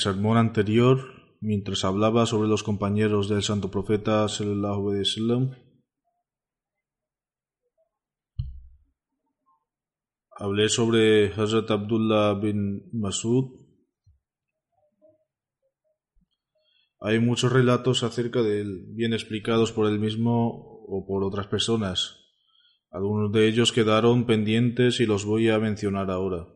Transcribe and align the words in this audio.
sermón 0.00 0.36
anterior, 0.36 0.98
mientras 1.40 1.84
hablaba 1.84 2.26
sobre 2.26 2.48
los 2.48 2.62
compañeros 2.62 3.28
del 3.28 3.42
santo 3.42 3.70
profeta 3.70 4.26
hablé 10.40 10.70
sobre 10.70 11.34
Hazrat 11.34 11.70
Abdullah 11.70 12.32
bin 12.34 12.88
Masud. 12.92 13.60
Hay 16.98 17.20
muchos 17.20 17.52
relatos 17.52 18.02
acerca 18.02 18.42
de 18.42 18.62
él, 18.62 18.86
bien 18.94 19.12
explicados 19.12 19.70
por 19.70 19.86
él 19.86 19.98
mismo 19.98 20.82
o 20.88 21.04
por 21.06 21.24
otras 21.24 21.46
personas. 21.46 22.16
Algunos 22.90 23.32
de 23.32 23.48
ellos 23.48 23.70
quedaron 23.70 24.24
pendientes 24.24 25.00
y 25.00 25.06
los 25.06 25.26
voy 25.26 25.50
a 25.50 25.58
mencionar 25.58 26.10
ahora. 26.10 26.46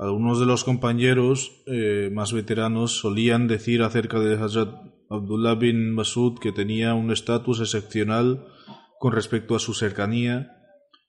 Algunos 0.00 0.40
de 0.40 0.46
los 0.46 0.64
compañeros 0.64 1.62
eh, 1.66 2.08
más 2.10 2.32
veteranos 2.32 2.92
solían 3.00 3.48
decir 3.48 3.82
acerca 3.82 4.18
de 4.18 4.34
Hazrat 4.34 4.70
Abdullah 5.10 5.56
bin 5.56 5.92
Masud 5.92 6.38
que 6.38 6.52
tenía 6.52 6.94
un 6.94 7.10
estatus 7.10 7.60
excepcional 7.60 8.46
con 8.98 9.12
respecto 9.12 9.54
a 9.54 9.58
su 9.58 9.74
cercanía 9.74 10.56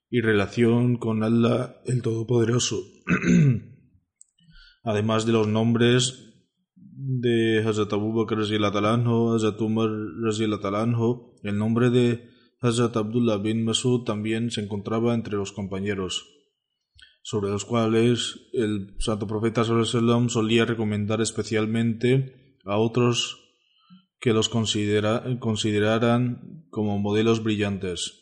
y 0.10 0.20
relación 0.20 0.98
con 0.98 1.24
Allah 1.24 1.78
el 1.86 2.02
Todopoderoso. 2.02 2.82
Además 4.84 5.26
de 5.26 5.32
los 5.32 5.48
nombres 5.48 6.44
de 6.76 7.64
Hazrat 7.66 7.94
Abu 7.94 8.12
Bakr 8.12 8.40
anhu, 8.42 9.34
Hazrat 9.34 9.62
Umar 9.62 9.90
anhu, 10.74 11.40
el 11.44 11.58
nombre 11.58 11.92
de 11.92 12.30
Hazrat 12.60 12.98
Abdullah 12.98 13.38
bin 13.38 13.64
Masud 13.64 14.04
también 14.04 14.52
se 14.52 14.60
encontraba 14.60 15.14
entre 15.14 15.38
los 15.38 15.54
compañeros 15.54 16.41
sobre 17.22 17.52
los 17.52 17.66
cuales 17.66 18.50
el 18.54 18.96
santo 19.00 19.28
profeta 19.28 19.64
sallam 19.64 20.30
solía 20.30 20.66
recomendar 20.66 21.22
especialmente 21.22 22.58
a 22.66 22.78
otros 22.78 23.38
que 24.20 24.34
los 24.34 24.50
considera, 24.50 25.24
consideraran 25.40 26.66
como 26.70 27.00
modelos 27.00 27.44
brillantes. 27.44 28.18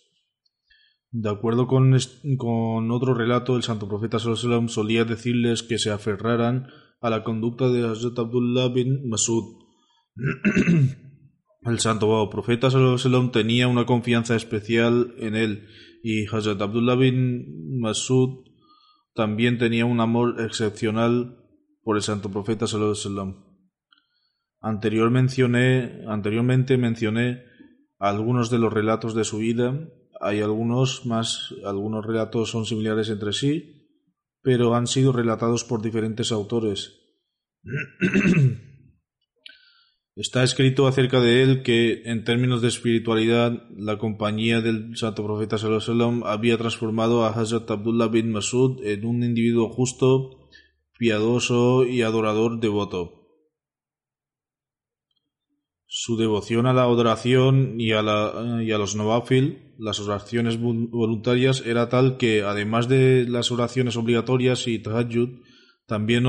De 1.12 1.30
acuerdo 1.30 1.68
con, 1.68 1.98
con 2.38 2.92
otro 2.92 3.14
relato, 3.14 3.56
el 3.56 3.64
santo 3.64 3.88
profeta 3.88 4.20
sallam 4.20 4.68
solía 4.68 5.06
decirles 5.06 5.64
que 5.64 5.80
se 5.80 5.92
aferraran 5.92 6.68
a 7.02 7.10
la 7.10 7.24
conducta 7.24 7.70
de 7.70 7.88
Hazrat 7.88 8.20
Abdullah 8.20 8.68
bin 8.68 9.08
Masud. 9.10 9.44
el 11.62 11.80
santo 11.80 12.30
profeta 12.30 12.70
sallam 12.70 13.32
tenía 13.32 13.68
una 13.68 13.86
confianza 13.86 14.36
especial 14.36 15.16
en 15.18 15.36
él 15.36 15.68
y 16.04 16.26
Hazrat 16.28 16.62
Abdullah 16.62 16.96
bin 16.96 17.80
Masud 17.80 18.49
también 19.14 19.58
tenía 19.58 19.86
un 19.86 20.00
amor 20.00 20.42
excepcional 20.42 21.38
por 21.84 21.98
el 21.98 22.04
santo 22.04 22.30
profeta 22.30 22.68
sallallahu 22.68 23.50
Anterior 24.62 25.10
mencioné, 25.10 26.04
anteriormente 26.08 26.78
mencioné 26.78 27.44
algunos 27.98 28.50
de 28.50 28.60
los 28.60 28.72
relatos 28.74 29.16
de 29.16 29.24
su 29.24 29.38
vida. 29.38 29.88
Hay 30.20 30.42
algunos 30.42 31.06
más, 31.06 31.56
algunos 31.66 32.06
relatos 32.06 32.50
son 32.50 32.66
similares 32.66 33.10
entre 33.10 33.32
sí, 33.32 33.88
pero 34.42 34.76
han 34.76 34.88
sido 34.88 35.14
relatados 35.14 35.64
por 35.64 35.82
diferentes 35.82 36.32
autores. 36.32 37.00
Está 40.20 40.44
escrito 40.44 40.86
acerca 40.86 41.22
de 41.22 41.44
él 41.44 41.64
que, 41.64 42.02
en 42.04 42.26
términos 42.26 42.62
de 42.62 42.68
espiritualidad, 42.68 43.70
la 43.74 43.98
compañía 43.98 44.60
del 44.60 44.98
Santo 44.98 45.24
Profeta 45.24 45.56
había 46.26 46.58
transformado 46.58 47.24
a 47.24 47.30
Hazrat 47.30 47.72
Abdullah 47.72 48.08
bin 48.08 48.34
Masud 48.34 48.84
en 48.84 49.06
un 49.06 49.24
individuo 49.24 49.70
justo, 49.70 50.50
piadoso 50.98 51.86
y 51.86 52.02
adorador 52.02 52.60
devoto. 52.60 53.30
Su 55.86 56.18
devoción 56.18 56.66
a 56.66 56.74
la 56.74 56.84
adoración 56.84 57.80
y 57.80 57.94
a, 57.94 58.02
la, 58.02 58.62
y 58.62 58.74
a 58.74 58.78
los 58.78 58.98
novafil, 58.98 59.74
las 59.78 60.02
oraciones 60.02 60.60
voluntarias, 60.60 61.64
era 61.66 61.88
tal 61.88 62.18
que, 62.18 62.42
además 62.42 62.90
de 62.90 63.26
las 63.26 63.54
oraciones 63.54 63.96
obligatorias 63.96 64.68
y 64.68 64.80
tahajjud, 64.80 65.40
también 65.88 66.26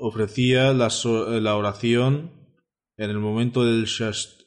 ofrecía 0.00 0.72
la 0.72 1.56
oración 1.56 2.42
en 2.96 3.10
el 3.10 3.18
momento 3.18 3.64
del 3.64 3.84
Shast, 3.86 4.42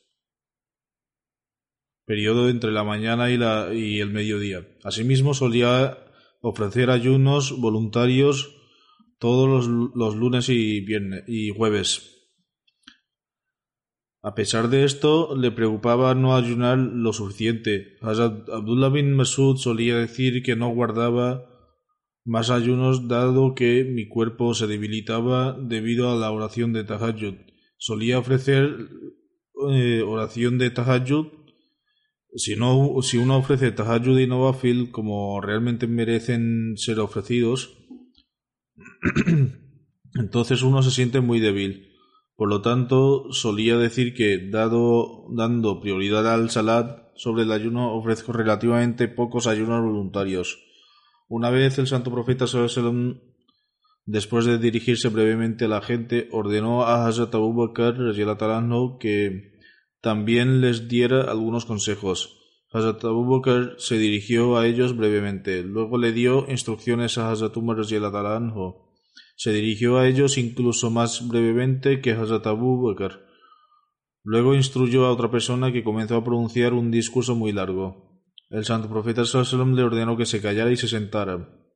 periodo 2.05 2.49
entre 2.49 2.71
la 2.71 2.83
mañana 2.83 3.29
y, 3.29 3.37
la, 3.37 3.73
y 3.73 3.99
el 3.99 4.11
mediodía. 4.11 4.65
Asimismo, 4.83 5.33
solía 5.33 5.97
ofrecer 6.41 6.89
ayunos 6.89 7.59
voluntarios 7.59 8.55
todos 9.19 9.67
los, 9.67 10.15
lunes 10.15 10.47
y, 10.49 10.81
viernes, 10.81 11.23
y 11.27 11.49
jueves. 11.49 12.13
A 14.21 14.35
pesar 14.35 14.69
de 14.69 14.83
esto, 14.83 15.35
le 15.35 15.51
preocupaba 15.51 16.15
no 16.15 16.35
ayunar 16.35 16.77
lo 16.77 17.13
suficiente. 17.13 17.97
Abdullah 18.01 18.89
bin 18.89 19.13
Masud 19.13 19.57
solía 19.57 19.97
decir 19.97 20.43
que 20.43 20.55
no 20.55 20.69
guardaba 20.69 21.45
más 22.25 22.49
ayunos 22.49 23.07
dado 23.07 23.55
que 23.55 23.85
mi 23.85 24.07
cuerpo 24.07 24.53
se 24.53 24.67
debilitaba 24.67 25.57
debido 25.59 26.11
a 26.11 26.15
la 26.15 26.31
oración 26.31 26.73
de 26.73 26.83
Tahajjud 26.83 27.46
solía 27.77 28.19
ofrecer 28.19 28.89
eh, 29.71 30.01
oración 30.01 30.57
de 30.57 30.69
tahajjud. 30.69 31.27
Si, 32.35 32.55
no, 32.55 32.95
si 33.01 33.17
uno 33.17 33.37
ofrece 33.37 33.71
tahajjud 33.71 34.19
y 34.19 34.27
novafil 34.27 34.91
como 34.91 35.41
realmente 35.41 35.87
merecen 35.87 36.73
ser 36.77 36.99
ofrecidos, 36.99 37.77
entonces 40.15 40.61
uno 40.61 40.83
se 40.83 40.91
siente 40.91 41.21
muy 41.21 41.39
débil. 41.39 41.87
Por 42.35 42.49
lo 42.49 42.61
tanto, 42.61 43.31
solía 43.31 43.77
decir 43.77 44.13
que, 44.13 44.49
dado, 44.51 45.25
dando 45.35 45.81
prioridad 45.81 46.31
al 46.31 46.51
salat 46.51 47.07
sobre 47.15 47.43
el 47.43 47.51
ayuno, 47.51 47.95
ofrezco 47.95 48.31
relativamente 48.31 49.07
pocos 49.07 49.47
ayunos 49.47 49.83
voluntarios. 49.83 50.59
Una 51.27 51.49
vez 51.49 51.79
el 51.79 51.87
santo 51.87 52.11
profeta 52.11 52.45
sallallahu 52.45 53.26
Después 54.07 54.45
de 54.45 54.57
dirigirse 54.57 55.09
brevemente 55.09 55.65
a 55.65 55.67
la 55.67 55.81
gente, 55.81 56.29
ordenó 56.31 56.83
a 56.83 57.05
Hazrat 57.05 57.35
Abu 57.35 57.53
Bakr 57.53 58.13
que 59.01 59.51
también 59.99 60.61
les 60.61 60.87
diera 60.87 61.29
algunos 61.29 61.65
consejos. 61.65 62.39
Hazrat 62.71 63.03
Abu 63.03 63.25
Bakr 63.25 63.75
se 63.79 63.97
dirigió 63.97 64.57
a 64.57 64.65
ellos 64.65 64.95
brevemente. 64.95 65.61
Luego 65.61 65.97
le 65.97 66.13
dio 66.13 66.49
instrucciones 66.49 67.17
a 67.17 67.29
Hazrat 67.29 67.57
Umar. 67.57 67.79
Se 69.35 69.51
dirigió 69.51 69.97
a 69.97 70.07
ellos 70.07 70.37
incluso 70.37 70.89
más 70.89 71.27
brevemente 71.27 71.99
que 71.99 72.13
Hazrat 72.13 72.47
Abu 72.47 72.81
Bakr. 72.81 73.25
Luego 74.23 74.55
instruyó 74.55 75.05
a 75.05 75.11
otra 75.11 75.29
persona 75.29 75.73
que 75.73 75.83
comenzó 75.83 76.15
a 76.15 76.23
pronunciar 76.23 76.73
un 76.73 76.91
discurso 76.91 77.35
muy 77.35 77.51
largo. 77.51 78.21
El 78.49 78.63
santo 78.63 78.87
profeta 78.87 79.25
sallam 79.25 79.75
le 79.75 79.83
ordenó 79.83 80.15
que 80.15 80.25
se 80.25 80.41
callara 80.41 80.71
y 80.71 80.77
se 80.77 80.87
sentara. 80.87 81.66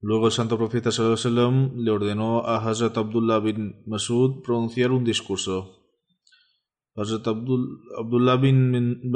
Luego 0.00 0.26
el 0.26 0.32
santo 0.32 0.56
profeta 0.56 0.90
le 0.90 1.90
ordenó 1.90 2.44
a 2.46 2.56
Hazrat 2.56 2.96
Abdullah 2.96 3.40
bin 3.40 3.82
Masud 3.86 4.42
pronunciar 4.42 4.92
un 4.92 5.04
discurso. 5.04 5.90
Hazrat 6.94 7.26
Abdullah 7.26 8.36
bin 8.36 9.10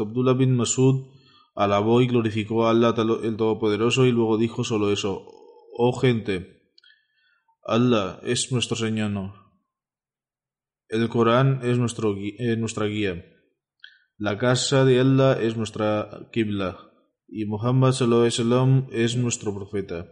Abdullah 0.00 0.32
bin 0.34 0.56
Masud 0.56 1.10
alabó 1.54 2.00
y 2.00 2.06
glorificó 2.06 2.66
a 2.66 2.70
Allah 2.70 2.94
el 3.22 3.36
Todopoderoso 3.36 4.06
y 4.06 4.12
luego 4.12 4.38
dijo 4.38 4.62
solo 4.62 4.90
eso. 4.90 5.26
Oh 5.76 5.92
gente, 5.92 6.72
Allah 7.64 8.20
es 8.22 8.52
nuestro 8.52 8.76
Señor. 8.76 9.32
El 10.88 11.08
Corán 11.08 11.60
es, 11.62 11.78
nuestro, 11.78 12.16
nuestra 12.58 12.86
guía. 12.86 13.24
La 14.18 14.38
casa 14.38 14.84
de 14.84 15.00
Allah 15.00 15.40
es 15.40 15.56
nuestra 15.56 16.28
Qibla. 16.32 16.89
Y 17.32 17.44
Muhammad 17.44 17.94
es 18.90 19.16
nuestro 19.16 19.54
profeta. 19.54 20.10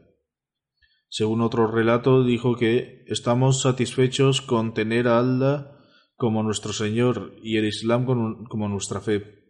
Según 1.08 1.40
otro 1.40 1.66
relato, 1.66 2.22
dijo 2.22 2.54
que 2.54 3.04
estamos 3.06 3.62
satisfechos 3.62 4.40
con 4.40 4.72
tener 4.72 5.08
a 5.08 5.18
Allah 5.18 5.78
como 6.16 6.42
nuestro 6.42 6.72
Señor 6.72 7.34
y 7.42 7.56
el 7.56 7.64
Islam 7.64 8.04
como 8.04 8.68
nuestra 8.68 9.00
fe. 9.00 9.48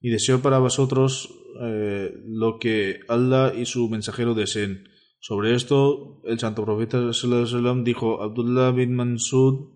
Y 0.00 0.10
deseo 0.10 0.40
para 0.40 0.58
vosotros 0.58 1.28
eh, 1.60 2.12
lo 2.26 2.58
que 2.58 3.00
Allah 3.08 3.52
y 3.54 3.66
su 3.66 3.88
mensajero 3.90 4.34
deseen. 4.34 4.88
Sobre 5.20 5.54
esto, 5.54 6.22
el 6.24 6.38
santo 6.38 6.64
profeta 6.64 7.00
dijo, 7.84 8.22
Abdullah 8.22 8.70
bin 8.70 8.94
Mansud, 8.94 9.74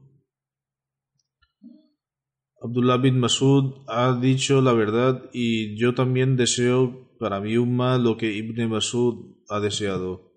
Abdullah 2.61 2.97
bin 2.97 3.21
Masud 3.21 3.85
ha 3.87 4.19
dicho 4.19 4.61
la 4.61 4.73
verdad 4.73 5.31
y 5.33 5.77
yo 5.79 5.95
también 5.95 6.37
deseo 6.37 7.08
para 7.19 7.41
mi 7.41 7.57
umma 7.57 7.99
lo 7.99 8.17
que 8.17 8.33
Ibn 8.33 8.69
Masud 8.69 9.37
ha 9.49 9.59
deseado. 9.61 10.33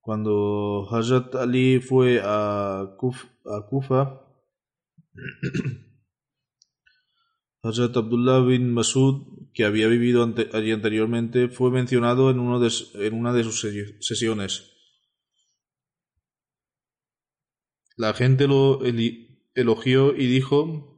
Cuando 0.00 0.88
Hazrat 0.90 1.34
Ali 1.36 1.80
fue 1.80 2.20
a, 2.22 2.96
Kufa, 2.98 4.20
Hazrat 7.62 7.96
Abdullah 7.96 8.44
bin 8.44 8.74
Masud, 8.74 9.48
que 9.54 9.64
había 9.64 9.86
vivido 9.86 10.28
allí 10.52 10.72
anteriormente, 10.72 11.48
fue 11.48 11.70
mencionado 11.70 12.30
en, 12.30 12.38
en 12.38 13.14
una 13.14 13.32
de 13.32 13.44
sus 13.44 13.60
sesiones. 14.00 14.72
La 17.96 18.12
gente 18.14 18.48
lo 18.48 18.80
elogió 19.54 20.16
y 20.16 20.26
dijo 20.26 20.92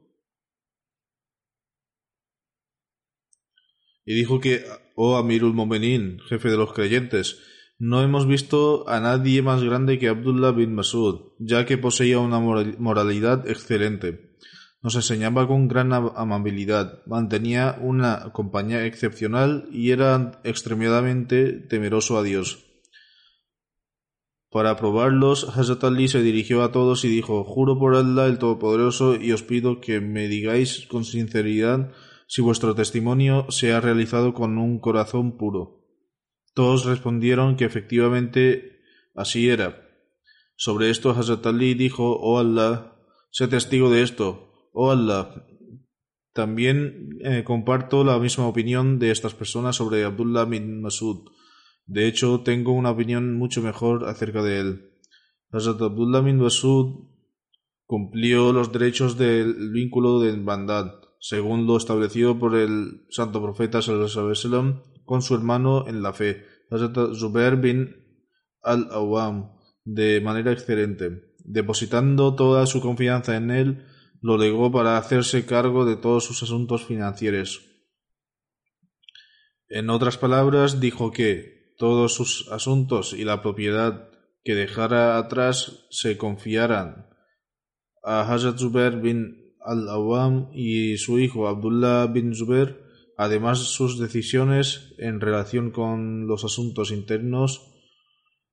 y 4.05 4.13
dijo 4.13 4.39
que, 4.39 4.63
oh 4.95 5.17
Amirul 5.17 5.53
Momenin, 5.53 6.19
jefe 6.27 6.49
de 6.49 6.57
los 6.57 6.73
creyentes, 6.73 7.39
no 7.77 8.01
hemos 8.01 8.25
visto 8.25 8.87
a 8.87 8.99
nadie 9.01 9.41
más 9.41 9.61
grande 9.61 9.99
que 9.99 10.07
Abdullah 10.07 10.51
bin 10.51 10.73
Masud, 10.73 11.33
ya 11.39 11.65
que 11.65 11.77
poseía 11.77 12.19
una 12.19 12.39
moralidad 12.39 13.49
excelente. 13.49 14.37
Nos 14.81 14.95
enseñaba 14.95 15.47
con 15.47 15.67
gran 15.67 15.91
amabilidad, 15.91 17.01
mantenía 17.05 17.77
una 17.81 18.31
compañía 18.31 18.85
excepcional 18.85 19.67
y 19.71 19.91
era 19.91 20.39
extremadamente 20.43 21.51
temeroso 21.51 22.17
a 22.17 22.23
Dios. 22.23 22.65
Para 24.51 24.77
probarlos, 24.77 25.57
Hazrat 25.57 25.83
Ali 25.83 26.07
se 26.07 26.21
dirigió 26.21 26.63
a 26.63 26.71
todos 26.71 27.03
y 27.03 27.09
dijo, 27.09 27.43
Juro 27.43 27.77
por 27.77 27.95
Allah 27.95 28.27
el 28.27 28.37
Todopoderoso 28.37 29.15
y 29.15 29.33
os 29.33 29.43
pido 29.43 29.81
que 29.81 29.99
me 29.99 30.29
digáis 30.29 30.87
con 30.87 31.03
sinceridad 31.03 31.91
si 32.27 32.41
vuestro 32.41 32.75
testimonio 32.75 33.45
se 33.49 33.73
ha 33.73 33.81
realizado 33.81 34.33
con 34.33 34.57
un 34.57 34.79
corazón 34.79 35.37
puro. 35.37 35.85
Todos 36.53 36.85
respondieron 36.85 37.55
que 37.57 37.65
efectivamente 37.65 38.79
así 39.13 39.49
era. 39.49 39.81
Sobre 40.55 40.89
esto 40.89 41.11
Hazrat 41.11 41.45
Ali 41.45 41.73
dijo, 41.73 42.17
Oh 42.19 42.39
Allah, 42.39 42.95
sé 43.29 43.47
testigo 43.47 43.89
de 43.89 44.03
esto. 44.03 44.69
Oh 44.71 44.91
Allah, 44.91 45.45
también 46.35 47.17
eh, 47.21 47.45
comparto 47.45 48.03
la 48.03 48.19
misma 48.19 48.45
opinión 48.45 48.99
de 48.99 49.11
estas 49.11 49.33
personas 49.33 49.77
sobre 49.77 50.03
Abdullah 50.03 50.43
bin 50.43 50.81
Masud. 50.81 51.29
De 51.85 52.07
hecho, 52.07 52.41
tengo 52.41 52.73
una 52.73 52.91
opinión 52.91 53.37
mucho 53.37 53.61
mejor 53.61 54.03
acerca 54.03 54.43
de 54.43 54.59
él. 54.59 54.91
Hazrat 55.51 55.81
Abdullah 55.81 56.19
bin 56.19 56.39
Masud 56.39 57.07
cumplió 57.85 58.51
los 58.51 58.73
derechos 58.73 59.17
del 59.17 59.71
vínculo 59.71 60.19
de 60.19 60.35
bandad, 60.35 61.04
según 61.27 61.65
lo 61.65 61.75
establecido 61.75 62.37
por 62.37 62.55
el 62.55 63.07
santo 63.09 63.41
profeta 63.41 63.81
sallallahu 63.81 64.83
con 65.05 65.23
su 65.23 65.33
hermano 65.33 65.87
en 65.87 66.03
la 66.03 66.13
fe, 66.13 66.45
Zubair 67.15 67.55
bin 67.55 67.95
al-Awam, 68.61 69.57
de 69.83 70.21
manera 70.21 70.51
excelente. 70.51 71.33
Depositando 71.39 72.35
toda 72.35 72.67
su 72.67 72.79
confianza 72.79 73.35
en 73.37 73.49
él, 73.49 73.87
lo 74.21 74.37
legó 74.37 74.71
para 74.71 74.99
hacerse 74.99 75.47
cargo 75.47 75.83
de 75.83 75.95
todos 75.95 76.25
sus 76.25 76.43
asuntos 76.43 76.85
financieros. 76.85 77.65
En 79.67 79.89
otras 79.89 80.19
palabras, 80.19 80.79
dijo 80.79 81.11
que 81.11 81.73
todos 81.79 82.13
sus 82.13 82.51
asuntos 82.51 83.13
y 83.13 83.23
la 83.23 83.41
propiedad 83.41 84.11
que 84.43 84.53
dejara 84.53 85.17
atrás 85.17 85.87
se 85.89 86.19
confiaran 86.19 87.07
a 88.03 88.31
Hazrat 88.31 88.59
Zubair 88.59 88.97
bin 88.97 89.44
al-Awam 89.65 90.49
y 90.53 90.97
su 90.97 91.19
hijo 91.19 91.47
Abdullah 91.47 92.07
bin 92.07 92.33
Zubair 92.35 92.85
Además, 93.17 93.59
sus 93.59 93.97
decisiones 93.97 94.93
en 94.97 95.21
relación 95.21 95.71
con 95.71 96.27
los 96.27 96.43
asuntos 96.43 96.91
internos 96.91 97.71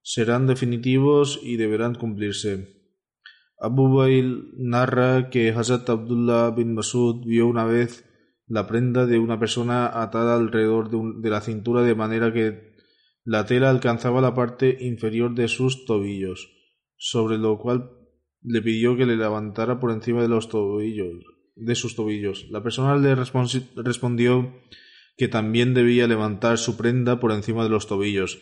serán 0.03 0.47
definitivos 0.47 1.41
y 1.43 1.57
deberán 1.57 1.95
cumplirse. 1.97 2.81
Abu 3.59 3.95
Bail 3.95 4.53
narra 4.57 5.31
que 5.31 5.51
Hazrat 5.51 5.89
Abdullah 5.89 6.51
bin 6.51 6.75
Masud 6.75 7.25
vio 7.25 7.47
una 7.47 7.65
vez 7.65 8.09
la 8.47 8.67
prenda 8.67 9.07
de 9.07 9.19
una 9.19 9.39
persona 9.39 10.03
atada 10.03 10.37
alrededor 10.37 10.91
de, 11.21 11.31
la 11.31 11.41
cintura 11.41 11.83
de 11.83 11.95
manera 11.95 12.33
que 12.33 12.75
la 13.25 13.47
tela 13.47 13.71
alcanzaba 13.71 14.21
la 14.21 14.35
parte 14.35 14.79
inferior 14.81 15.35
de 15.35 15.49
sus 15.49 15.85
tobillos, 15.87 16.51
sobre 16.97 17.39
lo 17.39 17.59
cual 17.59 18.02
le 18.45 18.63
pidió 18.63 18.97
que 18.97 19.07
le 19.07 19.17
levantara 19.17 19.81
por 19.81 19.91
encima 19.91 20.23
de 20.23 20.29
los 20.29 20.49
tobillos 20.49 21.25
de 21.57 21.75
sus 21.75 21.97
tobillos. 21.97 22.47
La 22.51 22.63
persona 22.63 22.97
le 22.97 23.15
respondió 23.15 24.55
que 25.17 25.29
también 25.29 25.75
debía 25.75 26.07
levantar 26.07 26.59
su 26.59 26.77
prenda 26.77 27.21
por 27.21 27.33
encima 27.33 27.63
de 27.65 27.71
los 27.71 27.87
tobillos. 27.87 28.41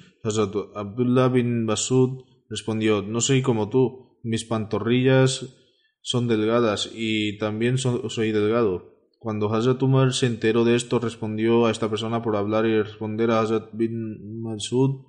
Abdullah 0.75 1.29
bin 1.29 1.67
Basud 1.67 2.25
respondió 2.49 3.03
No 3.03 3.21
soy 3.21 3.43
como 3.43 3.69
tú, 3.69 4.19
mis 4.23 4.45
pantorrillas 4.45 5.57
son 6.03 6.29
delgadas 6.29 6.91
y 6.95 7.39
también 7.39 7.79
soy 7.79 8.33
delgado. 8.33 8.91
Cuando 9.19 9.53
Hazrat 9.53 9.83
Umar 9.83 10.15
se 10.15 10.27
enteró 10.27 10.65
de 10.65 10.77
esto, 10.77 10.99
respondió 10.99 11.67
a 11.67 11.71
esta 11.71 11.91
persona 11.91 12.23
por 12.23 12.37
hablar 12.37 12.65
y 12.65 12.81
responder 12.83 13.31
a 13.31 13.41
Hazrat 13.41 13.69
bin 13.73 14.41
Masud 14.41 15.05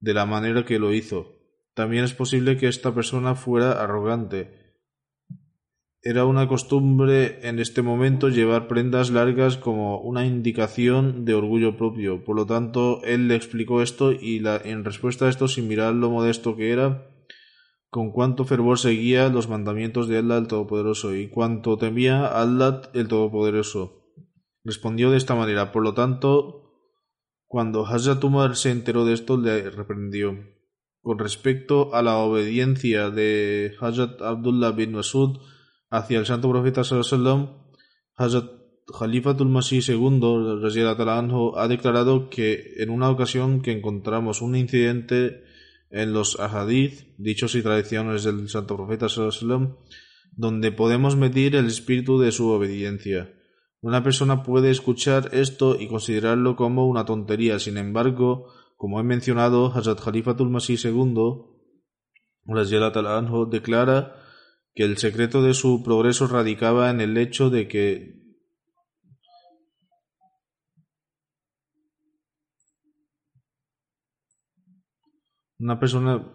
de 0.00 0.14
la 0.14 0.24
manera 0.24 0.64
que 0.64 0.78
lo 0.78 0.94
hizo. 0.94 1.39
También 1.80 2.04
es 2.04 2.12
posible 2.12 2.58
que 2.58 2.68
esta 2.68 2.94
persona 2.94 3.34
fuera 3.34 3.72
arrogante 3.72 4.76
era 6.02 6.26
una 6.26 6.46
costumbre 6.46 7.48
en 7.48 7.58
este 7.58 7.80
momento 7.80 8.28
llevar 8.28 8.68
prendas 8.68 9.08
largas 9.08 9.56
como 9.56 9.98
una 10.02 10.26
indicación 10.26 11.24
de 11.24 11.32
orgullo 11.32 11.78
propio. 11.78 12.22
Por 12.22 12.36
lo 12.36 12.44
tanto, 12.44 13.02
él 13.02 13.28
le 13.28 13.34
explicó 13.34 13.80
esto 13.80 14.12
y 14.12 14.42
en 14.46 14.84
respuesta 14.84 15.24
a 15.24 15.30
esto, 15.30 15.48
sin 15.48 15.68
mirar 15.68 15.94
lo 15.94 16.10
modesto 16.10 16.54
que 16.54 16.70
era, 16.70 17.06
con 17.88 18.12
cuánto 18.12 18.44
fervor 18.44 18.78
seguía 18.78 19.30
los 19.30 19.48
mandamientos 19.48 20.06
de 20.06 20.18
Allah 20.18 20.36
el 20.36 20.48
Todopoderoso 20.48 21.16
y 21.16 21.30
cuánto 21.30 21.78
temía 21.78 22.26
Allah 22.26 22.82
el 22.92 23.08
Todopoderoso. 23.08 24.04
Respondió 24.64 25.10
de 25.10 25.16
esta 25.16 25.34
manera. 25.34 25.72
Por 25.72 25.82
lo 25.82 25.94
tanto, 25.94 26.74
cuando 27.46 27.86
Hazrat 27.86 28.22
Umar 28.22 28.54
se 28.54 28.70
enteró 28.70 29.06
de 29.06 29.14
esto, 29.14 29.38
le 29.38 29.70
reprendió. 29.70 30.59
Con 31.02 31.18
respecto 31.18 31.94
a 31.94 32.02
la 32.02 32.18
obediencia 32.18 33.10
de 33.10 33.74
Hazrat 33.80 34.20
Abdullah 34.20 34.72
bin 34.72 34.92
Masud, 34.92 35.38
hacia 35.90 36.18
el 36.18 36.26
santo 36.26 36.50
profeta 36.50 36.84
sallallahu 36.84 37.72
Hazrat 38.16 38.50
Khalifatul 38.98 39.48
Masih 39.48 39.80
II 39.80 40.20
anhu, 41.08 41.56
ha 41.56 41.68
declarado 41.68 42.28
que 42.28 42.74
en 42.78 42.90
una 42.90 43.08
ocasión 43.08 43.62
que 43.62 43.72
encontramos 43.72 44.42
un 44.42 44.56
incidente 44.56 45.44
en 45.90 46.12
los 46.12 46.38
ahadith, 46.38 47.16
dichos 47.18 47.54
y 47.54 47.62
tradiciones 47.62 48.24
del 48.24 48.48
santo 48.48 48.76
profeta 48.76 49.08
sallallahu 49.08 49.78
donde 50.36 50.72
podemos 50.72 51.16
medir 51.16 51.56
el 51.56 51.66
espíritu 51.66 52.18
de 52.18 52.32
su 52.32 52.48
obediencia. 52.48 53.34
Una 53.82 54.02
persona 54.02 54.42
puede 54.42 54.70
escuchar 54.70 55.30
esto 55.32 55.76
y 55.78 55.88
considerarlo 55.88 56.54
como 56.56 56.86
una 56.86 57.04
tontería. 57.04 57.58
Sin 57.58 57.78
embargo, 57.78 58.46
como 58.80 58.98
he 58.98 59.02
mencionado, 59.02 59.70
Hazrat 59.76 60.00
Khalifatul 60.00 60.48
Masih 60.48 60.78
II 60.82 61.12
anhu, 63.18 63.44
declara 63.44 64.16
que 64.74 64.84
el 64.84 64.96
secreto 64.96 65.42
de 65.42 65.52
su 65.52 65.82
progreso 65.82 66.26
radicaba 66.26 66.88
en 66.88 67.02
el 67.02 67.18
hecho 67.18 67.50
de 67.50 67.68
que 67.68 67.84
una 75.58 75.78
persona 75.78 76.34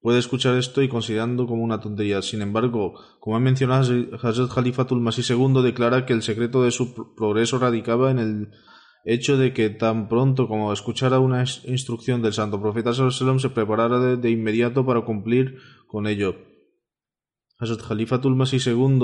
puede 0.00 0.20
escuchar 0.20 0.56
esto 0.56 0.80
y 0.80 0.88
considerando 0.88 1.46
como 1.46 1.62
una 1.62 1.78
tontería. 1.78 2.22
Sin 2.22 2.40
embargo, 2.40 2.94
como 3.20 3.36
he 3.36 3.40
mencionado, 3.40 3.92
Hazrat 4.22 4.50
Khalifatul 4.50 5.02
Masih 5.02 5.24
II 5.28 5.62
declara 5.62 6.06
que 6.06 6.14
el 6.14 6.22
secreto 6.22 6.62
de 6.62 6.70
su 6.70 6.94
progreso 7.14 7.58
radicaba 7.58 8.10
en 8.10 8.18
el 8.18 8.50
hecho 9.06 9.38
de 9.38 9.52
que 9.52 9.70
tan 9.70 10.08
pronto 10.08 10.48
como 10.48 10.72
escuchara 10.72 11.20
una 11.20 11.44
instrucción 11.64 12.22
del 12.22 12.32
santo 12.32 12.60
profeta 12.60 12.92
Sallallahu 12.92 13.38
se 13.38 13.50
preparara 13.50 14.16
de, 14.16 14.30
inmediato 14.30 14.84
para 14.84 15.02
cumplir 15.02 15.58
con 15.86 16.06
ello. 16.08 16.34
Hazrat 17.58 17.80
Khalifatul 17.86 18.34
Masih 18.34 18.60
II 18.66 18.98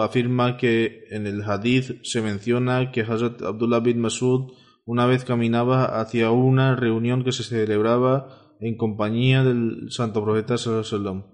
afirma 0.00 0.56
que 0.56 1.04
en 1.10 1.26
el 1.26 1.42
hadith 1.42 2.00
se 2.02 2.22
menciona 2.22 2.92
que 2.92 3.02
Hazrat 3.02 3.42
Abdullah 3.42 3.80
bin 3.80 4.00
Masud 4.00 4.52
una 4.86 5.06
vez 5.06 5.24
caminaba 5.24 6.00
hacia 6.00 6.30
una 6.30 6.76
reunión 6.76 7.24
que 7.24 7.32
se 7.32 7.42
celebraba 7.42 8.54
en 8.60 8.76
compañía 8.76 9.42
del 9.42 9.90
santo 9.90 10.24
profeta 10.24 10.56
Sallallahu 10.56 11.31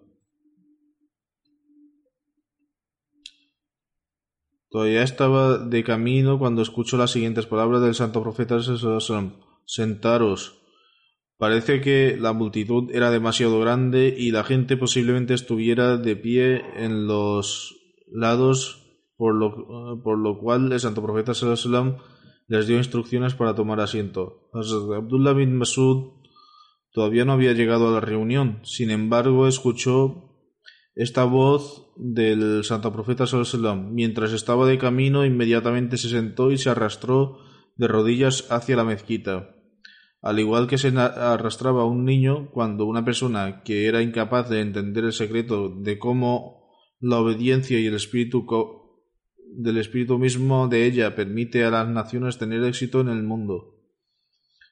Todavía 4.70 5.02
estaba 5.02 5.58
de 5.58 5.82
camino 5.82 6.38
cuando 6.38 6.60
escucho 6.60 6.98
las 6.98 7.10
siguientes 7.10 7.46
palabras 7.46 7.80
del 7.80 7.94
santo 7.94 8.22
profeta 8.22 8.58
Sentaros. 9.64 10.58
Parece 11.38 11.80
que 11.80 12.16
la 12.18 12.32
multitud 12.32 12.90
era 12.92 13.10
demasiado 13.10 13.60
grande 13.60 14.14
y 14.16 14.30
la 14.30 14.44
gente 14.44 14.76
posiblemente 14.76 15.34
estuviera 15.34 15.96
de 15.96 16.16
pie 16.16 16.62
en 16.76 17.06
los 17.06 17.76
lados, 18.10 18.84
por 19.16 19.34
lo, 19.34 20.02
por 20.02 20.18
lo 20.18 20.38
cual 20.38 20.72
el 20.72 20.80
santo 20.80 21.02
profeta 21.02 21.32
les 22.48 22.66
dio 22.66 22.76
instrucciones 22.76 23.34
para 23.34 23.54
tomar 23.54 23.80
asiento. 23.80 24.50
Abdullah 24.52 25.32
bin 25.32 25.56
Masud 25.56 26.12
todavía 26.92 27.24
no 27.24 27.32
había 27.32 27.52
llegado 27.52 27.88
a 27.88 27.92
la 27.92 28.00
reunión, 28.00 28.60
sin 28.64 28.90
embargo 28.90 29.46
escuchó 29.46 30.27
esta 30.98 31.22
voz 31.22 31.92
del 31.96 32.64
santo 32.64 32.92
profeta 32.92 33.24
Sallallahu 33.24 33.92
mientras 33.92 34.32
estaba 34.32 34.66
de 34.66 34.78
camino 34.78 35.24
inmediatamente 35.24 35.96
se 35.96 36.08
sentó 36.08 36.50
y 36.50 36.58
se 36.58 36.70
arrastró 36.70 37.38
de 37.76 37.86
rodillas 37.86 38.50
hacia 38.50 38.74
la 38.74 38.82
mezquita. 38.82 39.54
Al 40.20 40.40
igual 40.40 40.66
que 40.66 40.76
se 40.76 40.88
arrastraba 40.88 41.84
un 41.84 42.04
niño 42.04 42.50
cuando 42.50 42.84
una 42.84 43.04
persona 43.04 43.62
que 43.62 43.86
era 43.86 44.02
incapaz 44.02 44.50
de 44.50 44.60
entender 44.60 45.04
el 45.04 45.12
secreto 45.12 45.68
de 45.68 46.00
cómo 46.00 46.68
la 46.98 47.20
obediencia 47.20 47.78
y 47.78 47.86
el 47.86 47.94
espíritu 47.94 48.44
del 49.54 49.78
espíritu 49.78 50.18
mismo 50.18 50.66
de 50.66 50.84
ella 50.84 51.14
permite 51.14 51.64
a 51.64 51.70
las 51.70 51.88
naciones 51.88 52.38
tener 52.38 52.64
éxito 52.64 53.00
en 53.00 53.08
el 53.08 53.22
mundo. 53.22 53.76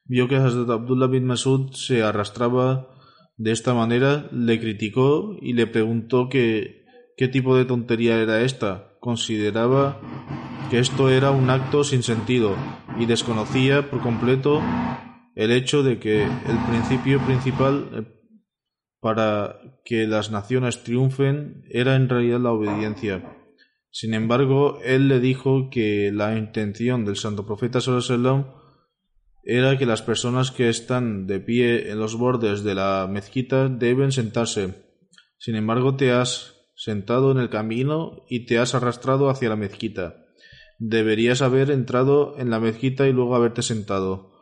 Vio 0.04 0.26
que 0.26 0.34
Hazrat 0.34 0.70
Abdullah 0.70 1.06
bin 1.06 1.24
Masud 1.24 1.70
se 1.70 2.02
arrastraba 2.02 2.95
de 3.36 3.52
esta 3.52 3.74
manera 3.74 4.28
le 4.32 4.58
criticó 4.58 5.36
y 5.40 5.52
le 5.52 5.66
preguntó 5.66 6.28
que, 6.28 6.84
qué 7.16 7.28
tipo 7.28 7.56
de 7.56 7.64
tontería 7.64 8.16
era 8.20 8.42
esta. 8.42 8.96
Consideraba 9.00 10.00
que 10.70 10.78
esto 10.78 11.10
era 11.10 11.30
un 11.30 11.50
acto 11.50 11.84
sin 11.84 12.02
sentido 12.02 12.56
y 12.98 13.06
desconocía 13.06 13.90
por 13.90 14.00
completo 14.00 14.62
el 15.34 15.52
hecho 15.52 15.82
de 15.82 15.98
que 15.98 16.24
el 16.24 16.58
principio 16.68 17.20
principal 17.20 17.88
eh, 17.92 18.02
para 19.00 19.60
que 19.84 20.06
las 20.06 20.30
naciones 20.30 20.82
triunfen 20.82 21.62
era 21.70 21.94
en 21.94 22.08
realidad 22.08 22.40
la 22.40 22.52
obediencia. 22.52 23.36
Sin 23.90 24.14
embargo, 24.14 24.78
él 24.82 25.08
le 25.08 25.20
dijo 25.20 25.68
que 25.70 26.10
la 26.12 26.36
intención 26.36 27.04
del 27.04 27.16
santo 27.16 27.46
profeta 27.46 27.80
sallallahu 27.80 28.65
era 29.46 29.78
que 29.78 29.86
las 29.86 30.02
personas 30.02 30.50
que 30.50 30.68
están 30.68 31.28
de 31.28 31.38
pie 31.38 31.90
en 31.90 32.00
los 32.00 32.16
bordes 32.16 32.64
de 32.64 32.74
la 32.74 33.08
mezquita 33.08 33.68
deben 33.68 34.10
sentarse. 34.10 34.74
Sin 35.38 35.54
embargo, 35.54 35.96
te 35.96 36.10
has 36.10 36.66
sentado 36.74 37.30
en 37.30 37.38
el 37.38 37.48
camino 37.48 38.24
y 38.28 38.46
te 38.46 38.58
has 38.58 38.74
arrastrado 38.74 39.30
hacia 39.30 39.48
la 39.48 39.56
mezquita. 39.56 40.26
Deberías 40.80 41.42
haber 41.42 41.70
entrado 41.70 42.34
en 42.38 42.50
la 42.50 42.58
mezquita 42.58 43.06
y 43.06 43.12
luego 43.12 43.36
haberte 43.36 43.62
sentado. 43.62 44.32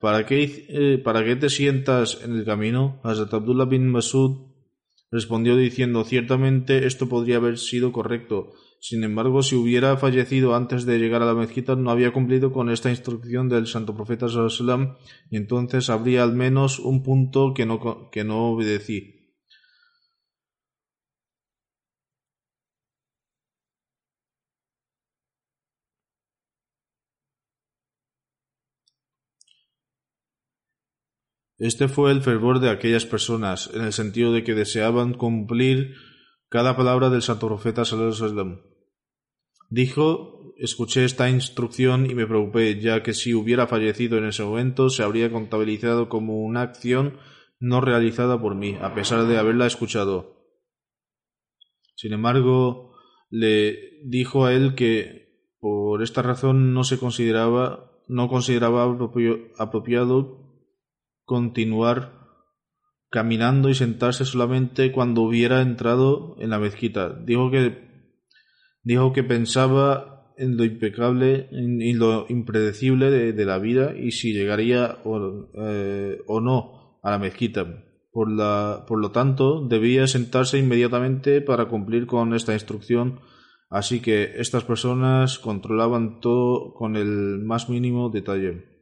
¿Para 0.00 0.24
qué, 0.24 0.66
eh, 0.70 0.98
¿para 0.98 1.24
qué 1.24 1.36
te 1.36 1.50
sientas 1.50 2.20
en 2.24 2.34
el 2.34 2.46
camino? 2.46 3.00
Hazrat 3.04 3.34
Abdullah 3.34 3.66
bin 3.66 3.90
Masud 3.90 4.48
respondió 5.10 5.56
diciendo 5.56 6.04
ciertamente 6.04 6.86
esto 6.86 7.08
podría 7.08 7.36
haber 7.36 7.58
sido 7.58 7.92
correcto, 7.92 8.52
sin 8.80 9.04
embargo, 9.04 9.42
si 9.42 9.56
hubiera 9.56 9.96
fallecido 9.96 10.54
antes 10.54 10.86
de 10.86 10.98
llegar 10.98 11.22
a 11.22 11.26
la 11.26 11.34
mezquita, 11.34 11.76
no 11.76 11.90
había 11.90 12.12
cumplido 12.12 12.52
con 12.52 12.70
esta 12.70 12.90
instrucción 12.90 13.48
del 13.48 13.66
santo 13.66 13.94
profeta 13.94 14.28
sallam, 14.28 14.96
y 15.30 15.36
entonces 15.36 15.90
habría 15.90 16.22
al 16.22 16.34
menos 16.34 16.78
un 16.78 17.02
punto 17.02 17.54
que 17.54 17.66
no, 17.66 18.10
que 18.10 18.24
no 18.24 18.50
obedecí. 18.52 19.18
Este 31.58 31.88
fue 31.88 32.12
el 32.12 32.22
fervor 32.22 32.60
de 32.60 32.70
aquellas 32.70 33.04
personas, 33.04 33.68
en 33.74 33.82
el 33.82 33.92
sentido 33.92 34.32
de 34.32 34.44
que 34.44 34.54
deseaban 34.54 35.14
cumplir 35.14 35.96
cada 36.48 36.76
palabra 36.76 37.10
del 37.10 37.22
santo 37.22 37.46
profeta 37.46 37.84
sallallahu 37.84 38.60
Dijo, 39.70 40.54
escuché 40.56 41.04
esta 41.04 41.28
instrucción 41.28 42.10
y 42.10 42.14
me 42.14 42.26
preocupé, 42.26 42.80
ya 42.80 43.02
que 43.02 43.12
si 43.12 43.34
hubiera 43.34 43.66
fallecido 43.66 44.16
en 44.16 44.24
ese 44.24 44.42
momento 44.42 44.88
se 44.88 45.02
habría 45.02 45.30
contabilizado 45.30 46.08
como 46.08 46.40
una 46.40 46.62
acción 46.62 47.18
no 47.60 47.80
realizada 47.80 48.40
por 48.40 48.54
mí, 48.54 48.76
a 48.80 48.94
pesar 48.94 49.26
de 49.26 49.36
haberla 49.36 49.66
escuchado. 49.66 50.38
Sin 51.96 52.12
embargo, 52.12 52.94
le 53.28 54.00
dijo 54.04 54.46
a 54.46 54.54
él 54.54 54.74
que 54.74 55.52
por 55.60 56.02
esta 56.02 56.22
razón 56.22 56.72
no 56.72 56.84
se 56.84 56.98
consideraba, 56.98 58.02
no 58.06 58.28
consideraba 58.28 58.84
apropiado 59.58 60.64
continuar 61.24 62.17
caminando 63.10 63.68
y 63.68 63.74
sentarse 63.74 64.24
solamente 64.24 64.92
cuando 64.92 65.22
hubiera 65.22 65.62
entrado 65.62 66.36
en 66.38 66.50
la 66.50 66.58
mezquita. 66.58 67.18
Dijo 67.24 67.50
que, 67.50 67.88
dijo 68.82 69.12
que 69.12 69.24
pensaba 69.24 70.32
en 70.36 70.56
lo 70.56 70.64
impecable 70.64 71.48
y 71.50 71.92
lo 71.94 72.26
impredecible 72.28 73.10
de, 73.10 73.44
la 73.44 73.58
vida 73.58 73.94
y 73.96 74.12
si 74.12 74.32
llegaría 74.32 74.98
eh, 75.54 76.18
o, 76.26 76.40
no 76.40 77.00
a 77.02 77.10
la 77.10 77.18
mezquita. 77.18 77.84
Por 78.12 79.00
lo 79.00 79.10
tanto, 79.10 79.66
debía 79.66 80.06
sentarse 80.06 80.58
inmediatamente 80.58 81.40
para 81.40 81.66
cumplir 81.66 82.06
con 82.06 82.34
esta 82.34 82.52
instrucción, 82.52 83.20
así 83.68 84.00
que 84.00 84.34
estas 84.36 84.64
personas 84.64 85.38
controlaban 85.38 86.20
todo 86.20 86.72
con 86.74 86.96
el 86.96 87.40
más 87.44 87.68
mínimo 87.68 88.10
detalle. 88.10 88.77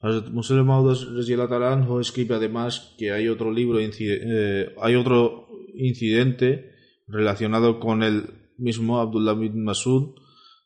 Hazrat 0.00 0.28
Muslim 0.28 0.66
Maud 0.66 2.00
escribe 2.00 2.34
además 2.34 2.94
que 2.98 3.12
hay 3.12 3.28
otro 3.28 3.50
libro, 3.50 3.78
eh, 3.80 4.74
hay 4.80 4.94
otro 4.94 5.48
incidente 5.74 6.72
relacionado 7.06 7.80
con 7.80 8.02
el 8.02 8.50
mismo 8.58 9.00
Abdullah 9.00 9.34
bin 9.34 9.64
Masud. 9.64 10.14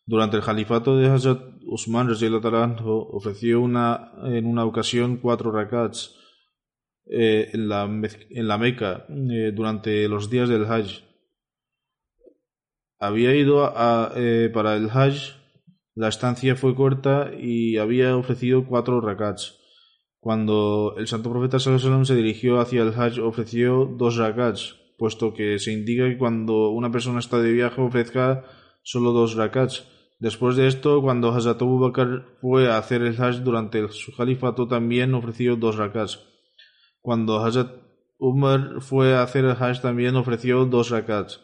Durante 0.04 0.36
el 0.36 0.42
califato 0.42 0.96
de 0.96 1.08
Hazrat 1.08 1.40
Usman 1.62 2.10
ofreció 2.10 3.60
una, 3.60 4.12
en 4.24 4.46
una 4.46 4.64
ocasión 4.64 5.18
cuatro 5.18 5.52
rakats 5.52 6.16
eh, 7.06 7.50
en, 7.52 7.68
la, 7.68 7.84
en 7.84 8.48
la 8.48 8.58
Meca 8.58 9.06
eh, 9.08 9.52
durante 9.54 10.08
los 10.08 10.28
días 10.28 10.48
del 10.48 10.64
Hajj. 10.64 11.04
Había 12.98 13.34
ido 13.34 13.64
a, 13.64 14.12
para 14.52 14.76
el 14.76 14.90
Hajj 14.90 15.39
la 15.94 16.08
estancia 16.08 16.56
fue 16.56 16.74
corta 16.74 17.30
y 17.38 17.76
había 17.78 18.16
ofrecido 18.16 18.66
cuatro 18.66 19.00
rakats. 19.00 19.58
Cuando 20.20 20.94
el 20.98 21.06
santo 21.06 21.30
profeta 21.30 21.58
se 21.58 22.14
dirigió 22.14 22.60
hacia 22.60 22.82
el 22.82 22.92
Hajj 22.94 23.20
ofreció 23.20 23.86
dos 23.86 24.16
rakats, 24.16 24.76
puesto 24.98 25.32
que 25.32 25.58
se 25.58 25.72
indica 25.72 26.08
que 26.08 26.18
cuando 26.18 26.70
una 26.70 26.92
persona 26.92 27.20
está 27.20 27.38
de 27.38 27.52
viaje 27.52 27.80
ofrezca 27.80 28.44
solo 28.82 29.12
dos 29.12 29.34
rakats. 29.34 29.88
Después 30.18 30.56
de 30.56 30.66
esto, 30.66 31.00
cuando 31.00 31.32
Hazrat 31.32 31.62
Abu 31.62 31.78
Bakr 31.78 32.36
fue 32.42 32.70
a 32.70 32.76
hacer 32.76 33.00
el 33.00 33.20
Hajj 33.20 33.38
durante 33.38 33.88
su 33.88 34.14
califato 34.14 34.68
también 34.68 35.14
ofreció 35.14 35.56
dos 35.56 35.76
rakats. 35.76 36.20
Cuando 37.00 37.38
Hazrat 37.38 37.70
Umar 38.18 38.82
fue 38.82 39.14
a 39.14 39.22
hacer 39.22 39.46
el 39.46 39.52
Hajj 39.52 39.80
también 39.80 40.16
ofreció 40.16 40.66
dos 40.66 40.90
rakats. 40.90 41.40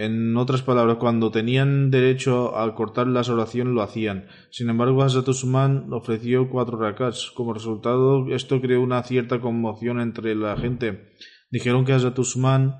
En 0.00 0.36
otras 0.36 0.62
palabras, 0.62 0.98
cuando 0.98 1.32
tenían 1.32 1.90
derecho 1.90 2.56
a 2.56 2.72
cortar 2.76 3.08
las 3.08 3.28
oraciones 3.30 3.74
lo 3.74 3.82
hacían. 3.82 4.28
Sin 4.48 4.70
embargo, 4.70 5.02
Hazrat 5.02 5.26
Usman 5.26 5.92
ofreció 5.92 6.48
cuatro 6.48 6.78
rakats. 6.78 7.32
Como 7.34 7.52
resultado, 7.52 8.32
esto 8.32 8.60
creó 8.60 8.80
una 8.80 9.02
cierta 9.02 9.40
conmoción 9.40 9.98
entre 10.00 10.36
la 10.36 10.56
gente. 10.56 11.14
Dijeron 11.50 11.84
que 11.84 11.94
Hazrat 11.94 12.16
Usman 12.16 12.76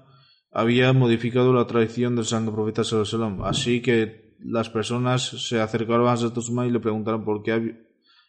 había 0.53 0.93
modificado 0.93 1.53
la 1.53 1.67
tradición 1.67 2.15
del 2.15 2.25
santo 2.25 2.55
profeta 2.55 2.85
sallallahu 2.85 3.43
Así 3.47 3.83
que 3.83 4.37
las 4.39 4.71
personas 4.71 5.23
se 5.25 5.61
acercaron 5.61 6.07
a 6.07 6.13
Hazrat 6.13 6.39
Usman 6.39 6.69
y 6.69 6.71
le 6.71 6.79
preguntaron 6.79 7.25
por 7.25 7.43
qué 7.43 7.85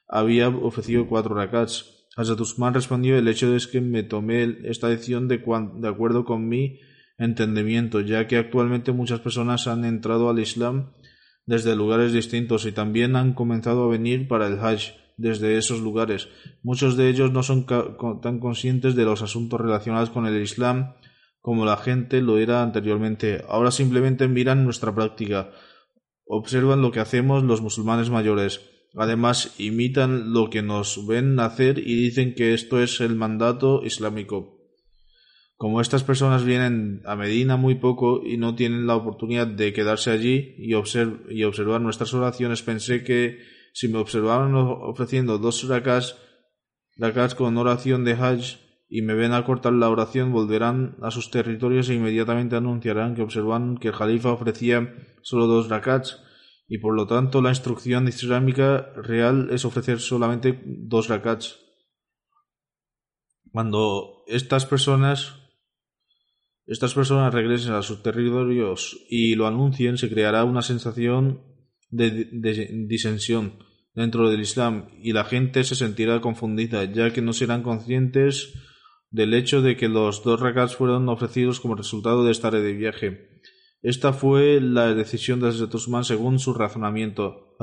había 0.08 0.50
ofrecido 0.50 1.05
cuatro 1.05 1.36
rakats. 1.36 2.08
Hazrat 2.17 2.39
Usman 2.39 2.74
respondió, 2.74 3.19
el 3.19 3.27
hecho 3.27 3.55
es 3.55 3.67
que 3.67 3.81
me 3.81 4.01
tomé 4.01 4.58
esta 4.63 4.88
decisión 4.88 5.27
de, 5.27 5.38
de 5.75 5.88
acuerdo 5.88 6.25
con 6.25 6.50
mi 6.50 6.79
entendimiento, 7.19 7.99
ya 7.99 8.27
que 8.27 8.38
actualmente 8.38 8.91
muchas 8.91 9.19
personas 9.19 9.67
han 9.67 9.85
entrado 9.85 10.29
al 10.29 10.39
Islam 10.39 10.93
desde 11.45 11.75
lugares 11.75 12.13
distintos 12.13 12.65
y 12.65 12.71
también 12.71 13.15
han 13.15 13.33
comenzado 13.33 13.83
a 13.83 13.89
venir 13.89 14.27
para 14.27 14.47
el 14.47 14.59
Hajj 14.59 14.93
desde 15.17 15.57
esos 15.57 15.81
lugares. 15.81 16.29
Muchos 16.63 16.95
de 16.95 17.09
ellos 17.09 17.31
no 17.31 17.43
son 17.43 17.65
tan 17.65 18.39
conscientes 18.39 18.95
de 18.95 19.03
los 19.03 19.21
asuntos 19.21 19.59
relacionados 19.59 20.09
con 20.09 20.25
el 20.25 20.41
Islam 20.41 20.93
como 21.41 21.65
la 21.65 21.77
gente 21.77 22.21
lo 22.21 22.38
era 22.38 22.63
anteriormente. 22.63 23.43
Ahora 23.47 23.71
simplemente 23.71 24.27
miran 24.27 24.63
nuestra 24.63 24.93
práctica, 24.93 25.51
observan 26.25 26.81
lo 26.81 26.91
que 26.91 26.99
hacemos 26.99 27.43
los 27.43 27.61
musulmanes 27.61 28.09
mayores. 28.09 28.61
Además, 28.95 29.55
imitan 29.59 30.33
lo 30.33 30.49
que 30.49 30.61
nos 30.61 31.05
ven 31.05 31.39
hacer 31.39 31.79
y 31.79 31.95
dicen 31.95 32.33
que 32.33 32.53
esto 32.53 32.81
es 32.81 33.01
el 33.01 33.15
mandato 33.15 33.83
islámico. 33.83 34.59
Como 35.60 35.82
estas 35.82 36.06
personas 36.06 36.46
vienen 36.46 37.01
a 37.04 37.18
Medina 37.18 37.58
muy 37.58 37.75
poco 37.75 38.25
y 38.25 38.38
no 38.38 38.56
tienen 38.56 38.88
la 38.88 38.96
oportunidad 38.96 39.46
de 39.46 39.74
quedarse 39.74 40.10
allí 40.10 40.56
y, 40.58 40.74
observar 40.74 41.82
nuestras 41.82 42.13
oraciones, 42.13 42.63
pensé 42.63 43.04
que 43.04 43.39
si 43.74 43.89
me 43.89 43.98
observaban 43.98 44.56
ofreciendo 44.56 45.38
dos 45.38 45.68
rakats, 45.68 46.16
rakats 46.96 47.36
con 47.36 47.58
oración 47.58 48.06
de 48.06 48.13
Hajj 48.13 48.56
y 48.88 49.01
me 49.01 49.16
ven 49.16 49.34
a 49.34 49.44
cortar 49.44 49.74
la 49.74 49.89
oración, 49.89 50.32
volverán 50.32 50.96
a 51.01 51.12
sus 51.12 51.30
territorios 51.30 51.89
e 51.89 51.96
inmediatamente 51.96 52.56
anunciarán 52.56 53.13
que 53.13 53.22
observan 53.22 53.80
que 53.80 53.89
el 53.89 53.96
Jalifa 53.96 54.32
ofrecía 54.32 54.96
solo 55.24 55.46
dos 55.46 55.68
rakats 55.68 56.24
y 56.70 56.78
por 56.78 56.96
lo 56.96 57.06
tanto 57.06 57.42
la 57.42 57.50
instrucción 57.50 58.08
islámica 58.08 58.94
real 58.96 59.50
es 59.51 59.66
ofrecer 59.66 60.00
solamente 60.00 60.63
dos 60.66 61.10
rakats. 61.10 61.60
Cuando 63.51 64.24
estas 64.25 64.66
personas 64.66 65.38
estas 66.69 66.93
personas 66.93 67.33
regresen 67.33 67.73
a 67.73 67.81
sus 67.81 68.03
territorios 68.03 69.03
y 69.09 69.33
lo 69.33 69.47
anuncien, 69.47 69.97
se 69.97 70.07
creará 70.07 70.43
una 70.43 70.61
sensación 70.61 71.41
de, 71.89 72.27
disensión 72.88 73.57
dentro 73.95 74.29
del 74.29 74.41
Islam 74.41 74.89
y 75.01 75.13
la 75.13 75.23
gente 75.23 75.63
se 75.63 75.73
sentirá 75.73 76.21
confundida, 76.21 76.83
ya 76.83 77.11
que 77.11 77.23
no 77.23 77.33
serán 77.33 77.63
conscientes 77.63 78.53
del 79.09 79.33
hecho 79.33 79.63
de 79.63 79.77
que 79.77 79.89
los 79.89 80.23
dos 80.23 80.39
rakats 80.39 80.75
fueron 80.75 81.09
ofrecidos 81.09 81.59
como 81.59 81.73
resultado 81.73 82.23
de 82.23 82.31
estar 82.31 82.53
de 82.53 82.73
viaje. 82.73 83.41
Esta 83.81 84.13
fue 84.13 84.61
la 84.61 84.93
decisión 84.93 85.39
de 85.39 85.47
Hazrat 85.47 85.73
Usman 85.73 86.03
según 86.03 86.38
su 86.38 86.53
razonamiento. 86.53 87.55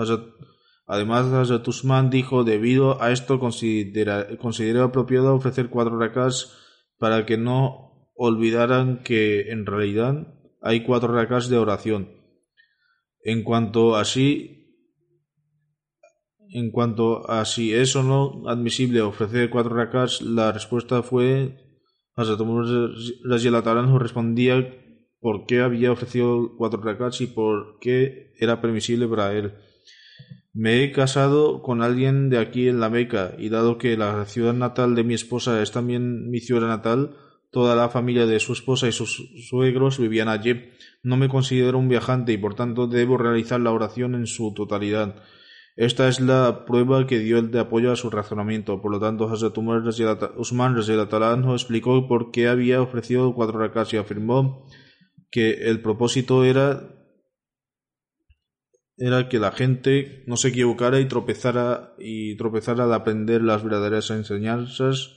además, 0.88 1.26
Hazrat 1.26 1.68
Usman 1.68 2.10
dijo, 2.10 2.42
debido 2.42 3.00
a 3.00 3.12
esto 3.12 3.38
consideré 3.38 4.80
apropiado 4.80 5.32
ofrecer 5.32 5.68
cuatro 5.68 5.96
rakats 5.96 6.56
para 6.98 7.24
que 7.24 7.36
no 7.36 7.85
olvidaran 8.16 9.02
que 9.02 9.50
en 9.50 9.66
realidad 9.66 10.34
hay 10.62 10.82
cuatro 10.82 11.12
rakats 11.14 11.48
de 11.48 11.58
oración. 11.58 12.10
En 13.22 13.42
cuanto 13.42 13.96
a 13.96 14.04
si, 14.04 14.74
en 16.48 16.70
cuanto 16.70 17.30
a 17.30 17.44
si 17.44 17.74
es 17.74 17.94
o 17.96 18.02
no 18.02 18.48
admisible 18.48 19.00
ofrecer 19.02 19.50
cuatro 19.50 19.76
rakats, 19.76 20.22
la 20.22 20.52
respuesta 20.52 21.02
fue 21.02 21.66
Hazrat 22.16 22.40
Umar 22.40 22.64
respondía 24.00 24.74
por 25.20 25.44
qué 25.44 25.60
había 25.60 25.92
ofrecido 25.92 26.56
cuatro 26.56 26.80
rakats 26.80 27.20
y 27.20 27.26
por 27.26 27.78
qué 27.80 28.32
era 28.38 28.60
permisible 28.62 29.06
para 29.06 29.34
él. 29.34 29.54
Me 30.54 30.82
he 30.82 30.92
casado 30.92 31.60
con 31.60 31.82
alguien 31.82 32.30
de 32.30 32.38
aquí 32.38 32.68
en 32.68 32.80
la 32.80 32.88
Meca 32.88 33.34
y 33.36 33.50
dado 33.50 33.76
que 33.76 33.98
la 33.98 34.24
ciudad 34.24 34.54
natal 34.54 34.94
de 34.94 35.04
mi 35.04 35.12
esposa 35.12 35.60
es 35.60 35.72
también 35.72 36.30
mi 36.30 36.40
ciudad 36.40 36.68
natal, 36.68 37.14
Toda 37.56 37.74
la 37.74 37.88
familia 37.88 38.26
de 38.26 38.38
su 38.38 38.52
esposa 38.52 38.86
y 38.86 38.92
sus 38.92 39.30
suegros 39.48 39.98
vivían 39.98 40.28
allí. 40.28 40.72
No 41.02 41.16
me 41.16 41.30
considero 41.30 41.78
un 41.78 41.88
viajante 41.88 42.34
y 42.34 42.36
por 42.36 42.54
tanto 42.54 42.86
debo 42.86 43.16
realizar 43.16 43.58
la 43.60 43.72
oración 43.72 44.14
en 44.14 44.26
su 44.26 44.52
totalidad. 44.52 45.22
Esta 45.74 46.06
es 46.06 46.20
la 46.20 46.66
prueba 46.66 47.06
que 47.06 47.18
dio 47.18 47.38
el 47.38 47.50
de 47.50 47.60
apoyo 47.60 47.90
a 47.90 47.96
su 47.96 48.10
razonamiento. 48.10 48.82
Por 48.82 48.92
lo 48.92 49.00
tanto, 49.00 49.26
Hazrat 49.26 49.56
Usman 50.36 50.76
explicó 51.54 52.06
por 52.06 52.30
qué 52.30 52.48
había 52.48 52.82
ofrecido 52.82 53.32
cuatro 53.32 53.58
rakats 53.58 53.94
y 53.94 53.96
afirmó 53.96 54.66
que 55.30 55.52
el 55.70 55.80
propósito 55.80 56.44
era 56.44 56.92
era 58.98 59.30
que 59.30 59.38
la 59.38 59.52
gente 59.52 60.24
no 60.26 60.36
se 60.36 60.48
equivocara 60.48 61.00
y 61.00 61.08
tropezara 61.08 61.94
y 61.98 62.36
tropezara 62.36 62.84
al 62.84 62.92
aprender 62.92 63.40
las 63.40 63.64
verdaderas 63.64 64.10
enseñanzas 64.10 65.16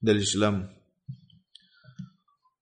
del 0.00 0.20
Islam. 0.20 0.73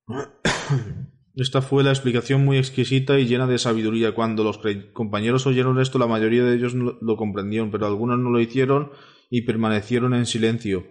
Esta 1.35 1.63
fue 1.63 1.83
la 1.83 1.91
explicación 1.91 2.45
muy 2.45 2.59
exquisita 2.59 3.19
y 3.19 3.27
llena 3.27 3.47
de 3.47 3.59
sabiduría. 3.59 4.15
Cuando 4.15 4.45
los 4.45 4.61
compañeros 4.93 5.47
oyeron 5.47 5.81
esto, 5.81 5.99
la 5.99 6.07
mayoría 6.07 6.45
de 6.45 6.55
ellos 6.55 6.75
lo 6.75 7.17
comprendieron, 7.17 7.71
pero 7.71 7.87
algunos 7.87 8.19
no 8.19 8.31
lo 8.31 8.41
hicieron 8.41 8.91
y 9.31 9.43
permanecieron 9.43 10.13
en 10.13 10.27
silencio. 10.27 10.85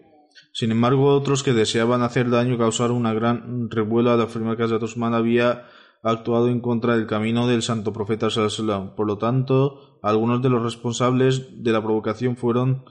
Sin 0.53 0.71
embargo, 0.71 1.13
otros 1.13 1.43
que 1.43 1.53
deseaban 1.53 2.01
hacer 2.01 2.29
daño 2.29 2.57
causaron 2.57 2.97
una 2.97 3.13
gran 3.13 3.69
revuelo 3.69 4.11
al 4.11 4.21
afirmar 4.21 4.57
que 4.57 4.63
Hazrat 4.63 4.83
había 5.13 5.65
actuado 6.03 6.47
en 6.47 6.59
contra 6.59 6.95
del 6.95 7.05
camino 7.05 7.47
del 7.47 7.61
santo 7.61 7.93
profeta 7.93 8.29
Sallallahu 8.29 8.95
Por 8.95 9.07
lo 9.07 9.17
tanto, 9.17 9.99
algunos 10.01 10.41
de 10.41 10.49
los 10.49 10.63
responsables 10.63 11.63
de 11.63 11.71
la 11.71 11.83
provocación 11.83 12.37
fueron 12.37 12.85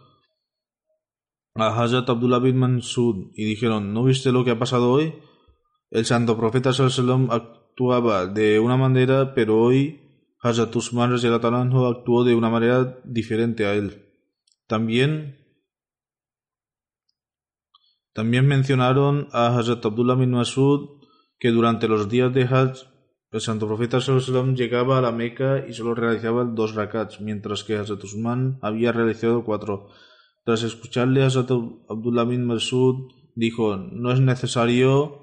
a 1.56 1.82
Hazrat 1.82 2.08
Abdullah 2.08 2.38
bin 2.38 2.58
Mansud 2.58 3.32
y 3.34 3.44
dijeron 3.44 3.92
¿No 3.92 4.04
viste 4.04 4.30
lo 4.30 4.44
que 4.44 4.52
ha 4.52 4.58
pasado 4.58 4.92
hoy? 4.92 5.14
El 5.90 6.04
santo 6.04 6.36
profeta 6.36 6.72
sallallahu 6.72 7.32
actuaba 7.32 8.26
de 8.26 8.60
una 8.60 8.76
manera, 8.76 9.34
pero 9.34 9.60
hoy 9.60 10.00
Hazrat 10.40 10.74
Usman 10.74 11.12
actuó 11.12 12.24
de 12.24 12.34
una 12.34 12.48
manera 12.48 13.00
diferente 13.04 13.66
a 13.66 13.74
él. 13.74 14.06
También 14.66 15.36
también 18.12 18.46
mencionaron 18.46 19.28
a 19.32 19.58
Hazrat 19.58 19.84
Abdullah 19.84 20.14
bin 20.14 20.30
Masud 20.30 21.00
que 21.38 21.50
durante 21.50 21.88
los 21.88 22.08
días 22.08 22.32
de 22.32 22.42
Hajj 22.44 22.86
el 23.32 23.40
santo 23.40 23.66
profeta 23.66 24.00
sallallahu 24.00 24.54
llegaba 24.54 24.98
a 24.98 25.02
la 25.02 25.12
Meca 25.12 25.64
y 25.68 25.72
solo 25.72 25.94
realizaba 25.94 26.44
dos 26.44 26.74
rakats, 26.74 27.20
mientras 27.20 27.62
que 27.64 27.76
Hazrat 27.76 28.02
Usman 28.02 28.58
había 28.62 28.92
realizado 28.92 29.44
cuatro. 29.44 29.88
Tras 30.44 30.62
escucharle, 30.62 31.22
Hazrat 31.22 31.50
Abdullah 31.50 32.24
bin 32.24 32.46
Masud 32.46 33.10
dijo, 33.34 33.76
no 33.76 34.12
es 34.12 34.20
necesario 34.20 35.19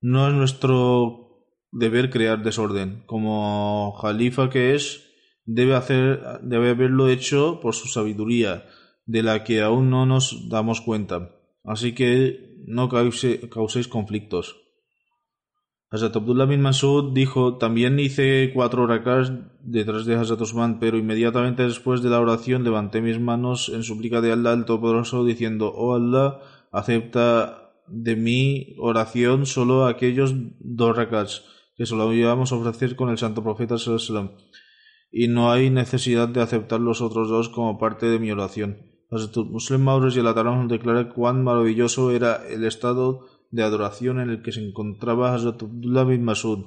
no 0.00 0.28
es 0.28 0.34
nuestro 0.34 1.46
deber 1.72 2.10
crear 2.10 2.42
desorden. 2.42 3.04
Como 3.06 3.92
jalifa 4.00 4.50
que 4.50 4.74
es, 4.74 5.10
debe, 5.44 5.74
hacer, 5.74 6.40
debe 6.42 6.70
haberlo 6.70 7.08
hecho 7.08 7.60
por 7.60 7.74
su 7.74 7.88
sabiduría, 7.88 8.66
de 9.06 9.22
la 9.22 9.44
que 9.44 9.62
aún 9.62 9.90
no 9.90 10.06
nos 10.06 10.48
damos 10.48 10.80
cuenta. 10.80 11.36
Así 11.64 11.94
que 11.94 12.56
no 12.66 12.88
causéis 12.88 13.88
conflictos. 13.88 14.56
Hazrat 15.92 16.14
Abdullah 16.14 16.46
bin 16.46 16.60
Masud 16.62 17.12
dijo, 17.12 17.56
también 17.56 17.98
hice 17.98 18.52
cuatro 18.54 18.86
rakats 18.86 19.32
detrás 19.60 20.06
de 20.06 20.14
Hazrat 20.14 20.40
Osman, 20.40 20.78
pero 20.78 20.96
inmediatamente 20.96 21.64
después 21.64 22.00
de 22.00 22.10
la 22.10 22.20
oración 22.20 22.62
levanté 22.62 23.00
mis 23.00 23.18
manos 23.18 23.68
en 23.68 23.82
súplica 23.82 24.20
de 24.20 24.30
Allah 24.30 24.52
el 24.52 24.66
Todopoderoso, 24.66 25.24
diciendo, 25.24 25.72
oh 25.74 25.96
Allah, 25.96 26.38
acepta 26.70 27.69
de 27.90 28.16
mi 28.16 28.76
oración 28.78 29.46
solo 29.46 29.86
aquellos 29.86 30.34
dos 30.60 30.96
rakats 30.96 31.44
que 31.76 31.86
solo 31.86 32.12
íbamos 32.12 32.52
a 32.52 32.56
ofrecer 32.56 32.94
con 32.94 33.08
el 33.08 33.18
santo 33.18 33.42
profeta 33.42 33.78
sallam, 33.78 34.32
y 35.10 35.28
no 35.28 35.50
hay 35.50 35.70
necesidad 35.70 36.28
de 36.28 36.40
aceptar 36.40 36.80
los 36.80 37.00
otros 37.00 37.28
dos 37.28 37.48
como 37.48 37.78
parte 37.78 38.06
de 38.06 38.18
mi 38.18 38.30
oración. 38.30 38.78
Los 39.10 39.34
Muslim 39.36 39.80
Maures 39.80 40.14
y 40.14 40.20
el 40.20 40.26
Atarán 40.26 40.68
declara 40.68 41.08
cuán 41.08 41.42
maravilloso 41.42 42.12
era 42.12 42.46
el 42.48 42.64
estado 42.64 43.26
de 43.50 43.64
adoración 43.64 44.20
en 44.20 44.30
el 44.30 44.42
que 44.42 44.52
se 44.52 44.64
encontraba 44.64 45.34
Hazrat 45.34 45.62
Abdullah 45.62 46.04
bin 46.04 46.22
Masud, 46.22 46.66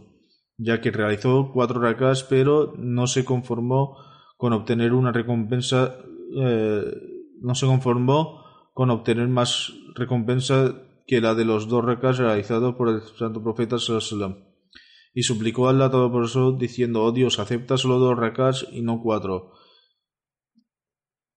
ya 0.58 0.82
que 0.82 0.92
realizó 0.92 1.52
cuatro 1.54 1.80
rakats 1.80 2.24
pero 2.24 2.74
no 2.78 3.08
se 3.08 3.24
conformó 3.24 3.98
con 4.36 4.52
obtener 4.52 4.94
una 4.94 5.12
recompensa 5.12 5.96
eh, 6.36 6.92
no 7.40 7.56
se 7.56 7.66
conformó 7.66 8.44
con 8.74 8.90
obtener 8.90 9.28
más 9.28 9.74
recompensa 9.96 10.74
que 11.06 11.22
la 11.22 11.36
de 11.36 11.46
los 11.46 11.68
dos 11.68 11.84
recas 11.84 12.18
realizados 12.18 12.76
por 12.76 12.90
el 12.90 13.02
santo 13.18 13.42
profeta 13.42 13.78
sallallahu 13.80 14.54
y 15.14 15.24
suplicó 15.24 15.68
a 15.68 15.72
Allah 15.72 15.92
Todopoderoso 15.92 16.54
diciendo, 16.54 17.04
oh 17.04 17.12
Dios, 17.12 17.40
acepta 17.40 17.78
solo 17.78 18.00
dos 18.00 18.18
rakats 18.18 18.66
y 18.72 18.82
no 18.82 19.02
cuatro. 19.02 19.54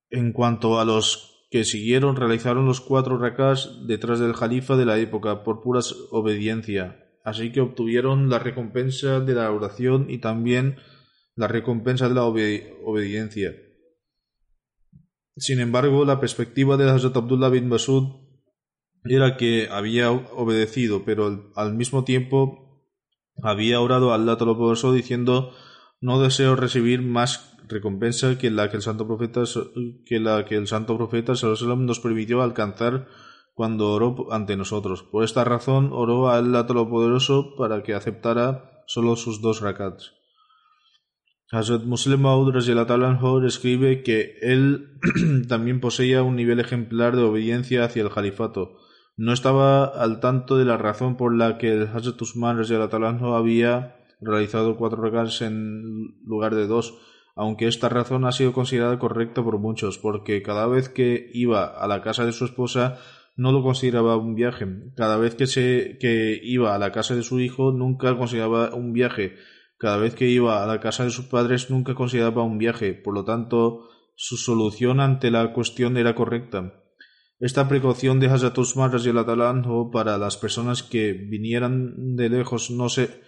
En 0.08 0.32
cuanto 0.32 0.80
a 0.80 0.84
los 0.84 1.46
que 1.50 1.64
siguieron, 1.64 2.16
realizaron 2.16 2.66
los 2.66 2.80
cuatro 2.80 3.18
rakats 3.18 3.86
detrás 3.86 4.18
del 4.18 4.32
jalifa 4.32 4.76
de 4.76 4.86
la 4.86 4.98
época 4.98 5.44
por 5.44 5.60
pura 5.62 5.80
obediencia, 6.10 7.04
así 7.22 7.52
que 7.52 7.60
obtuvieron 7.60 8.30
la 8.30 8.38
recompensa 8.38 9.20
de 9.20 9.34
la 9.34 9.50
oración 9.50 10.06
y 10.08 10.18
también 10.18 10.76
la 11.34 11.48
recompensa 11.48 12.08
de 12.08 12.14
la 12.14 12.24
obediencia. 12.24 13.54
Sin 15.36 15.60
embargo, 15.60 16.06
la 16.06 16.18
perspectiva 16.18 16.78
de 16.78 16.88
Hazrat 16.88 17.14
Abdullah 17.14 17.50
bin 17.50 17.68
Masud 17.68 18.25
era 19.08 19.36
que 19.36 19.68
había 19.70 20.10
obedecido, 20.10 21.04
pero 21.04 21.52
al 21.54 21.74
mismo 21.74 22.04
tiempo 22.04 22.82
había 23.42 23.80
orado 23.80 24.12
a 24.12 24.14
Allah 24.14 24.36
Todopoderoso 24.36 24.92
diciendo 24.92 25.52
no 26.00 26.20
deseo 26.20 26.56
recibir 26.56 27.02
más 27.02 27.56
recompensa 27.68 28.38
que 28.38 28.50
la 28.50 28.70
que 28.70 28.76
el 28.76 28.82
santo 28.82 29.06
profeta 29.06 29.42
que 30.06 30.20
la 30.20 30.44
que 30.44 30.56
el 30.56 30.66
santo 30.66 30.96
profeta 30.96 31.32
nos 31.32 32.00
permitió 32.00 32.42
alcanzar 32.42 33.08
cuando 33.54 33.92
oró 33.92 34.32
ante 34.32 34.56
nosotros. 34.56 35.02
Por 35.02 35.24
esta 35.24 35.42
razón 35.44 35.90
oró 35.92 36.28
a 36.28 36.36
Allah 36.36 36.66
Todopoderoso 36.66 37.56
para 37.56 37.82
que 37.82 37.94
aceptara 37.94 38.82
solo 38.86 39.16
sus 39.16 39.40
dos 39.40 39.60
rakats. 39.60 40.12
Hazrat 41.50 41.84
Muslim 41.84 42.22
Maud 42.22 42.54
escribe 43.46 44.02
que 44.02 44.36
él 44.42 44.98
también 45.48 45.80
poseía 45.80 46.24
un 46.24 46.34
nivel 46.34 46.58
ejemplar 46.58 47.14
de 47.14 47.22
obediencia 47.22 47.84
hacia 47.84 48.02
el 48.02 48.10
califato, 48.10 48.78
no 49.16 49.32
estaba 49.32 49.84
al 49.84 50.20
tanto 50.20 50.56
de 50.56 50.64
la 50.64 50.76
razón 50.76 51.16
por 51.16 51.34
la 51.34 51.58
que 51.58 51.72
el 51.72 51.88
Hazrat 51.88 52.20
Usman 52.20 52.62
había 53.34 53.96
realizado 54.20 54.76
cuatro 54.76 55.02
regalos 55.02 55.42
en 55.42 56.18
lugar 56.24 56.54
de 56.54 56.66
dos, 56.66 56.98
aunque 57.34 57.66
esta 57.66 57.88
razón 57.88 58.24
ha 58.24 58.32
sido 58.32 58.52
considerada 58.52 58.98
correcta 58.98 59.42
por 59.42 59.58
muchos, 59.58 59.98
porque 59.98 60.42
cada 60.42 60.66
vez 60.66 60.88
que 60.88 61.30
iba 61.32 61.66
a 61.66 61.86
la 61.86 62.02
casa 62.02 62.24
de 62.24 62.32
su 62.32 62.44
esposa 62.44 62.98
no 63.36 63.52
lo 63.52 63.62
consideraba 63.62 64.16
un 64.16 64.34
viaje. 64.34 64.66
Cada 64.96 65.18
vez 65.18 65.34
que, 65.34 65.46
se, 65.46 65.98
que 66.00 66.40
iba 66.42 66.74
a 66.74 66.78
la 66.78 66.92
casa 66.92 67.14
de 67.14 67.22
su 67.22 67.40
hijo 67.40 67.72
nunca 67.72 68.16
consideraba 68.16 68.74
un 68.74 68.92
viaje. 68.92 69.36
Cada 69.78 69.98
vez 69.98 70.14
que 70.14 70.28
iba 70.28 70.62
a 70.62 70.66
la 70.66 70.80
casa 70.80 71.04
de 71.04 71.10
sus 71.10 71.26
padres 71.26 71.70
nunca 71.70 71.94
consideraba 71.94 72.42
un 72.42 72.56
viaje. 72.56 72.94
Por 72.94 73.12
lo 73.12 73.24
tanto, 73.24 73.90
su 74.14 74.38
solución 74.38 75.00
ante 75.00 75.30
la 75.30 75.52
cuestión 75.52 75.98
era 75.98 76.14
correcta. 76.14 76.85
Esta 77.38 77.68
precaución 77.68 78.18
de 78.18 78.28
Hazrat 78.28 78.56
Usman 78.56 78.92
para 79.92 80.16
las 80.16 80.36
personas 80.36 80.82
que 80.82 81.12
vinieran 81.12 82.16
de 82.16 82.30
lejos 82.30 82.70
no 82.70 82.88
se, 82.88 83.20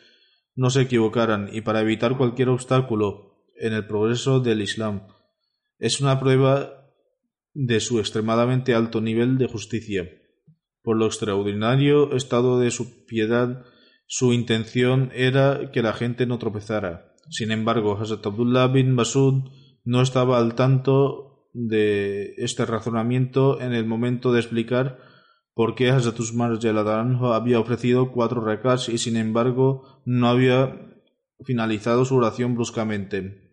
no 0.54 0.70
se 0.70 0.82
equivocaran 0.82 1.50
y 1.52 1.60
para 1.60 1.82
evitar 1.82 2.16
cualquier 2.16 2.48
obstáculo 2.48 3.44
en 3.56 3.74
el 3.74 3.86
progreso 3.86 4.40
del 4.40 4.62
Islam 4.62 5.02
es 5.78 6.00
una 6.00 6.18
prueba 6.18 6.90
de 7.54 7.80
su 7.80 7.98
extremadamente 7.98 8.74
alto 8.74 9.00
nivel 9.00 9.38
de 9.38 9.46
justicia. 9.46 10.08
Por 10.82 10.96
lo 10.96 11.06
extraordinario 11.06 12.14
estado 12.14 12.58
de 12.58 12.70
su 12.70 13.04
piedad, 13.04 13.64
su 14.06 14.32
intención 14.32 15.10
era 15.14 15.70
que 15.72 15.82
la 15.82 15.92
gente 15.92 16.26
no 16.26 16.38
tropezara. 16.38 17.14
Sin 17.28 17.50
embargo, 17.50 17.98
Hazrat 18.00 18.24
Abdullah 18.24 18.68
bin 18.68 18.92
Masud 18.92 19.50
no 19.84 20.02
estaba 20.02 20.38
al 20.38 20.54
tanto 20.54 21.27
de 21.52 22.34
este 22.38 22.66
razonamiento 22.66 23.60
en 23.60 23.72
el 23.72 23.86
momento 23.86 24.32
de 24.32 24.40
explicar 24.40 24.98
por 25.54 25.74
qué 25.74 25.90
Hazrat 25.90 26.20
Usman 26.20 26.58
había 27.22 27.58
ofrecido 27.58 28.12
cuatro 28.12 28.40
rakats 28.40 28.88
y 28.88 28.98
sin 28.98 29.16
embargo 29.16 30.02
no 30.04 30.28
había 30.28 30.88
finalizado 31.44 32.04
su 32.04 32.16
oración 32.16 32.54
bruscamente. 32.54 33.48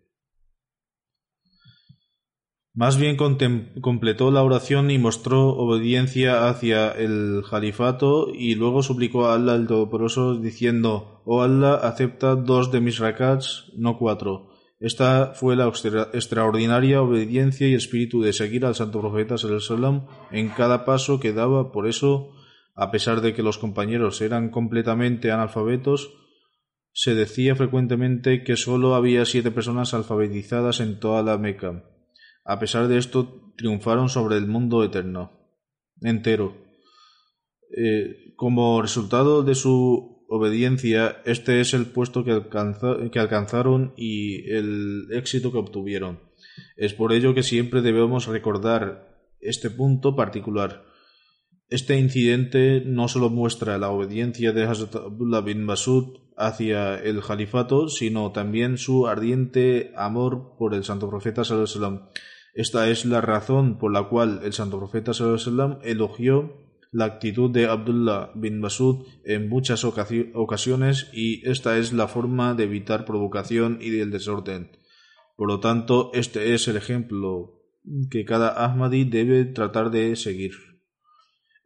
Más 2.76 2.98
bien 2.98 3.16
completó 3.16 4.30
la 4.30 4.42
oración 4.42 4.90
y 4.90 4.98
mostró 4.98 5.48
obediencia 5.48 6.46
hacia 6.46 6.90
el 6.90 7.42
califato 7.48 8.28
y 8.30 8.54
luego 8.54 8.82
suplicó 8.82 9.26
a 9.26 9.34
Allah 9.34 9.54
el 9.54 9.66
Todopoderoso 9.66 10.34
diciendo, 10.34 11.22
Oh 11.24 11.40
Allah, 11.40 11.76
acepta 11.76 12.36
dos 12.36 12.70
de 12.70 12.82
mis 12.82 12.98
rakats, 12.98 13.72
no 13.74 13.96
cuatro. 13.96 14.50
Esta 14.78 15.32
fue 15.34 15.56
la 15.56 15.66
extraordinaria 15.68 17.00
obediencia 17.00 17.66
y 17.66 17.74
espíritu 17.74 18.20
de 18.20 18.34
seguir 18.34 18.66
al 18.66 18.74
santo 18.74 19.00
profeta 19.00 19.38
sallam 19.38 20.06
en 20.30 20.50
cada 20.50 20.84
paso 20.84 21.18
que 21.18 21.32
daba. 21.32 21.72
Por 21.72 21.86
eso, 21.86 22.32
a 22.74 22.90
pesar 22.90 23.22
de 23.22 23.32
que 23.32 23.42
los 23.42 23.56
compañeros 23.56 24.20
eran 24.20 24.50
completamente 24.50 25.32
analfabetos, 25.32 26.12
se 26.92 27.14
decía 27.14 27.56
frecuentemente 27.56 28.44
que 28.44 28.56
sólo 28.56 28.94
había 28.94 29.24
siete 29.24 29.50
personas 29.50 29.94
alfabetizadas 29.94 30.80
en 30.80 31.00
toda 31.00 31.22
la 31.22 31.38
Meca. 31.38 31.84
A 32.44 32.58
pesar 32.58 32.88
de 32.88 32.98
esto, 32.98 33.52
triunfaron 33.56 34.08
sobre 34.10 34.36
el 34.36 34.46
mundo 34.46 34.84
eterno, 34.84 35.32
entero. 36.02 36.54
Eh, 37.76 38.34
como 38.36 38.80
resultado 38.80 39.42
de 39.42 39.54
su 39.54 40.15
obediencia, 40.28 41.22
este 41.24 41.60
es 41.60 41.74
el 41.74 41.86
puesto 41.86 42.24
que, 42.24 42.42
que 43.10 43.18
alcanzaron 43.18 43.94
y 43.96 44.50
el 44.50 45.08
éxito 45.10 45.52
que 45.52 45.58
obtuvieron. 45.58 46.20
Es 46.76 46.94
por 46.94 47.12
ello 47.12 47.34
que 47.34 47.42
siempre 47.42 47.82
debemos 47.82 48.26
recordar 48.26 49.16
este 49.40 49.70
punto 49.70 50.16
particular. 50.16 50.84
Este 51.68 51.98
incidente 51.98 52.82
no 52.84 53.08
solo 53.08 53.28
muestra 53.28 53.78
la 53.78 53.90
obediencia 53.90 54.52
de 54.52 54.64
Hazrat 54.64 54.94
Abdullah 54.96 55.40
bin 55.40 55.64
Masud 55.64 56.18
hacia 56.36 56.96
el 56.96 57.22
califato, 57.22 57.88
sino 57.88 58.30
también 58.30 58.78
su 58.78 59.08
ardiente 59.08 59.92
amor 59.96 60.54
por 60.58 60.74
el 60.74 60.84
santo 60.84 61.08
profeta 61.08 61.44
sallallahu 61.44 62.08
Esta 62.54 62.88
es 62.88 63.04
la 63.04 63.20
razón 63.20 63.78
por 63.78 63.92
la 63.92 64.04
cual 64.04 64.40
el 64.44 64.52
santo 64.52 64.78
profeta 64.78 65.12
sallallahu 65.12 65.80
elogió 65.82 66.65
la 66.96 67.04
actitud 67.04 67.50
de 67.50 67.66
Abdullah 67.66 68.30
bin 68.34 68.58
Masud 68.58 69.04
en 69.26 69.50
muchas 69.50 69.84
ocasiones 69.84 71.10
y 71.12 71.46
esta 71.46 71.76
es 71.76 71.92
la 71.92 72.08
forma 72.08 72.54
de 72.54 72.64
evitar 72.64 73.04
provocación 73.04 73.78
y 73.82 73.90
del 73.90 74.10
desorden. 74.10 74.70
Por 75.36 75.48
lo 75.48 75.60
tanto, 75.60 76.10
este 76.14 76.54
es 76.54 76.68
el 76.68 76.76
ejemplo 76.78 77.60
que 78.10 78.24
cada 78.24 78.64
Ahmadi 78.64 79.04
debe 79.04 79.44
tratar 79.44 79.90
de 79.90 80.16
seguir. 80.16 80.52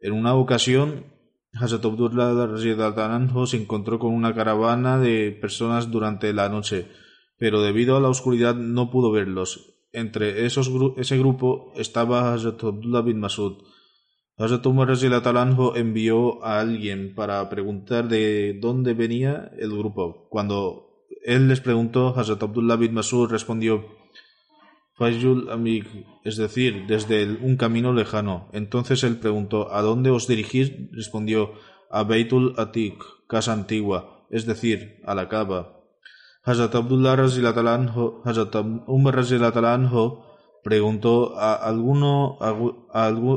En 0.01 0.11
una 0.11 0.35
ocasión, 0.35 1.05
Hazrat 1.53 1.85
Abdullah 1.85 2.57
se 3.47 3.57
encontró 3.57 3.99
con 3.99 4.13
una 4.13 4.35
caravana 4.35 4.99
de 4.99 5.31
personas 5.31 5.89
durante 5.91 6.33
la 6.33 6.49
noche, 6.49 6.87
pero 7.37 7.61
debido 7.61 7.95
a 7.95 8.01
la 8.01 8.09
oscuridad 8.09 8.55
no 8.55 8.91
pudo 8.91 9.11
verlos. 9.11 9.77
Entre 9.93 10.45
esos, 10.45 10.69
ese 10.97 11.17
grupo 11.17 11.71
estaba 11.77 12.33
Hazrat 12.33 12.61
Abdullah 12.61 13.01
bin 13.01 13.21
Masud. 13.21 13.63
Hazrat 14.37 14.65
Umar 14.65 14.89
envió 15.75 16.43
a 16.43 16.59
alguien 16.59 17.13
para 17.15 17.47
preguntar 17.49 18.07
de 18.07 18.57
dónde 18.59 18.93
venía 18.93 19.51
el 19.57 19.71
grupo. 19.77 20.27
Cuando 20.29 21.05
él 21.23 21.47
les 21.47 21.61
preguntó, 21.61 22.17
Hazrat 22.17 22.41
Abdullah 22.41 22.75
bin 22.75 22.93
Masud 22.93 23.29
respondió 23.29 23.85
Fayul 24.95 25.49
Amig, 25.49 25.85
es 26.23 26.37
decir, 26.37 26.85
desde 26.87 27.25
un 27.41 27.57
camino 27.57 27.93
lejano. 27.93 28.49
Entonces 28.53 29.03
él 29.03 29.17
preguntó, 29.17 29.71
¿a 29.73 29.81
dónde 29.81 30.09
os 30.09 30.27
dirigís? 30.27 30.71
Respondió, 30.91 31.53
a 31.89 32.03
Beitul 32.03 32.53
Atik, 32.57 33.03
casa 33.27 33.51
antigua, 33.53 34.25
es 34.29 34.45
decir, 34.45 35.01
a 35.05 35.13
la 35.13 35.27
Kaaba. 35.27 35.77
Hazrat 36.43 36.73
Abdullah 36.73 37.13
Hazrat 37.13 38.55
Umar 38.87 39.15
preguntó 40.63 41.37
a 41.37 41.55
alguno 41.55 42.37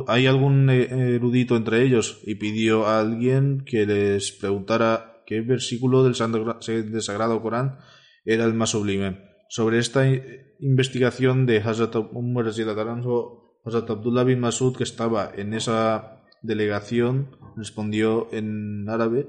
hay 0.06 0.26
algún 0.26 0.70
e-, 0.70 1.14
erudito 1.14 1.56
entre 1.56 1.82
ellos 1.82 2.20
y 2.24 2.36
pidió 2.36 2.86
a 2.86 3.00
alguien 3.00 3.64
que 3.64 3.86
les 3.86 4.32
preguntara 4.32 5.22
qué 5.26 5.40
versículo 5.40 6.04
del, 6.04 6.14
Sagrado 6.14 7.42
Corán 7.42 7.78
era 8.24 8.44
el 8.44 8.54
más 8.54 8.70
sublime. 8.70 9.20
Sobre 9.48 9.78
esta 9.78 10.04
investigación 10.58 11.46
de 11.46 11.58
Hazrat 11.58 11.94
Umar 12.12 12.46
Hazrat 12.46 13.90
Abdullah 13.90 14.24
bin 14.24 14.40
Masud, 14.40 14.76
que 14.76 14.84
estaba 14.84 15.30
en 15.34 15.54
esa 15.54 16.22
delegación, 16.42 17.36
respondió 17.56 18.28
en 18.32 18.88
árabe: 18.88 19.28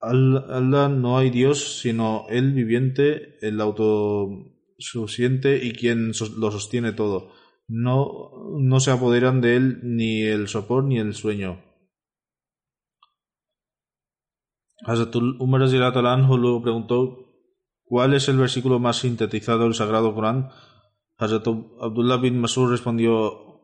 Allah 0.00 0.88
no 0.88 1.18
hay 1.18 1.30
Dios 1.30 1.80
sino 1.80 2.26
el 2.28 2.52
viviente, 2.52 3.38
el 3.40 3.60
auto 3.60 4.53
suficiente 4.78 5.64
y 5.64 5.72
quien 5.72 6.12
lo 6.38 6.50
sostiene 6.50 6.92
todo. 6.92 7.32
No, 7.66 8.30
no 8.58 8.80
se 8.80 8.90
apoderan 8.90 9.40
de 9.40 9.56
él 9.56 9.80
ni 9.82 10.22
el 10.22 10.48
sopor 10.48 10.84
ni 10.84 10.98
el 10.98 11.14
sueño. 11.14 11.62
Hazratul 14.84 15.36
Umar 15.40 15.62
luego 15.62 16.62
preguntó 16.62 17.24
¿Cuál 17.84 18.14
es 18.14 18.28
el 18.28 18.38
versículo 18.38 18.78
más 18.78 18.98
sintetizado 18.98 19.64
del 19.64 19.74
Sagrado 19.74 20.14
Corán? 20.14 20.50
Hazrat 21.16 21.46
Abdullah 21.46 22.16
bin 22.16 22.40
Masur 22.40 22.70
respondió 22.70 23.60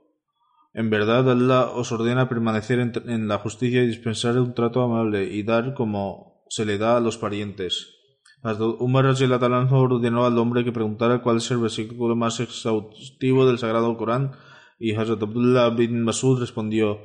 En 0.73 0.89
verdad 0.89 1.31
Allah 1.31 1.71
os 1.71 1.91
ordena 1.93 2.29
permanecer 2.29 2.79
en 2.79 3.29
la 3.29 3.39
justicia 3.39 3.83
y 3.83 3.89
dispensar 3.89 4.39
un 4.39 4.55
trato 4.55 4.83
amable 4.83 5.25
y 5.25 5.43
dar 5.43 5.75
como 5.75 6.45
se 6.49 6.65
le 6.65 6.79
da 6.79 6.97
a 6.97 7.01
los 7.01 7.19
parientes. 7.19 8.00
Umar 8.43 9.07
ordenó 9.07 10.25
al 10.25 10.39
hombre 10.39 10.65
que 10.65 10.73
preguntara 10.73 11.23
cuál 11.23 11.39
es 11.39 11.51
el 11.51 11.59
versículo 11.59 12.17
más 12.17 12.41
exhaustivo 12.41 13.47
del 13.47 13.59
Sagrado 13.59 13.97
Corán 13.97 14.33
y 14.79 14.95
Hazrat 14.95 15.23
Abdullah 15.23 15.71
bin 15.71 16.03
Masud 16.03 16.41
respondió 16.41 17.01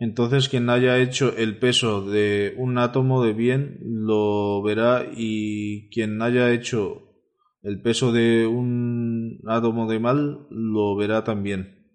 entonces 0.00 0.48
quien 0.48 0.70
haya 0.70 0.98
hecho 0.98 1.36
el 1.36 1.58
peso 1.58 2.02
de 2.02 2.54
un 2.56 2.78
átomo 2.78 3.22
de 3.22 3.34
bien 3.34 3.78
lo 3.82 4.62
verá 4.62 5.06
y 5.14 5.90
quien 5.90 6.22
haya 6.22 6.50
hecho 6.50 7.02
el 7.62 7.82
peso 7.82 8.10
de 8.10 8.46
un 8.46 9.40
átomo 9.46 9.88
de 9.90 10.00
mal 10.00 10.46
lo 10.50 10.96
verá 10.96 11.22
también. 11.22 11.86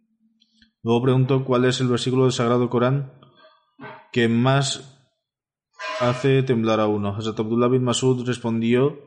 Luego 0.83 1.01
preguntó 1.01 1.43
cuál 1.43 1.65
es 1.65 1.81
el 1.81 1.87
versículo 1.87 2.23
del 2.23 2.31
Sagrado 2.31 2.69
Corán 2.69 3.13
que 4.11 4.27
más 4.27 4.94
hace 5.99 6.43
temblar 6.43 6.79
a 6.79 6.87
uno. 6.87 7.15
Hazrat 7.15 7.39
Abdullah 7.39 7.67
bin 7.67 7.83
Masud 7.83 8.25
respondió 8.25 8.97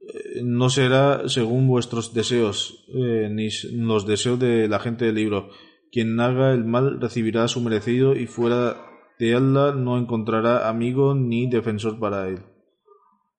eh, 0.00 0.42
no 0.42 0.68
será 0.68 1.28
según 1.28 1.66
vuestros 1.66 2.12
deseos, 2.12 2.84
eh, 2.88 3.28
ni 3.30 3.48
los 3.72 4.06
deseos 4.06 4.38
de 4.38 4.68
la 4.68 4.78
gente 4.78 5.06
del 5.06 5.14
libro. 5.14 5.48
Quien 5.90 6.18
haga 6.20 6.52
el 6.52 6.64
mal 6.64 7.00
recibirá 7.00 7.48
su 7.48 7.60
merecido 7.60 8.14
y 8.16 8.26
fuera 8.26 8.76
de 9.18 9.34
Allah 9.34 9.72
no 9.72 9.96
encontrará 9.96 10.68
amigo 10.68 11.14
ni 11.14 11.48
defensor 11.48 11.98
para 11.98 12.28
él. 12.28 12.40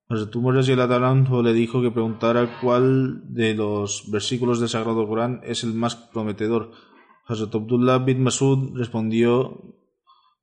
Hazrat 0.07 0.35
Umar 0.35 0.53
le 0.53 1.53
dijo 1.53 1.81
que 1.81 1.91
preguntara 1.91 2.59
cuál 2.61 3.33
de 3.33 3.55
los 3.55 4.09
versículos 4.11 4.59
del 4.59 4.69
Sagrado 4.69 5.07
Corán 5.07 5.41
es 5.43 5.63
el 5.63 5.73
más 5.73 5.95
prometedor. 5.95 6.71
Hazrat 7.25 7.53
Abdullah 7.55 7.97
bin 7.97 8.21
Masud 8.21 8.77
respondió 8.77 9.75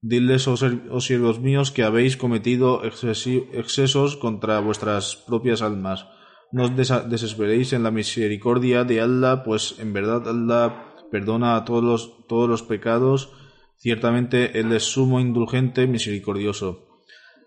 Diles, 0.04 0.48
oh, 0.48 0.56
oh 0.90 1.00
siervos 1.00 1.38
míos, 1.38 1.70
que 1.70 1.84
habéis 1.84 2.16
cometido 2.16 2.82
excesos 2.82 4.16
contra 4.16 4.58
vuestras 4.58 5.14
propias 5.14 5.62
almas. 5.62 6.08
No 6.50 6.64
os 6.64 6.74
desesperéis 7.08 7.72
en 7.72 7.84
la 7.84 7.92
misericordia 7.92 8.82
de 8.82 9.00
Allah, 9.00 9.44
pues 9.44 9.78
en 9.78 9.92
verdad 9.92 10.28
Allah 10.28 10.92
perdona 11.12 11.54
a 11.54 11.64
todos 11.64 11.84
los, 11.84 12.26
todos 12.26 12.48
los 12.48 12.62
pecados. 12.62 13.30
Ciertamente 13.76 14.58
Él 14.58 14.72
es 14.72 14.82
sumo 14.82 15.20
indulgente, 15.20 15.86
misericordioso. 15.86 16.88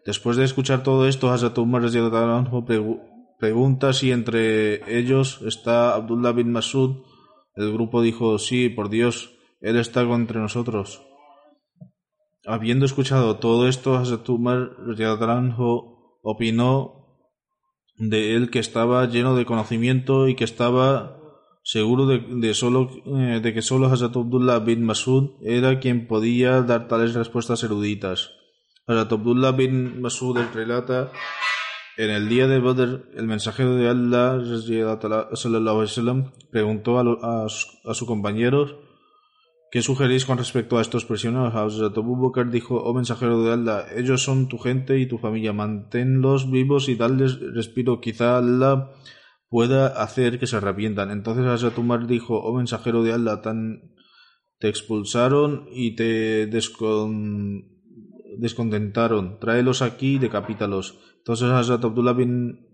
Después 0.06 0.38
de 0.38 0.46
escuchar 0.46 0.82
todo 0.82 1.10
esto, 1.10 1.32
Hazrat 1.32 1.58
Umar 1.58 1.84
pregunta 3.38 3.91
si 3.91 4.12
entre 4.12 4.98
ellos 4.98 5.41
está 5.46 5.94
Abdullah 5.94 6.32
bin 6.32 6.54
Masud. 6.54 7.04
El 7.56 7.74
grupo 7.74 8.02
dijo, 8.02 8.39
sí, 8.39 8.70
por 8.70 8.89
Dios, 8.89 9.34
Él 9.60 9.76
está 9.76 10.02
entre 10.02 10.39
nosotros. 10.39 11.02
Habiendo 12.47 12.86
escuchado 12.86 13.38
todo 13.38 13.67
esto, 13.67 13.95
Hazrat 13.95 14.29
Umar 14.29 14.71
opinó 16.21 17.05
de 17.97 18.36
él 18.36 18.51
que 18.51 18.60
estaba 18.60 19.05
lleno 19.08 19.36
de 19.36 19.45
conocimiento 19.45 20.27
y 20.27 20.36
que 20.36 20.43
estaba 20.43 21.17
seguro 21.63 22.05
de, 22.05 22.53
solo, 22.53 22.91
eh, 23.05 23.39
de 23.41 23.53
que 23.53 23.63
solo 23.63 23.88
Hazrat 23.88 24.15
Abdullah 24.15 24.60
bin 24.60 24.84
Masud 24.84 25.31
era 25.41 25.79
quien 25.79 26.08
podía 26.08 26.62
dar 26.62 26.88
tales 26.88 27.15
respuestas 27.15 27.63
eruditas. 27.63 28.31
Hazrat 28.86 29.12
Abdullah 29.12 29.51
bin 29.51 30.01
Masud 30.01 30.38
relata 30.53 31.12
en 31.97 32.10
el 32.12 32.29
día 32.29 32.47
de 32.47 32.60
Badr, 32.60 33.10
el 33.15 33.25
mensajero 33.25 33.75
de 33.75 33.89
Allah 33.89 34.38
preguntó 36.51 36.99
a, 36.99 37.45
a 37.45 37.49
sus 37.49 38.08
compañeros 38.08 38.75
¿Qué 39.71 39.82
sugerís 39.82 40.25
con 40.25 40.38
respecto 40.38 40.78
a 40.78 40.82
estos 40.82 41.06
prisioneros? 41.06 41.56
Abu 41.56 42.15
Bakr 42.15 42.49
dijo, 42.49 42.75
oh 42.75 42.93
mensajero 42.93 43.43
de 43.43 43.51
Allah, 43.51 43.86
ellos 43.95 44.23
son 44.23 44.47
tu 44.47 44.58
gente 44.58 44.99
y 44.99 45.08
tu 45.08 45.17
familia, 45.17 45.54
manténlos 45.54 46.49
vivos 46.49 46.88
y 46.88 46.95
darles 46.95 47.39
respiro, 47.54 47.99
quizá 47.99 48.38
Allah 48.38 48.91
pueda 49.49 49.88
hacer 49.88 50.39
que 50.39 50.47
se 50.47 50.56
arrepientan. 50.58 51.12
Entonces 51.12 51.45
Hazrat 51.45 51.78
Umar 51.78 52.08
dijo, 52.08 52.39
oh 52.39 52.56
mensajero 52.56 53.04
de 53.04 53.13
Allah, 53.13 53.41
tan 53.41 53.91
te 54.60 54.69
expulsaron 54.69 55.67
y 55.71 55.95
te 55.95 56.47
descontentaron, 56.47 59.39
tráelos 59.39 59.82
aquí 59.82 60.15
y 60.15 60.19
decapítalos. 60.19 60.97
Entonces 61.17 61.49
Hazrat 61.49 61.84
Abdullah 61.84 62.13
bin 62.13 62.65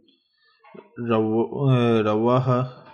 eh, 0.98 2.02
Rawaha 2.04 2.86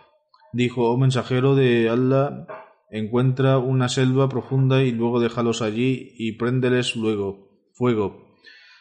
dijo, 0.53 0.89
oh 0.89 0.97
mensajero 0.97 1.55
de 1.55 1.89
Allah, 1.89 2.47
encuentra 2.89 3.57
una 3.57 3.89
selva 3.89 4.29
profunda 4.29 4.83
y 4.83 4.91
luego 4.91 5.19
déjalos 5.19 5.61
allí 5.61 6.13
y 6.17 6.33
préndeles 6.33 6.95
luego 6.95 7.49
fuego. 7.73 8.27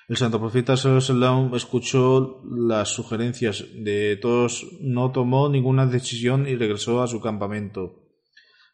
El 0.09 0.17
santo 0.17 0.39
profeta 0.39 0.77
sallam 0.77 1.53
escuchó 1.55 2.41
las 2.49 2.91
sugerencias 2.91 3.65
de 3.75 4.17
todos, 4.17 4.65
no 4.81 5.11
tomó 5.11 5.49
ninguna 5.49 5.85
decisión 5.85 6.47
y 6.47 6.55
regresó 6.55 7.03
a 7.03 7.09
su 7.09 7.21
campamento. 7.21 8.05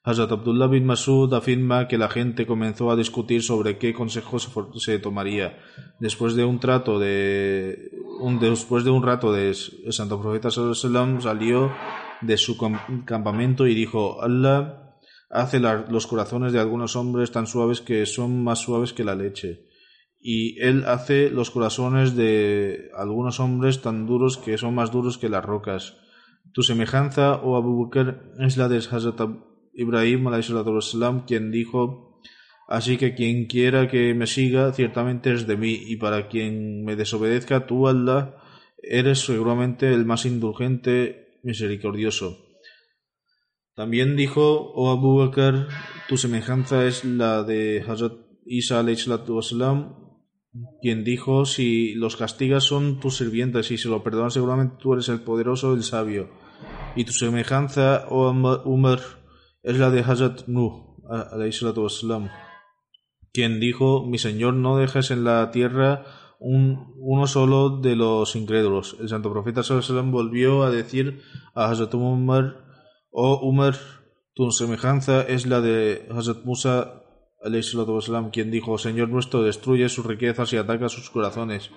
Hazrat 0.05 0.33
Abdullah 0.33 0.67
bin 0.67 0.85
Masud 0.85 1.33
afirma 1.33 1.89
que 1.89 1.97
la 1.97 2.11
gente 2.11 2.45
comenzó 2.45 2.91
a 2.91 2.97
discutir 2.97 3.43
sobre 3.43 3.79
qué 3.79 3.95
consejo 3.95 4.39
se, 4.39 4.99
tomaría. 4.99 5.59
Después 6.01 6.35
de 6.35 6.45
un 6.45 6.59
trato 6.59 6.99
de 6.99 7.93
un, 8.21 8.39
después 8.39 8.85
de 8.85 8.91
un 8.91 9.03
rato 9.03 9.33
de 9.33 9.51
el 9.51 9.93
santo 9.93 10.21
profeta 10.21 10.51
sallam 10.51 11.23
salió 11.23 11.71
de 12.21 12.37
su 12.37 12.59
campamento 13.07 13.67
y 13.67 13.75
dijo 13.75 14.21
Allah 14.23 14.82
hace 15.33 15.59
los 15.61 16.07
corazones 16.07 16.53
de 16.53 16.61
algunos 16.61 16.95
hombres 16.95 17.33
tan 17.33 17.47
suaves 17.47 17.81
que 17.81 18.05
son 18.05 18.45
más 18.45 18.61
suaves 18.61 18.93
que 18.93 19.03
la 19.03 19.15
leche. 19.15 19.67
Y 20.21 20.61
él 20.61 20.85
hace 20.87 21.31
los 21.31 21.51
corazones 21.51 22.15
de 22.15 22.91
algunos 22.95 23.41
hombres 23.41 23.81
tan 23.81 24.07
duros 24.07 24.37
que 24.37 24.59
son 24.59 24.75
más 24.75 24.93
duros 24.93 25.19
que 25.19 25.31
las 25.31 25.45
rocas. 25.45 25.97
Tu 26.53 26.63
semejanza, 26.63 27.41
oh 27.43 27.57
Abu 27.57 27.85
Bakr, 27.85 28.35
es 28.39 28.57
la 28.57 28.69
de 28.69 28.77
Hazrat 28.77 29.21
Ibrahim, 29.73 30.29
quien 31.27 31.51
dijo, 31.51 32.21
Así 32.69 32.97
que 32.99 33.15
quien 33.15 33.47
quiera 33.47 33.89
que 33.89 34.15
me 34.15 34.27
siga, 34.27 34.73
ciertamente 34.73 35.33
es 35.33 35.47
de 35.47 35.57
mí, 35.57 35.79
y 35.87 35.97
para 35.97 36.29
quien 36.29 36.85
me 36.85 36.95
desobedezca, 36.95 37.67
tú, 37.67 37.89
Allah, 37.89 38.37
eres 38.83 39.21
seguramente 39.21 39.93
el 39.93 40.05
más 40.05 40.27
indulgente, 40.27 41.39
misericordioso. 41.43 42.52
También 43.75 44.17
dijo, 44.17 44.73
oh 44.75 44.91
Abu 44.91 45.19
Bakr, 45.19 45.67
tu 46.09 46.19
semejanza 46.19 46.85
es 46.85 47.05
la 47.05 47.43
de 47.43 47.83
Hazrat 47.87 48.13
Isa 48.45 48.85
wasalam, 49.29 49.95
quien 50.83 51.05
dijo, 51.05 51.47
si 51.47 51.95
los 51.95 52.17
castigas 52.17 52.65
son 52.65 53.01
tus 53.01 53.17
sirvientes 53.17 53.71
y 53.71 53.79
si 53.79 53.89
lo 53.89 54.03
perdonas 54.03 54.35
seguramente 54.35 54.77
tú 54.79 54.93
eres 54.93 55.09
el 55.09 55.21
poderoso, 55.21 55.73
el 55.73 55.83
sabio. 55.85 56.29
Y 56.95 57.05
tu 57.05 57.13
semejanza, 57.13 58.05
oh 58.11 58.31
Umar, 58.67 59.01
es 59.63 59.79
la 59.79 59.91
de 59.91 60.01
Hazrat 60.01 60.47
Nuh, 60.49 60.99
wasalam, 61.07 62.29
quien 63.33 63.59
dijo, 63.59 64.05
mi 64.05 64.19
Señor, 64.19 64.53
no 64.55 64.77
dejes 64.77 65.11
en 65.11 65.25
la 65.25 65.51
tierra 65.51 66.05
un, 66.39 66.93
uno 66.99 67.27
solo 67.27 67.79
de 67.81 67.97
los 67.97 68.37
incrédulos. 68.37 68.97
El 69.01 69.09
santo 69.09 69.33
profeta 69.33 69.63
wasalam 69.63 70.11
volvió 70.11 70.63
a 70.63 70.71
decir 70.71 71.23
a 71.55 71.71
Hazrat 71.71 71.95
Umar, 71.95 72.62
Oh 73.15 73.47
Umar, 73.47 73.77
tu 74.35 74.51
semejanza 74.53 75.21
es 75.21 75.47
la 75.47 75.61
de 75.61 76.09
Hazrat 76.11 76.45
Musa, 76.45 77.03
wassalam, 77.45 78.31
quien 78.31 78.51
dijo, 78.51 78.79
Señor 78.79 79.11
nuestro, 79.11 79.43
destruye 79.43 79.91
sus 79.91 80.07
riquezas 80.07 80.51
y 80.55 80.57
ataca 80.57 80.89
sus 80.89 81.11
corazones, 81.11 81.71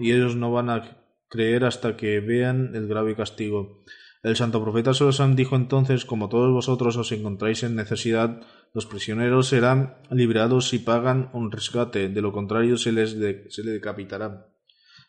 y 0.00 0.12
ellos 0.12 0.34
no 0.34 0.50
van 0.50 0.70
a 0.70 1.04
creer 1.28 1.66
hasta 1.66 1.94
que 1.98 2.20
vean 2.20 2.74
el 2.74 2.88
grave 2.88 3.14
castigo. 3.14 3.84
El 4.22 4.36
santo 4.36 4.62
profeta 4.62 4.94
Solosam 4.94 5.36
dijo 5.36 5.56
entonces, 5.56 6.06
como 6.06 6.30
todos 6.30 6.50
vosotros 6.54 6.96
os 6.96 7.12
encontráis 7.12 7.62
en 7.64 7.76
necesidad, 7.76 8.40
los 8.72 8.86
prisioneros 8.86 9.48
serán 9.48 9.98
liberados 10.10 10.68
si 10.68 10.78
pagan 10.78 11.28
un 11.34 11.52
rescate, 11.52 12.08
de 12.08 12.22
lo 12.22 12.32
contrario 12.32 12.78
se 12.78 12.92
les, 12.92 13.18
de, 13.18 13.44
se 13.50 13.62
les 13.62 13.74
decapitará. 13.74 14.48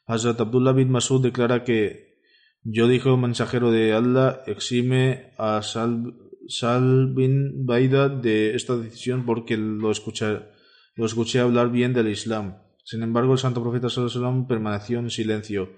Hazrat 0.06 0.42
Abdullah 0.42 0.74
bin 0.74 0.92
Masud 0.92 1.24
declara 1.24 1.63
que 1.63 2.09
yo 2.63 2.88
dijo 2.88 3.17
mensajero 3.17 3.72
de 3.72 3.93
Allah, 3.93 4.41
exime 4.45 5.32
a 5.38 5.62
Sal, 5.62 7.13
bin 7.13 7.65
Baida 7.65 8.10
de 8.10 8.56
esta 8.56 8.76
decisión 8.76 9.26
porque 9.26 9.56
lo 9.58 9.91
escuché, 9.91 10.39
lo 10.95 11.06
escuché 11.06 11.39
hablar 11.39 11.72
bien 11.72 11.93
del 11.93 12.10
Islam. 12.10 12.58
Sin 12.84 13.04
embargo, 13.04 13.34
el 13.34 13.39
santo 13.39 13.62
profeta 13.62 13.89
sallam 13.89 14.48
permaneció 14.48 15.00
en 15.00 15.10
silencio. 15.10 15.69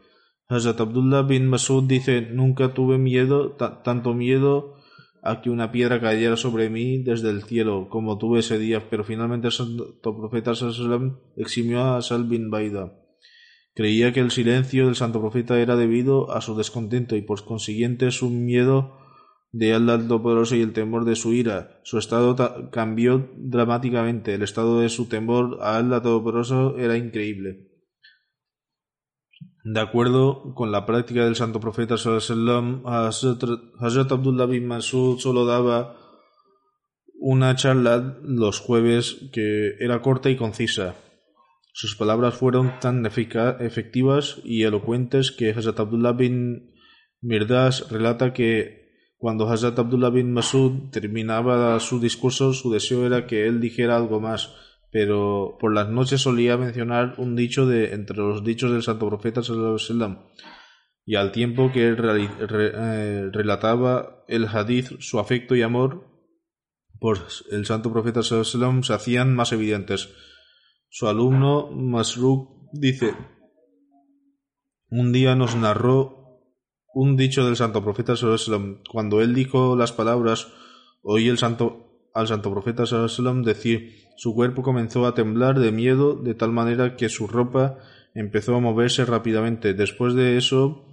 Hazrat 0.47 0.81
Abdullah 0.81 1.23
bin 1.23 1.47
Masud 1.47 1.83
dice, 1.83 2.21
nunca 2.21 2.73
tuve 2.73 2.97
miedo, 2.97 3.51
tanto 3.83 4.13
miedo 4.13 4.75
a 5.23 5.41
que 5.41 5.49
una 5.49 5.71
piedra 5.71 6.01
cayera 6.01 6.35
sobre 6.35 6.69
mí 6.69 7.03
desde 7.03 7.29
el 7.29 7.43
cielo 7.43 7.89
como 7.89 8.17
tuve 8.17 8.39
ese 8.39 8.57
día, 8.57 8.89
pero 8.89 9.03
finalmente 9.03 9.47
el 9.47 9.53
santo 9.53 10.17
profeta 10.17 10.55
sallam 10.55 11.19
eximió 11.37 11.95
a 11.95 12.01
Sal 12.01 12.23
bin 12.23 12.49
Baida. 12.49 13.00
Creía 13.73 14.11
que 14.11 14.19
el 14.19 14.31
silencio 14.31 14.85
del 14.85 14.95
santo 14.95 15.21
profeta 15.21 15.59
era 15.59 15.75
debido 15.75 16.31
a 16.31 16.41
su 16.41 16.55
descontento 16.55 17.15
y 17.15 17.21
por 17.21 17.43
consiguiente 17.45 18.11
su 18.11 18.29
miedo 18.29 18.97
de 19.53 19.73
Allah 19.73 19.97
Todopoderoso 19.97 20.55
y 20.55 20.61
el 20.61 20.73
temor 20.73 21.05
de 21.05 21.15
su 21.15 21.33
ira. 21.33 21.79
Su 21.83 21.97
estado 21.97 22.35
cambió 22.71 23.29
dramáticamente. 23.37 24.33
El 24.33 24.43
estado 24.43 24.79
de 24.79 24.89
su 24.89 25.07
temor 25.07 25.59
a 25.61 25.77
Allah 25.77 26.01
Todopoderoso 26.01 26.77
era 26.77 26.97
increíble. 26.97 27.69
De 29.63 29.79
acuerdo 29.79 30.53
con 30.55 30.71
la 30.71 30.85
práctica 30.85 31.23
del 31.23 31.35
santo 31.35 31.59
profeta 31.59 31.97
sallallahu 31.97 32.81
Hazrat 32.85 34.11
Abdullah 34.11 34.47
bin 34.47 34.65
Masud 34.65 35.19
solo 35.19 35.45
daba 35.45 35.97
una 37.19 37.55
charla 37.55 38.17
los 38.23 38.59
jueves 38.59 39.29
que 39.31 39.75
era 39.79 40.01
corta 40.01 40.29
y 40.31 40.35
concisa. 40.35 40.95
Sus 41.73 41.95
palabras 41.95 42.35
fueron 42.35 42.79
tan 42.79 43.05
efectivas 43.05 44.41
y 44.43 44.63
elocuentes 44.63 45.31
que 45.31 45.51
Hazrat 45.51 45.79
Abdullah 45.79 46.11
bin 46.11 46.73
Mirdas 47.21 47.89
relata 47.89 48.33
que 48.33 48.81
cuando 49.17 49.47
Hazrat 49.47 49.77
Abdullah 49.77 50.09
bin 50.09 50.33
Masud 50.33 50.89
terminaba 50.91 51.79
su 51.79 51.99
discurso, 51.99 52.53
su 52.53 52.71
deseo 52.71 53.05
era 53.05 53.27
que 53.27 53.45
él 53.45 53.61
dijera 53.61 53.95
algo 53.95 54.19
más, 54.19 54.53
pero 54.91 55.57
por 55.59 55.73
las 55.73 55.89
noches 55.89 56.21
solía 56.21 56.57
mencionar 56.57 57.13
un 57.17 57.35
dicho 57.35 57.67
de 57.67 57.93
entre 57.93 58.17
los 58.17 58.43
dichos 58.43 58.71
del 58.71 58.81
santo 58.81 59.07
profeta 59.07 59.43
sallallahu 59.43 59.77
y 61.05 61.15
al 61.15 61.31
tiempo 61.31 61.71
que 61.71 61.87
él 61.87 61.97
eh, 61.99 63.29
relataba 63.31 64.23
el 64.27 64.47
hadith, 64.47 64.99
su 64.99 65.19
afecto 65.19 65.55
y 65.55 65.61
amor 65.61 66.07
por 66.99 67.19
el 67.51 67.65
santo 67.65 67.91
profeta 67.91 68.23
sallallahu 68.23 68.83
se 68.83 68.93
hacían 68.93 69.35
más 69.35 69.51
evidentes. 69.53 70.09
Su 70.93 71.07
alumno 71.07 71.71
Masruk 71.71 72.49
dice: 72.73 73.15
Un 74.89 75.13
día 75.13 75.37
nos 75.37 75.55
narró 75.55 76.43
un 76.93 77.15
dicho 77.15 77.45
del 77.45 77.55
santo 77.55 77.81
profeta 77.81 78.17
sallallahu 78.17 78.83
cuando 78.91 79.21
él 79.21 79.33
dijo 79.33 79.77
las 79.77 79.93
palabras, 79.93 80.49
oí 81.01 81.29
el 81.29 81.37
santo 81.37 82.09
al 82.13 82.27
santo 82.27 82.51
profeta 82.51 82.85
sallallahu 82.85 83.41
decir, 83.43 84.03
su 84.17 84.35
cuerpo 84.35 84.63
comenzó 84.63 85.05
a 85.05 85.13
temblar 85.13 85.59
de 85.59 85.71
miedo 85.71 86.15
de 86.15 86.35
tal 86.35 86.51
manera 86.51 86.97
que 86.97 87.07
su 87.07 87.25
ropa 87.25 87.77
empezó 88.13 88.57
a 88.57 88.59
moverse 88.59 89.05
rápidamente. 89.05 89.73
Después 89.73 90.13
de 90.13 90.35
eso, 90.35 90.83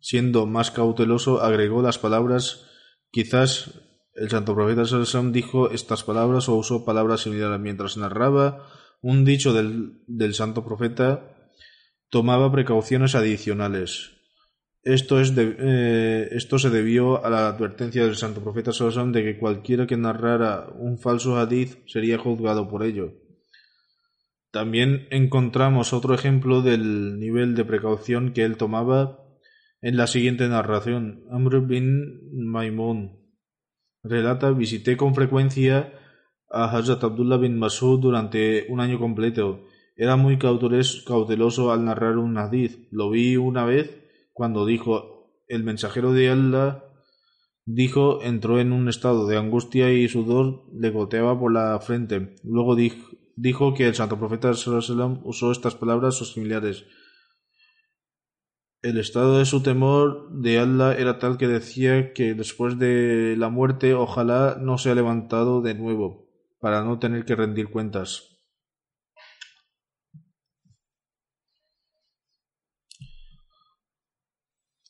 siendo 0.00 0.46
más 0.46 0.70
cauteloso, 0.70 1.42
agregó 1.42 1.82
las 1.82 1.98
palabras, 1.98 2.64
quizás 3.10 3.80
el 4.14 4.30
santo 4.30 4.54
profeta 4.54 4.84
sallallahu 4.84 5.32
dijo 5.32 5.70
estas 5.72 6.04
palabras 6.04 6.48
o 6.48 6.54
usó 6.54 6.84
palabras 6.84 7.22
similares. 7.22 7.58
Mientras 7.58 7.96
narraba 7.96 8.77
un 9.00 9.24
dicho 9.24 9.52
del, 9.52 10.02
del 10.06 10.34
santo 10.34 10.64
profeta 10.64 11.36
tomaba 12.10 12.50
precauciones 12.50 13.14
adicionales. 13.14 14.18
Esto, 14.82 15.20
es 15.20 15.34
eh, 15.36 16.38
se 16.40 16.70
debió 16.70 17.24
a 17.24 17.28
la 17.28 17.48
advertencia 17.48 18.04
del 18.04 18.16
santo 18.16 18.42
profeta 18.42 18.72
Salomón 18.72 19.12
de 19.12 19.22
que 19.22 19.38
cualquiera 19.38 19.86
que 19.86 19.96
narrara 19.96 20.68
un 20.78 20.98
falso 20.98 21.36
hadith 21.36 21.86
sería 21.86 22.16
juzgado 22.16 22.68
por 22.68 22.82
ello. 22.82 23.12
También 24.50 25.06
encontramos 25.10 25.92
otro 25.92 26.14
ejemplo 26.14 26.62
del 26.62 27.18
nivel 27.18 27.54
de 27.54 27.64
precaución 27.64 28.32
que 28.32 28.44
él 28.44 28.56
tomaba 28.56 29.18
en 29.82 29.96
la 29.96 30.06
siguiente 30.06 30.48
narración. 30.48 31.24
Amr 31.30 31.66
bin 31.66 32.20
Maimun 32.32 33.18
relata 34.02 34.50
visité 34.52 34.96
con 34.96 35.14
frecuencia 35.14 35.92
a 36.50 36.64
Hazrat 36.64 37.04
Abdullah 37.04 37.36
bin 37.36 37.58
Masud 37.58 38.00
durante 38.00 38.66
un 38.68 38.80
año 38.80 38.98
completo. 38.98 39.64
Era 39.96 40.16
muy 40.16 40.38
cauteloso 40.38 41.72
al 41.72 41.84
narrar 41.84 42.18
un 42.18 42.38
hadith. 42.38 42.88
Lo 42.90 43.10
vi 43.10 43.36
una 43.36 43.64
vez 43.64 44.04
cuando 44.32 44.64
dijo 44.64 45.32
el 45.48 45.64
mensajero 45.64 46.12
de 46.12 46.30
Allah 46.30 46.84
dijo 47.64 48.22
entró 48.22 48.60
en 48.60 48.72
un 48.72 48.88
estado 48.88 49.26
de 49.26 49.36
angustia 49.36 49.92
y 49.92 50.08
sudor 50.08 50.64
le 50.72 50.90
goteaba 50.90 51.38
por 51.38 51.52
la 51.52 51.78
frente. 51.80 52.36
Luego 52.44 52.76
dijo, 52.76 53.74
que 53.74 53.86
el 53.86 53.94
santo 53.94 54.18
profeta 54.18 54.50
usó 54.50 55.52
estas 55.52 55.74
palabras 55.74 56.20
o 56.22 56.24
similares. 56.24 56.86
El 58.80 58.98
estado 58.98 59.38
de 59.38 59.44
su 59.44 59.62
temor 59.62 60.30
de 60.30 60.60
Allah 60.60 60.94
era 60.94 61.18
tal 61.18 61.36
que 61.36 61.48
decía 61.48 62.12
que 62.12 62.34
después 62.34 62.78
de 62.78 63.34
la 63.36 63.48
muerte 63.48 63.94
ojalá 63.94 64.56
no 64.60 64.78
sea 64.78 64.94
levantado 64.94 65.60
de 65.60 65.74
nuevo 65.74 66.27
para 66.60 66.82
no 66.82 66.98
tener 66.98 67.24
que 67.24 67.36
rendir 67.36 67.70
cuentas. 67.70 68.38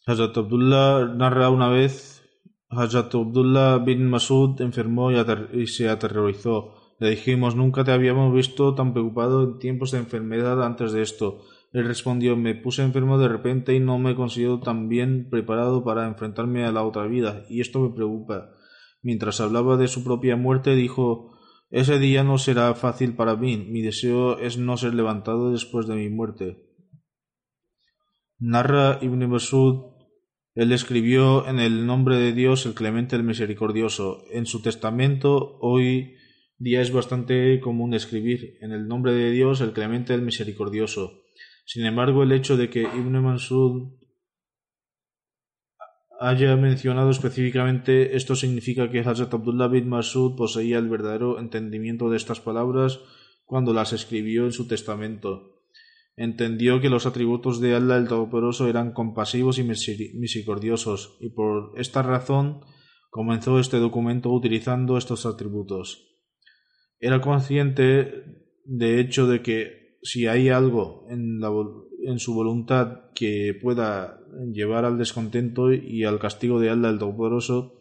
Hazrat 0.07 0.39
Abdullah 0.39 1.15
narra 1.15 1.51
una 1.51 1.69
vez, 1.69 2.23
Hazrat 2.71 3.15
Abdullah 3.15 3.79
bin 3.79 4.09
Masud 4.09 4.61
enfermó 4.63 5.11
y, 5.13 5.67
se 5.67 5.89
aterrorizó. 5.91 6.75
Le 6.99 7.11
dijimos, 7.11 7.55
nunca 7.55 7.85
te 7.85 7.93
habíamos 7.93 8.33
visto 8.33 8.75
tan 8.75 8.93
preocupado 8.95 9.45
en 9.45 9.59
tiempos 9.59 9.91
de 9.91 9.99
enfermedad 9.99 10.65
antes 10.65 10.93
de 10.93 11.03
esto. 11.03 11.43
Él 11.73 11.85
respondió, 11.85 12.37
me 12.37 12.55
puse 12.55 12.83
enfermo 12.83 13.19
de 13.19 13.29
repente 13.29 13.75
y 13.75 13.81
no 13.81 13.99
me 13.99 14.15
considero 14.15 14.61
tan 14.61 14.89
bien 14.89 15.29
preparado 15.31 15.85
para 15.85 16.07
enfrentarme 16.07 16.65
a 16.65 16.73
la 16.73 16.85
otra 16.85 17.07
vida, 17.07 17.45
y 17.51 17.61
esto 17.61 17.81
me 17.81 17.95
preocupa. 17.95 18.51
Mientras 19.03 19.41
hablaba 19.43 19.77
de 19.77 19.89
su 19.89 20.03
propia 20.03 20.37
muerte, 20.37 20.75
dijo, 20.75 21.38
ese 21.71 21.99
día 21.99 22.25
no 22.25 22.39
será 22.39 22.75
fácil 22.75 23.15
para 23.15 23.37
mí, 23.37 23.57
mi 23.57 23.83
deseo 23.83 24.39
es 24.39 24.59
no 24.59 24.77
ser 24.77 24.95
levantado 24.95 25.53
después 25.53 25.87
de 25.87 25.97
mi 25.97 26.09
muerte. 26.09 26.65
Narra 28.39 28.99
Ibn 29.03 29.29
Masud 29.29 29.99
él 30.59 30.73
escribió 30.73 31.47
en 31.47 31.61
el 31.61 31.87
nombre 31.87 32.17
de 32.17 32.33
Dios 32.33 32.67
el 32.67 32.75
clemente 32.75 33.15
el 33.15 33.23
misericordioso. 33.23 34.25
En 34.33 34.45
su 34.45 34.61
testamento 34.61 35.57
hoy 35.61 36.17
día 36.57 36.81
es 36.81 36.91
bastante 36.91 37.61
común 37.61 37.95
escribir 37.95 38.59
en 38.61 38.73
el 38.73 38.89
nombre 38.89 39.13
de 39.13 39.31
Dios 39.31 39.61
el 39.61 39.73
clemente 39.73 40.15
el 40.15 40.23
misericordioso. 40.23 41.23
Sin 41.65 41.87
embargo, 41.87 42.25
el 42.25 42.33
hecho 42.33 42.57
de 42.57 42.71
que 42.71 42.83
Ibn 42.83 43.23
Mansud 43.23 43.93
haya 46.19 46.57
mencionado 46.57 47.11
específicamente 47.11 48.17
esto 48.17 48.35
significa 48.35 48.91
que 48.91 49.01
Hazrat 49.01 49.33
Abdullah 49.33 49.69
bin 49.69 49.89
Masud 49.89 50.37
poseía 50.37 50.79
el 50.79 50.89
verdadero 50.89 51.39
entendimiento 51.39 52.11
de 52.11 52.17
estas 52.17 52.41
palabras 52.41 53.01
cuando 53.45 53.73
las 53.73 53.93
escribió 53.93 54.45
en 54.45 54.53
su 54.53 54.67
testamento 54.67 55.59
entendió 56.19 56.81
que 56.81 56.91
los 56.91 57.07
atributos 57.07 57.61
de 57.61 57.77
Allah 57.77 57.97
el 57.97 58.09
Todopoderoso 58.09 58.69
eran 58.69 58.93
compasivos 58.93 59.59
y 59.59 59.63
misericordiosos, 59.63 61.17
y 61.21 61.31
por 61.31 61.73
esta 61.77 62.03
razón 62.03 62.61
comenzó 63.09 63.61
este 63.61 63.79
documento 63.79 64.31
utilizando 64.31 64.99
estos 64.99 65.27
atributos. 65.27 66.19
Era 66.99 67.21
consciente, 67.21 68.25
de 68.65 68.99
hecho, 68.99 69.29
de 69.29 69.43
que 69.43 69.99
si 70.03 70.27
hay 70.27 70.49
algo 70.49 71.07
en, 71.09 71.41
en 72.05 72.19
su 72.19 72.35
voluntad 72.35 73.13
que 73.15 73.57
pueda 73.63 74.18
llevar 74.53 74.85
al 74.85 74.99
descontento 74.99 75.73
y 75.73 76.05
al 76.05 76.19
castigo 76.19 76.61
de 76.61 76.71
Allah 76.71 76.91
el 76.91 76.99
Todopoderoso, 76.99 77.81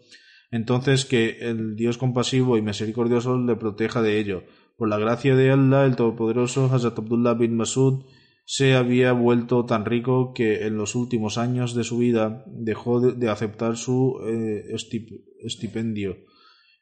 entonces 0.52 1.06
que 1.06 1.38
el 1.42 1.76
Dios 1.76 1.98
compasivo 1.98 2.58
y 2.58 2.62
misericordioso 2.62 3.38
le 3.38 3.56
proteja 3.56 4.02
de 4.02 4.20
ello. 4.20 4.44
Por 4.78 4.90
la 4.90 4.98
gracia 4.98 5.36
de 5.36 5.52
Allah 5.52 5.86
el 5.86 5.96
Todopoderoso, 5.96 6.70
Hazrat 6.72 7.00
Abdullah 7.00 7.34
bin 7.34 7.56
Masud 7.56 8.04
se 8.50 8.76
había 8.76 9.12
vuelto 9.12 9.66
tan 9.66 9.84
rico 9.84 10.34
que 10.34 10.66
en 10.68 10.78
los 10.78 10.96
últimos 10.96 11.38
años 11.38 11.76
de 11.76 11.84
su 11.84 11.98
vida 11.98 12.46
dejó 12.48 13.02
de, 13.02 13.30
aceptar 13.30 13.76
su 13.76 14.22
eh, 14.26 14.74
estipendio. 15.44 16.16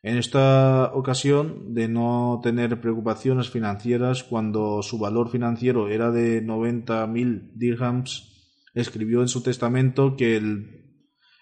En 0.04 0.17
esta 0.17 0.91
ocasión, 0.93 1.73
de 1.73 1.88
no 1.88 2.39
tener 2.43 2.80
preocupaciones 2.80 3.49
financieras 3.49 4.23
cuando 4.23 4.84
su 4.84 4.99
valor 4.99 5.32
financiero 5.32 5.89
era 5.89 6.12
de 6.12 6.43
noventa 6.43 7.08
mil 7.08 7.49
dirhams, 7.56 8.35
escribió 8.75 9.21
en 9.21 9.27
su 9.27 9.41
testamento 9.41 10.15
que 10.15 10.35
en 10.35 10.91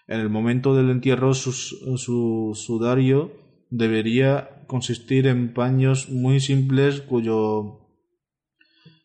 el 0.06 0.30
momento 0.30 0.74
del 0.74 0.90
entierro 0.90 1.34
su, 1.34 1.52
su 1.52 2.52
sudario 2.54 3.32
debería 3.70 4.64
consistir 4.66 5.26
en 5.26 5.52
paños 5.52 6.08
muy 6.08 6.40
simples 6.40 7.00
cuyo 7.00 7.84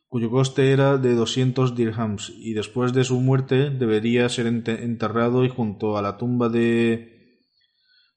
cuyo 0.09 0.31
coste 0.31 0.71
era 0.71 0.97
de 0.97 1.13
doscientos 1.13 1.75
dirhams, 1.75 2.33
y 2.35 2.53
después 2.53 2.93
de 2.93 3.03
su 3.03 3.21
muerte 3.21 3.69
debería 3.69 4.27
ser 4.27 4.47
enterrado 4.47 5.45
y 5.45 5.49
junto 5.49 5.97
a 5.97 6.01
la 6.01 6.17
tumba 6.17 6.49
de, 6.49 7.37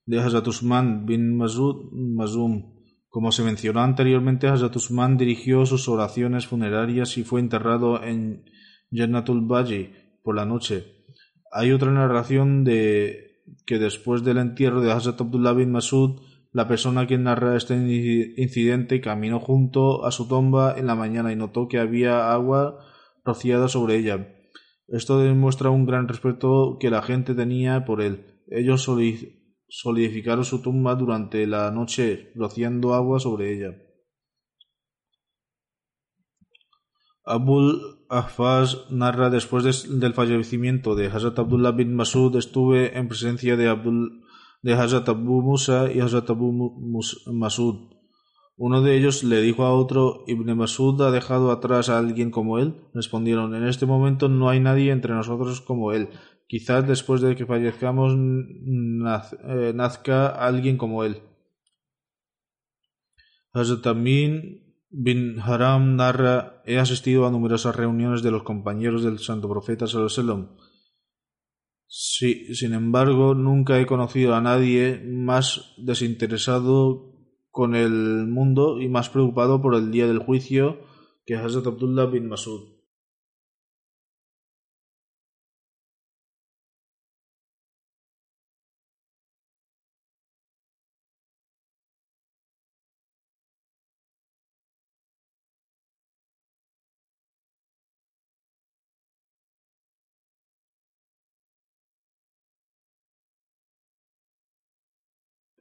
de 0.07 0.19
Hazrat 0.19 0.49
Usman 0.49 1.05
bin 1.05 1.37
Mazum. 1.37 2.73
Como 3.09 3.31
se 3.31 3.43
mencionó 3.43 3.81
anteriormente, 3.81 4.49
Hazrat 4.49 4.75
Usman 4.75 5.19
dirigió 5.19 5.67
sus 5.67 5.87
oraciones 5.87 6.47
funerarias 6.47 7.19
y 7.19 7.25
fue 7.25 7.41
enterrado 7.41 8.03
en 8.03 8.47
Jannatul 8.91 9.47
Baji 9.47 9.91
por 10.23 10.37
la 10.37 10.45
noche. 10.45 11.05
Hay 11.51 11.73
otra 11.73 11.91
narración 11.91 12.65
de 12.65 13.43
que 13.67 13.79
después 13.79 14.25
del 14.25 14.39
entierro 14.39 14.81
de 14.81 14.93
Hazrat 14.93 15.21
Abdullah 15.21 15.53
bin 15.53 15.73
Masud, 15.73 16.21
la 16.53 16.69
persona 16.69 17.07
que 17.07 17.19
narra 17.19 17.57
este 17.57 17.75
incidente 17.75 19.01
caminó 19.01 19.41
junto 19.41 20.05
a 20.05 20.11
su 20.11 20.29
tumba 20.29 20.75
en 20.77 20.87
la 20.87 20.95
mañana 20.95 21.33
y 21.33 21.37
notó 21.37 21.69
que 21.69 21.79
había 21.79 22.33
agua 22.33 22.79
rociada 23.25 23.69
sobre 23.69 23.97
ella. 23.97 24.29
Esto 24.89 25.19
demuestra 25.19 25.71
un 25.71 25.87
gran 25.87 26.09
respeto 26.09 26.77
que 26.79 26.91
la 26.91 27.03
gente 27.03 27.35
tenía 27.35 27.85
por 27.85 28.03
él. 28.03 28.43
Ellos 28.49 28.87
solidificaron 29.69 30.45
su 30.45 30.61
tumba 30.61 30.95
durante 30.95 31.47
la 31.47 31.71
noche, 31.71 32.33
rociando 32.35 32.95
agua 32.95 33.19
sobre 33.19 33.55
ella. 33.55 33.75
Abul 37.25 37.99
Ahfaz 38.09 38.91
narra 38.91 39.31
después 39.31 39.65
de- 39.65 39.99
del 40.01 40.13
fallecimiento 40.13 40.95
de 40.95 41.07
Hazrat 41.07 41.39
Abdullah 41.39 41.71
bin 41.73 41.95
Masud 41.95 42.37
estuve 42.37 42.99
en 42.99 43.09
presencia 43.09 43.57
de, 43.57 43.69
Abdul, 43.69 44.25
de 44.63 44.75
Hazrat 44.75 45.09
Abu 45.09 45.41
Musa 45.43 45.91
y 45.93 46.01
Hazrat 46.01 46.29
Abu 46.31 46.53
Masud. 47.33 47.91
Uno 48.57 48.83
de 48.83 48.97
ellos 48.97 49.25
le 49.25 49.41
dijo 49.41 49.65
a 49.65 49.73
otro, 49.73 50.25
Ibn 50.27 50.57
Masud 50.57 51.01
ha 51.03 51.11
dejado 51.11 51.51
atrás 51.51 51.89
a 51.89 51.99
alguien 51.99 52.31
como 52.31 52.59
él. 52.59 52.75
Respondieron, 52.93 53.55
en 53.55 53.67
este 53.67 53.87
momento 53.87 54.29
no 54.29 54.51
hay 54.51 54.61
nadie 54.61 54.93
entre 54.93 55.15
nosotros 55.15 55.61
como 55.63 55.93
él. 55.93 56.11
Quizás 56.49 56.87
después 56.87 57.23
de 57.23 57.35
que 57.35 57.47
fallezcamos 57.47 58.13
eh, 58.13 59.73
nazca 59.75 60.27
alguien 60.27 60.77
como 60.77 61.03
él. 61.05 61.23
Hazrat 63.55 63.87
Amin 63.87 64.72
bin 64.93 65.41
Haram 65.41 65.97
narra, 65.97 66.63
he 66.67 66.79
asistido 66.79 67.27
a 67.27 67.31
numerosas 67.31 67.75
reuniones 67.75 68.23
de 68.23 68.31
los 68.31 68.43
compañeros 68.43 69.03
del 69.03 69.19
Santo 69.19 69.49
Profeta 69.49 69.87
Sallallahu. 69.87 70.57
Sí, 71.87 72.55
sin 72.55 72.75
embargo, 72.75 73.35
nunca 73.35 73.81
he 73.81 73.87
conocido 73.87 74.35
a 74.35 74.41
nadie 74.41 75.03
más 75.05 75.75
desinteresado 75.79 77.13
con 77.51 77.75
el 77.75 78.27
mundo 78.29 78.81
y 78.81 78.89
más 78.89 79.11
preocupado 79.11 79.61
por 79.61 79.75
el 79.75 79.91
día 79.91 80.07
del 80.07 80.19
juicio 80.19 80.81
que 81.27 81.37
Hazrat 81.37 81.67
Abdullah 81.67 82.07
bin 82.07 82.29
Masud. 82.29 82.72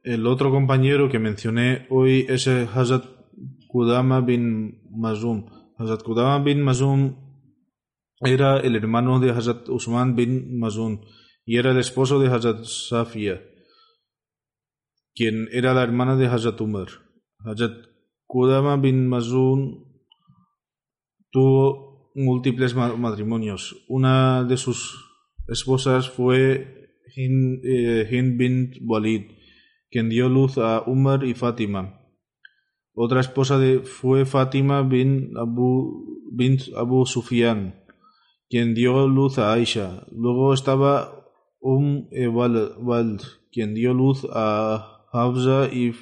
El 0.02 0.26
otro 0.26 0.50
compañero 0.50 1.08
que 1.08 1.18
mencioné 1.18 1.86
hoy 1.90 2.26
es 2.28 2.48
Hazrat 2.48 3.04
Kudama 3.68 4.20
bin 4.20 4.82
Mazum. 4.90 5.46
Hazrat 5.78 6.02
Kudama 6.02 6.40
bin 6.44 6.62
Mazum 6.62 7.16
era 8.20 8.58
el 8.58 8.74
hermano 8.76 9.20
de 9.20 9.30
Hazrat 9.30 9.68
Usman 9.68 10.16
bin 10.16 10.58
Mazum 10.58 11.00
y 11.44 11.56
era 11.56 11.70
el 11.70 11.78
esposo 11.78 12.18
de 12.20 12.28
Hazrat 12.28 12.64
Safia, 12.64 13.42
quien 15.14 15.48
era 15.52 15.72
la 15.74 15.82
hermana 15.82 16.16
de 16.16 16.26
Hazrat 16.26 16.60
Umar. 16.60 16.88
Hazrat 17.44 17.72
Kudama 18.26 18.76
bin 18.76 19.08
Mazum 19.08 19.84
tuvo 21.30 22.10
múltiples 22.14 22.74
ma- 22.74 22.96
matrimonios. 22.96 23.84
Una 23.88 24.44
de 24.44 24.56
sus 24.56 24.98
esposas 25.48 26.10
fue 26.10 26.90
Hind, 27.16 27.64
eh, 27.64 28.08
Hind 28.10 28.36
bin 28.38 28.72
Walid, 28.86 29.30
quien 29.92 30.08
dio 30.08 30.28
luz 30.28 30.58
a 30.58 30.82
Umar 30.86 31.22
y 31.24 31.34
Fátima. 31.34 32.00
Otra 32.94 33.20
esposa 33.20 33.58
de, 33.58 33.80
fue 33.80 34.24
Fátima 34.24 34.82
bin 34.82 35.30
Abu, 35.36 36.18
bin 36.32 36.58
Abu 36.76 37.06
Sufyan, 37.06 37.84
quien 38.48 38.74
dio 38.74 39.06
luz 39.06 39.38
a 39.38 39.52
Aisha. 39.52 40.04
Luego 40.10 40.52
estaba 40.54 41.20
Um 41.60 42.08
e 42.10 42.26
Wal- 42.26 42.74
Wald, 42.80 43.20
quien 43.52 43.72
dio 43.74 43.94
luz 43.94 44.26
a 44.34 45.06
Hafsa 45.12 45.68
y 45.72 45.92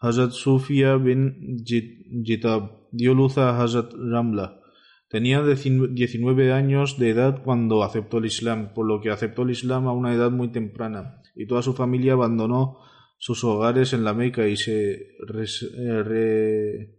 Hazrat 0.00 0.32
Sufia 0.32 0.96
bin 0.96 1.58
Jit- 1.64 2.24
Jitab 2.24 2.88
dio 2.90 3.14
luz 3.14 3.38
a 3.38 3.62
Hazrat 3.62 3.92
Ramla. 3.94 4.60
Tenía 5.08 5.42
decin- 5.42 5.94
19 5.94 6.52
años 6.52 6.98
de 6.98 7.10
edad 7.10 7.42
cuando 7.44 7.84
aceptó 7.84 8.18
el 8.18 8.24
Islam, 8.26 8.74
por 8.74 8.86
lo 8.86 9.00
que 9.00 9.10
aceptó 9.10 9.42
el 9.42 9.50
Islam 9.50 9.86
a 9.86 9.92
una 9.92 10.12
edad 10.12 10.32
muy 10.32 10.48
temprana, 10.48 11.22
y 11.36 11.46
toda 11.46 11.62
su 11.62 11.72
familia 11.74 12.14
abandonó 12.14 12.78
sus 13.18 13.42
hogares 13.44 13.92
en 13.92 14.04
la 14.04 14.14
Meca 14.14 14.46
y 14.46 14.56
se 14.56 14.92
eh, 14.92 16.02
re- 16.04 16.96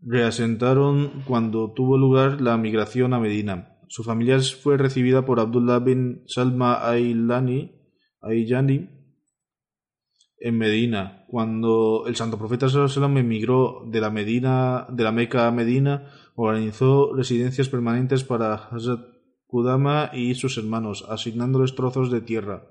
reasentaron 0.00 1.22
cuando 1.26 1.72
tuvo 1.72 1.98
lugar 1.98 2.40
la 2.40 2.56
migración 2.56 3.12
a 3.12 3.20
Medina. 3.20 3.76
Su 3.88 4.04
familia 4.04 4.38
fue 4.40 4.76
recibida 4.76 5.24
por 5.24 5.40
Abdullah 5.40 5.80
bin 5.80 6.22
Salma 6.26 6.88
Aillani 6.88 7.72
en 10.38 10.58
Medina. 10.58 11.24
Cuando 11.28 12.04
el 12.06 12.16
santo 12.16 12.38
profeta 12.38 12.68
sallallahu 12.68 13.18
emigró 13.18 13.82
de 13.86 14.00
la 14.00 14.10
Medina, 14.10 14.86
de 14.90 15.04
la 15.04 15.12
Meca 15.12 15.46
a 15.46 15.50
Medina, 15.50 16.10
organizó 16.34 17.12
residencias 17.14 17.68
permanentes 17.68 18.24
para 18.24 18.54
Hazrat 18.54 19.00
Kudama 19.46 20.10
y 20.14 20.36
sus 20.36 20.56
hermanos, 20.56 21.04
asignándoles 21.08 21.74
trozos 21.74 22.10
de 22.10 22.20
tierra. 22.20 22.62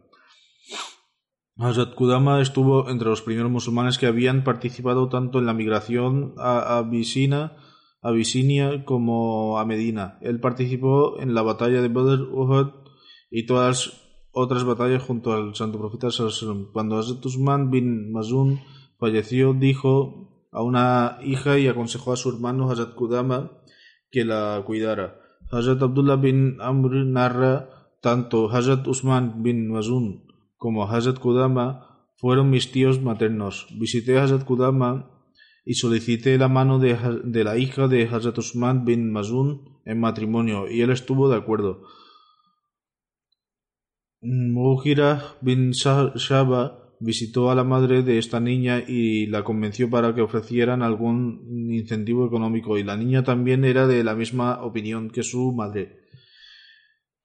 Hazrat 1.59 1.93
Kudama 1.93 2.39
estuvo 2.39 2.89
entre 2.89 3.09
los 3.09 3.22
primeros 3.22 3.51
musulmanes 3.51 3.97
que 3.97 4.07
habían 4.07 4.45
participado 4.45 5.09
tanto 5.09 5.39
en 5.39 5.45
la 5.45 5.53
migración 5.53 6.34
a 6.38 6.78
Abisina, 6.78 7.57
Abisinia 8.01 8.86
como 8.86 9.59
a 9.59 9.65
Medina. 9.65 10.17
Él 10.22 10.39
participó 10.39 11.20
en 11.20 11.34
la 11.34 11.41
batalla 11.41 11.82
de 11.82 11.89
Badr, 11.89 12.22
Uhud 12.32 12.67
y 13.30 13.45
todas 13.45 14.01
otras 14.32 14.63
batallas 14.63 15.03
junto 15.03 15.34
al 15.34 15.53
santo 15.53 15.78
profeta. 15.80 16.07
Cuando 16.72 16.97
Hazrat 16.97 17.26
Usman 17.26 17.72
bin 17.72 18.13
Mazun 18.13 18.61
falleció, 18.97 19.53
dijo 19.53 20.47
a 20.53 20.63
una 20.63 21.20
hija 21.24 21.59
y 21.59 21.67
aconsejó 21.67 22.13
a 22.13 22.17
su 22.17 22.30
hermano 22.30 22.72
Hazrat 22.72 22.95
Kudama 22.95 23.51
que 24.11 24.24
la 24.24 24.63
cuidara. 24.65 25.20
Hazrat 25.51 25.82
Abdullah 25.82 26.15
bin 26.15 26.55
Amr 26.61 27.05
narra 27.05 27.70
tanto 28.01 28.49
Hazrat 28.49 28.88
Usman 28.88 29.43
bin 29.43 29.70
Mazun 29.70 30.29
como 30.60 30.88
Hazrat 30.88 31.18
Kudama 31.18 32.05
fueron 32.18 32.51
mis 32.51 32.72
tíos 32.72 33.01
maternos. 33.01 33.68
Visité 33.80 34.20
a 34.20 34.24
Hazrat 34.24 34.43
Kudama 34.43 35.10
y 35.66 35.74
solicité 35.76 36.38
la 36.38 36.49
mano 36.49 36.78
de, 36.78 37.43
la 37.43 37.57
hija 37.57 37.88
de 37.88 38.03
Hazrat 38.03 38.38
Usman 38.38 38.86
bin 38.86 39.12
Mazun 39.12 39.80
en 39.86 39.99
matrimonio 39.99 40.70
y 40.70 40.82
él 40.82 40.91
estuvo 40.91 41.30
de 41.30 41.38
acuerdo. 41.38 41.84
Mughira 44.22 45.38
bin 45.41 45.72
Shaba 45.72 46.95
visitó 46.99 47.49
a 47.49 47.55
la 47.55 47.64
madre 47.64 48.03
de 48.03 48.18
esta 48.18 48.41
niña 48.41 48.84
y 48.86 49.28
la 49.28 49.45
convenció 49.45 49.89
para 49.89 50.14
que 50.14 50.22
ofrecieran 50.22 50.82
algún 50.82 51.70
incentivo 51.72 52.28
económico 52.28 52.78
y 52.78 52.84
la 52.84 52.97
niña 52.97 53.24
también 53.24 53.64
era 53.64 53.88
de 53.88 54.03
la 54.03 54.14
misma 54.14 54.62
opinión 54.62 55.10
que 55.10 55.24
su 55.24 55.53
madre. 55.53 56.09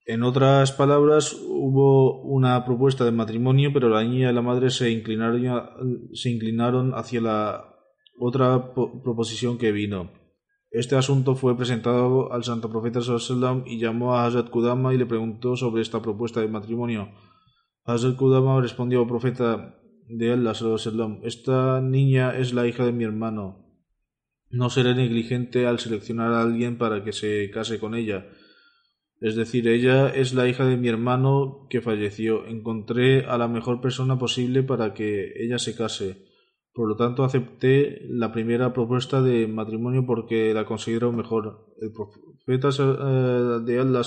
En 0.06 0.22
otras 0.22 0.72
palabras, 0.72 1.34
hubo 1.48 2.20
una 2.22 2.64
propuesta 2.64 3.04
de 3.04 3.12
matrimonio, 3.12 3.70
pero 3.72 3.88
la 3.88 4.04
niña 4.04 4.30
y 4.30 4.34
la 4.34 4.42
madre 4.42 4.70
se 4.70 4.90
inclinaron, 4.90 6.94
hacia 6.94 7.20
la 7.22 7.74
otra 8.18 8.74
po- 8.74 9.02
proposición 9.02 9.56
que 9.56 9.72
vino. 9.72 10.10
Este 10.70 10.96
asunto 10.96 11.36
fue 11.36 11.56
presentado 11.56 12.32
al 12.32 12.44
santo 12.44 12.68
profeta 12.68 13.00
sallallahu 13.00 13.62
y 13.66 13.78
llamó 13.78 14.14
a 14.14 14.26
Hazrat 14.26 14.50
Kudama 14.50 14.92
y 14.92 14.98
le 14.98 15.06
preguntó 15.06 15.56
sobre 15.56 15.82
esta 15.82 16.02
propuesta 16.02 16.40
de 16.40 16.48
matrimonio. 16.48 17.10
Hazrat 17.84 18.16
Kudama 18.16 18.60
respondió 18.60 19.00
al 19.00 19.06
profeta 19.06 19.78
de 20.08 20.32
Allah 20.32 20.52
esta 21.22 21.80
niña 21.80 22.36
es 22.36 22.52
la 22.52 22.66
hija 22.66 22.84
de 22.84 22.92
mi 22.92 23.04
hermano. 23.04 23.64
No 24.50 24.68
seré 24.68 24.94
negligente 24.94 25.66
al 25.66 25.78
seleccionar 25.78 26.32
a 26.32 26.42
alguien 26.42 26.76
para 26.76 27.02
que 27.02 27.12
se 27.12 27.50
case 27.50 27.80
con 27.80 27.94
ella. 27.94 28.26
Es 29.24 29.36
decir, 29.36 29.66
ella 29.68 30.10
es 30.10 30.34
la 30.34 30.46
hija 30.46 30.66
de 30.66 30.76
mi 30.76 30.88
hermano 30.88 31.66
que 31.70 31.80
falleció. 31.80 32.44
Encontré 32.44 33.24
a 33.24 33.38
la 33.38 33.48
mejor 33.48 33.80
persona 33.80 34.18
posible 34.18 34.62
para 34.62 34.92
que 34.92 35.32
ella 35.42 35.58
se 35.58 35.74
case. 35.74 36.26
Por 36.74 36.90
lo 36.90 36.96
tanto, 36.96 37.24
acepté 37.24 38.02
la 38.06 38.32
primera 38.32 38.74
propuesta 38.74 39.22
de 39.22 39.46
matrimonio 39.46 40.04
porque 40.04 40.52
la 40.52 40.66
considero 40.66 41.10
mejor. 41.10 41.72
El 41.80 41.90
profeta 41.94 42.68
eh, 42.68 43.60
de 43.64 43.80
Allah 43.80 44.02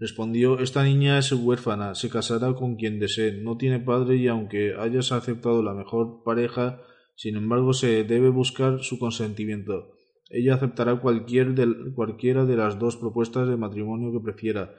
respondió: 0.00 0.58
Esta 0.58 0.82
niña 0.82 1.20
es 1.20 1.30
huérfana, 1.30 1.94
se 1.94 2.10
casará 2.10 2.54
con 2.54 2.74
quien 2.74 2.98
desee, 2.98 3.40
no 3.40 3.56
tiene 3.56 3.78
padre 3.78 4.16
y 4.16 4.26
aunque 4.26 4.74
hayas 4.76 5.12
aceptado 5.12 5.62
la 5.62 5.74
mejor 5.74 6.24
pareja, 6.24 6.82
sin 7.14 7.36
embargo, 7.36 7.72
se 7.72 8.02
debe 8.02 8.30
buscar 8.30 8.82
su 8.82 8.98
consentimiento. 8.98 9.95
Ella 10.28 10.54
aceptará 10.54 11.00
cualquier 11.00 11.54
cualquiera 11.94 12.44
de 12.44 12.56
las 12.56 12.78
dos 12.78 12.96
propuestas 12.96 13.48
de 13.48 13.56
matrimonio 13.56 14.12
que 14.12 14.24
prefiera. 14.24 14.74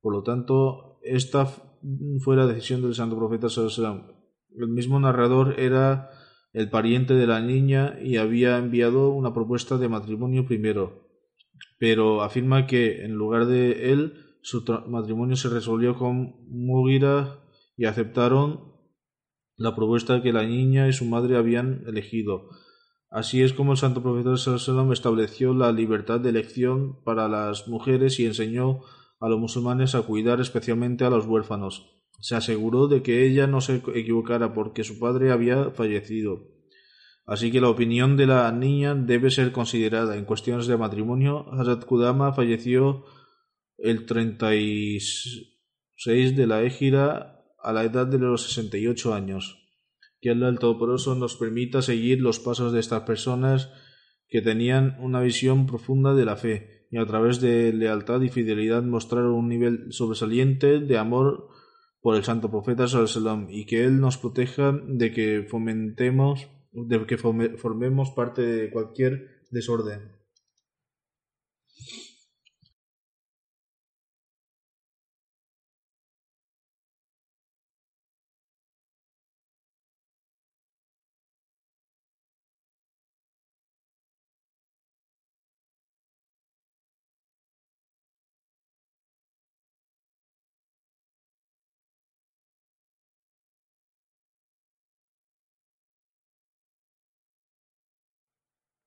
Por 0.00 0.14
lo 0.14 0.22
tanto, 0.22 0.98
esta 1.02 1.46
fue 2.20 2.36
la 2.36 2.46
decisión 2.46 2.82
del 2.82 2.94
santo 2.94 3.16
profeta. 3.16 3.48
El 4.56 4.68
mismo 4.68 5.00
narrador 5.00 5.58
era 5.58 6.10
el 6.52 6.68
pariente 6.68 7.14
de 7.14 7.26
la 7.26 7.40
niña 7.40 7.98
y 8.02 8.16
había 8.16 8.58
enviado 8.58 9.10
una 9.10 9.32
propuesta 9.32 9.78
de 9.78 9.88
matrimonio 9.88 10.46
primero, 10.46 11.08
pero 11.78 12.22
afirma 12.22 12.66
que 12.66 13.04
en 13.04 13.12
lugar 13.12 13.46
de 13.46 13.92
él 13.92 14.36
su 14.42 14.64
matrimonio 14.88 15.36
se 15.36 15.48
resolvió 15.48 15.96
con 15.96 16.34
Mugira 16.48 17.38
y 17.76 17.86
aceptaron 17.86 18.72
la 19.56 19.74
propuesta 19.74 20.22
que 20.22 20.32
la 20.32 20.44
niña 20.44 20.88
y 20.88 20.92
su 20.92 21.04
madre 21.04 21.36
habían 21.36 21.84
elegido. 21.86 22.48
Así 23.12 23.42
es 23.42 23.52
como 23.52 23.72
el 23.72 23.78
santo 23.78 24.02
profeta 24.02 24.38
Sallallahu 24.38 24.94
estableció 24.94 25.52
la 25.52 25.70
libertad 25.70 26.18
de 26.18 26.30
elección 26.30 27.04
para 27.04 27.28
las 27.28 27.68
mujeres 27.68 28.18
y 28.18 28.24
enseñó 28.24 28.80
a 29.20 29.28
los 29.28 29.38
musulmanes 29.38 29.94
a 29.94 30.00
cuidar 30.00 30.40
especialmente 30.40 31.04
a 31.04 31.10
los 31.10 31.26
huérfanos. 31.26 32.00
Se 32.20 32.36
aseguró 32.36 32.88
de 32.88 33.02
que 33.02 33.26
ella 33.26 33.46
no 33.46 33.60
se 33.60 33.82
equivocara 33.94 34.54
porque 34.54 34.82
su 34.82 34.98
padre 34.98 35.30
había 35.30 35.72
fallecido. 35.72 36.48
Así 37.26 37.52
que 37.52 37.60
la 37.60 37.68
opinión 37.68 38.16
de 38.16 38.26
la 38.26 38.50
niña 38.50 38.94
debe 38.94 39.30
ser 39.30 39.52
considerada. 39.52 40.16
En 40.16 40.24
cuestiones 40.24 40.66
de 40.66 40.78
matrimonio, 40.78 41.52
Hazrat 41.52 41.84
Kudama 41.84 42.32
falleció 42.32 43.04
el 43.76 44.06
36 44.06 46.34
de 46.34 46.46
la 46.46 46.62
Égira 46.62 47.44
a 47.62 47.74
la 47.74 47.84
edad 47.84 48.06
de 48.06 48.18
los 48.18 48.44
68 48.44 49.12
años. 49.12 49.61
Que 50.22 50.30
el 50.30 50.58
Todopoderoso 50.58 51.14
nos 51.14 51.36
permita 51.36 51.82
seguir 51.82 52.22
los 52.22 52.38
pasos 52.38 52.72
de 52.72 52.80
estas 52.80 53.02
personas 53.02 53.70
que 54.28 54.40
tenían 54.40 54.96
una 55.00 55.20
visión 55.20 55.66
profunda 55.66 56.14
de 56.14 56.24
la 56.24 56.36
fe 56.36 56.86
y 56.90 56.96
a 56.96 57.04
través 57.04 57.40
de 57.40 57.72
lealtad 57.74 58.22
y 58.22 58.30
fidelidad 58.30 58.82
mostraron 58.82 59.32
un 59.32 59.48
nivel 59.48 59.92
sobresaliente 59.92 60.80
de 60.80 60.96
amor 60.96 61.48
por 62.00 62.16
el 62.16 62.24
santo 62.24 62.50
profeta 62.50 62.88
sallam 62.88 63.48
y 63.50 63.66
que 63.66 63.84
él 63.84 64.00
nos 64.00 64.16
proteja 64.16 64.72
de 64.86 65.12
que 65.12 65.46
fomentemos 65.48 66.48
de 66.72 67.04
que 67.06 67.18
formemos 67.18 68.10
parte 68.10 68.42
de 68.42 68.70
cualquier 68.70 69.42
desorden. 69.50 70.21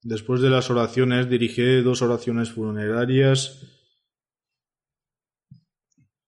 Después 0.05 0.39
de 0.39 0.51
las 0.51 0.69
oraciones, 0.69 1.27
dirigí 1.31 1.81
dos 1.81 2.03
oraciones 2.03 2.51
funerarias. 2.51 3.65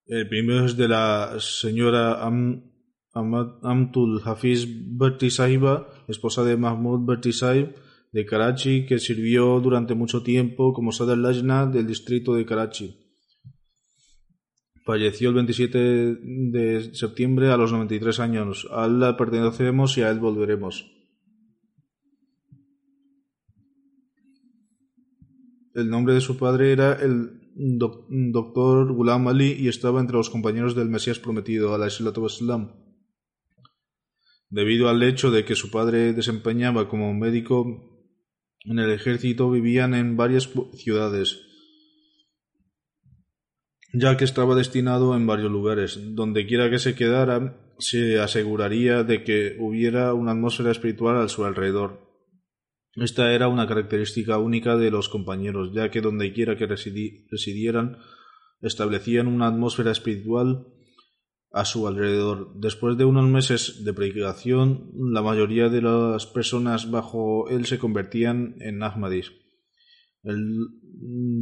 El 0.07 0.27
primero 0.27 0.65
es 0.65 0.75
de 0.75 0.87
la 0.87 1.35
señora 1.37 2.25
Amtul 3.13 4.21
Hafiz 4.25 4.67
Bharti 4.67 5.29
Sahiba, 5.29 5.93
esposa 6.07 6.43
de 6.43 6.57
Mahmoud 6.57 7.05
Bharti 7.05 7.31
Sahib 7.31 7.75
de 8.11 8.25
Karachi, 8.25 8.87
que 8.87 8.97
sirvió 8.97 9.59
durante 9.59 9.93
mucho 9.93 10.23
tiempo 10.23 10.73
como 10.73 10.91
Sadr 10.91 11.15
Lajna 11.15 11.67
del 11.67 11.85
distrito 11.85 12.33
de 12.33 12.47
Karachi. 12.47 12.97
Falleció 14.85 15.29
el 15.29 15.35
27 15.35 15.77
de 15.77 16.95
septiembre 16.95 17.51
a 17.51 17.57
los 17.57 17.71
93 17.71 18.19
años. 18.21 18.67
A 18.71 18.87
él 18.87 19.03
pertenecemos 19.15 19.95
y 19.99 20.01
a 20.01 20.09
él 20.09 20.17
volveremos. 20.17 20.96
El 25.77 25.91
nombre 25.91 26.15
de 26.15 26.21
su 26.21 26.37
padre 26.39 26.71
era 26.71 26.93
el 26.93 27.53
doctor 28.31 28.91
Ghulam 28.91 29.27
Ali 29.27 29.51
y 29.51 29.67
estaba 29.67 30.01
entre 30.01 30.17
los 30.17 30.31
compañeros 30.31 30.73
del 30.73 30.89
Mesías 30.89 31.19
prometido, 31.19 31.77
Islam. 31.85 32.73
Debido 34.49 34.89
al 34.89 35.03
hecho 35.03 35.29
de 35.29 35.45
que 35.45 35.53
su 35.53 35.69
padre 35.69 36.13
desempeñaba 36.13 36.89
como 36.89 37.13
médico 37.13 38.11
en 38.61 38.79
el 38.79 38.89
ejército, 38.89 39.51
vivían 39.51 39.93
en 39.93 40.17
varias 40.17 40.49
ciudades, 40.73 41.41
ya 43.93 44.17
que 44.17 44.25
estaba 44.25 44.55
destinado 44.55 45.15
en 45.15 45.27
varios 45.27 45.51
lugares. 45.51 45.99
Donde 46.15 46.47
quiera 46.47 46.71
que 46.71 46.79
se 46.79 46.95
quedara, 46.95 47.75
se 47.77 48.19
aseguraría 48.19 49.03
de 49.03 49.23
que 49.23 49.55
hubiera 49.59 50.15
una 50.15 50.31
atmósfera 50.31 50.71
espiritual 50.71 51.21
a 51.21 51.29
su 51.29 51.45
alrededor. 51.45 52.06
Esta 52.97 53.31
era 53.31 53.47
una 53.47 53.67
característica 53.67 54.39
única 54.39 54.75
de 54.75 54.89
los 54.89 55.07
compañeros, 55.07 55.71
ya 55.71 55.91
que 55.91 56.01
dondequiera 56.01 56.57
que 56.57 56.65
residieran 56.65 57.99
establecían 58.59 59.27
una 59.27 59.47
atmósfera 59.47 59.91
espiritual 59.91 60.65
a 61.51 61.63
su 61.63 61.87
alrededor. 61.87 62.53
Después 62.55 62.97
de 62.97 63.05
unos 63.05 63.29
meses 63.29 63.83
de 63.85 63.93
predicación, 63.93 64.89
la 64.95 65.21
mayoría 65.21 65.69
de 65.69 65.83
las 65.83 66.25
personas 66.25 66.89
bajo 66.89 67.47
él 67.49 67.67
se 67.67 67.77
convertían 67.77 68.55
en 68.61 68.81
Ahmadis. 68.81 69.31
El 70.23 70.57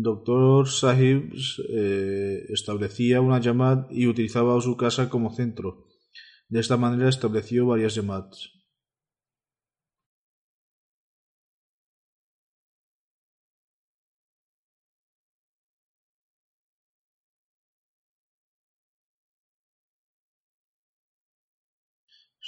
doctor 0.02 0.68
Sahib 0.68 1.34
eh, 1.70 2.46
establecía 2.50 3.22
una 3.22 3.40
llamada 3.40 3.88
y 3.90 4.08
utilizaba 4.08 4.60
su 4.60 4.76
casa 4.76 5.10
como 5.10 5.34
centro. 5.34 5.86
De 6.50 6.60
esta 6.60 6.76
manera 6.76 7.08
estableció 7.08 7.66
varias 7.66 7.96
llamadas. 7.96 8.52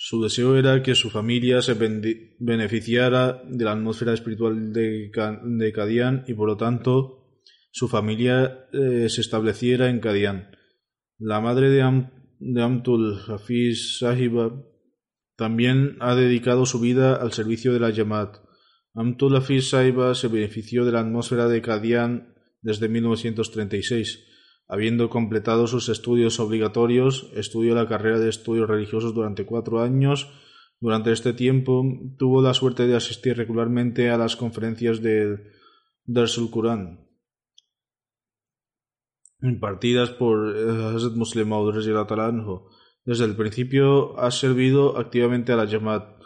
Su 0.10 0.24
deseo 0.24 0.56
era 0.56 0.82
que 0.82 0.96
su 0.96 1.10
familia 1.10 1.62
se 1.62 1.74
beneficiara 2.40 3.44
de 3.46 3.66
la 3.66 3.74
atmósfera 3.74 4.14
espiritual 4.14 4.72
de, 4.72 5.12
Kadian 5.76 6.24
y 6.30 6.34
por 6.34 6.48
lo 6.48 6.56
tanto 6.56 7.42
su 7.72 7.90
familia 7.90 8.70
eh, 8.72 9.10
se 9.10 9.20
estableciera 9.20 9.90
en 9.90 10.00
Kadian. 10.00 10.56
La 11.18 11.42
madre 11.42 11.70
de, 11.70 11.82
Amtul 11.82 13.20
Hafiz 13.28 13.98
Sahiba 14.00 14.64
también 15.36 15.98
ha 16.00 16.16
dedicado 16.16 16.66
su 16.66 16.80
vida 16.80 17.16
al 17.16 17.34
servicio 17.34 17.74
de 17.74 17.82
la 17.82 17.90
Yamat. 17.90 18.38
Amtul 18.94 19.36
Hafiz 19.36 19.72
Sahiba 19.72 20.16
se 20.16 20.30
benefició 20.30 20.86
de 20.86 20.94
la 20.94 21.02
atmósfera 21.02 21.50
de 21.50 21.62
Kadian 21.62 22.34
desde 22.62 22.88
1936 22.88 24.24
Habiendo 24.68 25.10
completado 25.10 25.66
sus 25.68 25.88
estudios 25.88 26.40
obligatorios, 26.42 27.32
estudió 27.36 27.74
la 27.74 27.88
carrera 27.88 28.20
de 28.20 28.30
estudios 28.30 28.70
religiosos 28.70 29.14
durante 29.14 29.46
cuatro 29.46 29.82
años. 29.82 30.30
Durante 30.82 31.12
este 31.14 31.34
tiempo 31.34 31.86
tuvo 32.18 32.42
la 32.42 32.54
suerte 32.54 32.86
de 32.86 32.96
asistir 32.96 33.38
regularmente 33.38 34.10
a 34.10 34.18
las 34.18 34.36
conferencias 34.36 35.02
del 35.02 35.52
Darsul 36.06 36.52
Quran, 36.52 37.08
impartidas 39.42 40.10
por 40.12 40.56
Hazrat 40.56 41.16
Muslim 41.16 41.50
Desde 43.06 43.26
el 43.26 43.36
principio 43.36 44.20
ha 44.20 44.32
servido 44.32 44.98
activamente 44.98 45.54
a 45.54 45.56
la 45.56 45.68
Jamaat. 45.68 46.18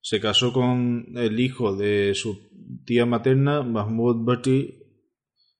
Se 0.00 0.20
casó 0.20 0.52
con 0.52 1.06
el 1.16 1.40
hijo 1.40 1.74
de 1.74 2.14
su 2.14 2.48
tía 2.84 3.06
materna, 3.06 3.62
Mahmoud 3.62 4.24
Bhatti, 4.24 4.87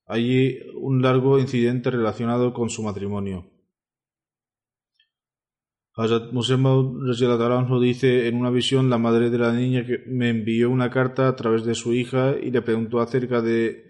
allí 0.08 0.58
un 0.74 1.02
largo 1.02 1.38
incidente 1.38 1.90
relacionado 1.90 2.52
con 2.52 2.70
su 2.70 2.82
matrimonio. 2.82 3.46
Hazrat 5.94 6.32
Muslim 6.32 6.64
dice 7.80 8.28
en 8.28 8.36
una 8.36 8.50
visión 8.50 8.88
la 8.88 8.98
madre 8.98 9.30
de 9.30 9.38
la 9.38 9.52
niña 9.52 9.84
que 9.84 10.04
me 10.06 10.30
envió 10.30 10.70
una 10.70 10.90
carta 10.90 11.28
a 11.28 11.36
través 11.36 11.64
de 11.64 11.74
su 11.74 11.92
hija 11.92 12.36
y 12.40 12.50
le 12.50 12.62
preguntó 12.62 13.00
acerca 13.00 13.42
de 13.42 13.84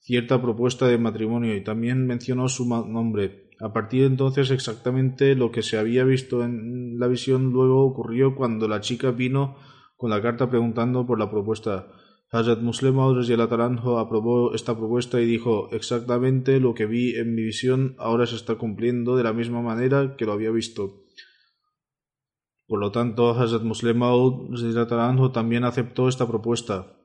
cierta 0.00 0.42
propuesta 0.42 0.88
de 0.88 0.98
matrimonio 0.98 1.54
y 1.56 1.62
también 1.62 2.04
mencionó 2.04 2.48
su 2.48 2.66
nombre. 2.66 3.48
A 3.60 3.72
partir 3.72 4.00
de 4.00 4.06
entonces 4.08 4.50
exactamente 4.50 5.36
lo 5.36 5.52
que 5.52 5.62
se 5.62 5.78
había 5.78 6.02
visto 6.02 6.42
en 6.42 6.98
la 6.98 7.06
visión 7.06 7.52
luego 7.52 7.84
ocurrió 7.84 8.34
cuando 8.34 8.66
la 8.66 8.80
chica 8.80 9.12
vino 9.12 9.56
con 9.96 10.10
la 10.10 10.20
carta 10.20 10.50
preguntando 10.50 11.06
por 11.06 11.20
la 11.20 11.30
propuesta. 11.30 11.86
Hazrat 12.34 12.60
Muslim 12.60 12.98
aprobó 12.98 14.54
esta 14.54 14.74
propuesta 14.74 15.20
y 15.20 15.26
dijo 15.26 15.68
exactamente 15.72 16.60
lo 16.60 16.72
que 16.72 16.86
vi 16.86 17.14
en 17.16 17.34
mi 17.34 17.42
visión 17.42 17.94
ahora 17.98 18.26
se 18.26 18.36
está 18.36 18.54
cumpliendo 18.54 19.16
de 19.16 19.24
la 19.24 19.34
misma 19.34 19.60
manera 19.60 20.16
que 20.16 20.24
lo 20.24 20.32
había 20.32 20.50
visto. 20.50 21.04
Por 22.66 22.80
lo 22.80 22.90
tanto, 22.90 23.32
Hazrat 23.32 23.64
Muslim 23.64 24.00
también 25.34 25.64
aceptó 25.64 26.08
esta 26.08 26.26
propuesta. 26.26 26.96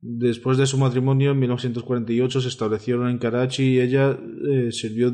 Después 0.00 0.58
de 0.58 0.66
su 0.66 0.78
matrimonio, 0.78 1.32
en 1.32 1.40
1948 1.40 2.40
se 2.40 2.48
establecieron 2.48 3.10
en 3.10 3.18
Karachi 3.18 3.64
y 3.64 3.80
ella 3.80 4.16
eh, 4.48 4.70
sirvió 4.70 5.12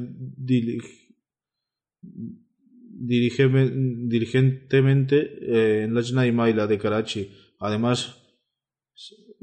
diligentemente 2.90 5.38
eh, 5.40 5.84
en 5.84 5.94
Lajna 5.94 6.26
y 6.26 6.32
Maila 6.32 6.66
de 6.66 6.76
Karachi. 6.76 7.32
Además, 7.58 8.23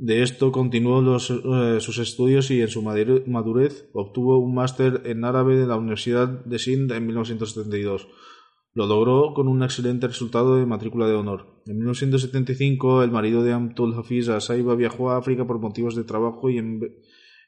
de 0.01 0.23
esto 0.23 0.51
continuó 0.51 1.15
eh, 1.15 1.79
sus 1.79 1.99
estudios 1.99 2.49
y 2.49 2.59
en 2.59 2.69
su 2.69 2.81
madurez 2.81 3.87
obtuvo 3.93 4.39
un 4.39 4.55
máster 4.55 5.03
en 5.05 5.23
árabe 5.23 5.55
de 5.55 5.67
la 5.67 5.75
Universidad 5.75 6.27
de 6.27 6.57
Sindh 6.57 6.91
en 6.91 7.05
1972. 7.05 8.07
Lo 8.73 8.87
logró 8.87 9.35
con 9.35 9.47
un 9.47 9.61
excelente 9.61 10.07
resultado 10.07 10.57
de 10.57 10.65
matrícula 10.65 11.05
de 11.05 11.13
honor. 11.13 11.61
En 11.67 11.77
1975, 11.77 13.03
el 13.03 13.11
marido 13.11 13.43
de 13.43 13.53
Amtul 13.53 13.93
Hafiz 13.93 14.27
Asaiba 14.29 14.73
viajó 14.73 15.11
a 15.11 15.17
África 15.17 15.45
por 15.45 15.59
motivos 15.59 15.95
de 15.95 16.03
trabajo 16.03 16.49
y, 16.49 16.59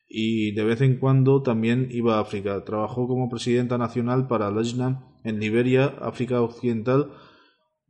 y, 0.08 0.52
de 0.52 0.64
vez 0.64 0.82
en 0.82 1.00
cuando 1.00 1.42
también 1.42 1.88
iba 1.90 2.18
a 2.18 2.22
África. 2.22 2.64
Trabajó 2.66 3.08
como 3.08 3.32
presidenta 3.32 3.80
nacional 3.80 4.28
para 4.28 4.52
Lajna 4.52 5.08
en 5.24 5.40
Liberia, 5.40 5.96
África 6.02 6.40
Occidental. 6.44 7.10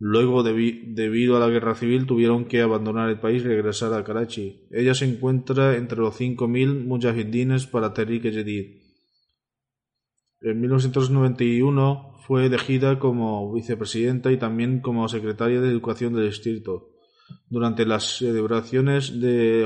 Luego, 0.05 0.43
debido 0.43 1.37
a 1.37 1.39
la 1.39 1.47
guerra 1.47 1.75
civil, 1.75 2.05
tuvieron 2.05 2.43
que 2.43 2.61
abandonar 2.61 3.09
el 3.09 3.21
país 3.21 3.41
y 3.41 3.47
regresar 3.47 3.93
a 3.93 4.03
Karachi. 4.03 4.67
Ella 4.69 4.93
se 4.93 5.05
encuentra 5.05 5.77
entre 5.77 5.99
los 5.99 6.19
5.000 6.19 6.83
mujahidines 6.83 7.67
para 7.67 7.93
Tehrik 7.93 8.23
Jadid. 8.23 8.81
En 10.41 10.59
1991 10.59 12.17
fue 12.27 12.47
elegida 12.47 12.99
como 12.99 13.53
vicepresidenta 13.53 14.29
y 14.33 14.37
también 14.37 14.81
como 14.81 15.07
secretaria 15.07 15.61
de 15.61 15.69
Educación 15.69 16.11
del 16.11 16.27
distrito. 16.27 16.89
Durante 17.47 17.85
las 17.85 18.17
celebraciones 18.17 19.21
de 19.21 19.65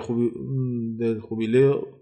del 0.99 1.19
jubileo 1.19 1.97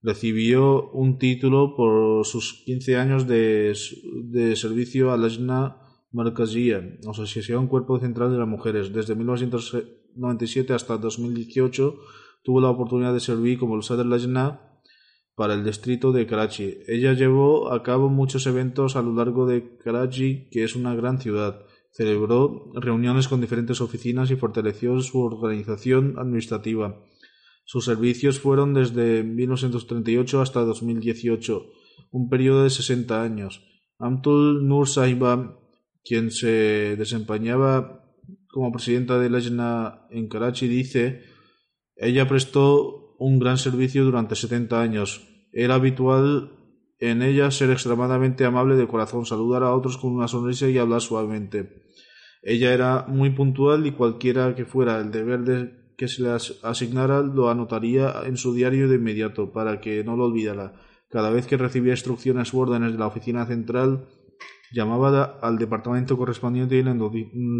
recibió 0.00 0.90
un 0.92 1.18
título 1.18 1.76
por 1.76 2.24
sus 2.24 2.62
15 2.64 2.96
años 2.96 3.26
de, 3.26 3.76
de 4.22 4.56
servicio 4.56 5.12
a 5.12 5.18
la 5.18 5.28
Markazia, 6.14 6.96
Asociación 7.10 7.66
Cuerpo 7.66 7.98
Central 7.98 8.30
de 8.30 8.38
las 8.38 8.48
Mujeres. 8.48 8.92
Desde 8.92 9.16
1997 9.16 10.72
hasta 10.72 10.96
2018 10.96 11.98
tuvo 12.44 12.60
la 12.60 12.70
oportunidad 12.70 13.12
de 13.12 13.20
servir 13.20 13.58
como 13.58 13.82
Sadr 13.82 14.06
Lajna 14.06 14.60
para 15.34 15.54
el 15.54 15.64
distrito 15.64 16.12
de 16.12 16.26
Karachi. 16.26 16.78
Ella 16.86 17.14
llevó 17.14 17.72
a 17.72 17.82
cabo 17.82 18.08
muchos 18.08 18.46
eventos 18.46 18.94
a 18.94 19.02
lo 19.02 19.12
largo 19.12 19.46
de 19.46 19.76
Karachi, 19.78 20.48
que 20.50 20.62
es 20.62 20.76
una 20.76 20.94
gran 20.94 21.20
ciudad. 21.20 21.66
Celebró 21.90 22.70
reuniones 22.74 23.26
con 23.26 23.40
diferentes 23.40 23.80
oficinas 23.80 24.30
y 24.30 24.36
fortaleció 24.36 25.00
su 25.00 25.20
organización 25.20 26.14
administrativa. 26.16 27.00
Sus 27.64 27.86
servicios 27.86 28.38
fueron 28.38 28.72
desde 28.72 29.24
1938 29.24 30.40
hasta 30.40 30.60
2018, 30.60 31.66
un 32.12 32.28
periodo 32.28 32.62
de 32.62 32.70
60 32.70 33.20
años. 33.20 33.62
Amtul 33.98 34.68
Nur 34.68 34.88
Sahiba, 34.88 35.58
quien 36.04 36.30
se 36.30 36.96
desempeñaba 36.96 38.04
como 38.48 38.70
presidenta 38.70 39.18
de 39.18 39.30
la 39.30 40.06
en 40.10 40.28
Karachi, 40.28 40.68
dice, 40.68 41.22
ella 41.96 42.28
prestó 42.28 43.16
un 43.18 43.38
gran 43.38 43.58
servicio 43.58 44.04
durante 44.04 44.36
setenta 44.36 44.80
años. 44.80 45.26
Era 45.52 45.74
habitual 45.74 46.52
en 46.98 47.22
ella 47.22 47.50
ser 47.50 47.70
extremadamente 47.70 48.44
amable 48.44 48.76
de 48.76 48.86
corazón, 48.86 49.26
saludar 49.26 49.62
a 49.62 49.74
otros 49.74 49.98
con 49.98 50.12
una 50.12 50.28
sonrisa 50.28 50.68
y 50.68 50.78
hablar 50.78 51.00
suavemente. 51.00 51.84
Ella 52.42 52.72
era 52.72 53.06
muy 53.08 53.30
puntual 53.30 53.86
y 53.86 53.92
cualquiera 53.92 54.54
que 54.54 54.64
fuera 54.64 55.00
el 55.00 55.10
deber 55.10 55.40
de 55.40 55.84
que 55.96 56.08
se 56.08 56.22
le 56.22 56.30
asignara 56.30 57.22
lo 57.22 57.48
anotaría 57.48 58.22
en 58.26 58.36
su 58.36 58.52
diario 58.52 58.88
de 58.88 58.96
inmediato 58.96 59.52
para 59.52 59.80
que 59.80 60.04
no 60.04 60.16
lo 60.16 60.24
olvidara. 60.24 60.74
Cada 61.08 61.30
vez 61.30 61.46
que 61.46 61.56
recibía 61.56 61.92
instrucciones 61.92 62.52
u 62.52 62.60
órdenes 62.60 62.92
de 62.92 62.98
la 62.98 63.06
oficina 63.06 63.46
central, 63.46 64.06
llamaba 64.74 65.38
al 65.40 65.56
departamento 65.56 66.18
correspondiente 66.18 66.76
y 66.76 66.82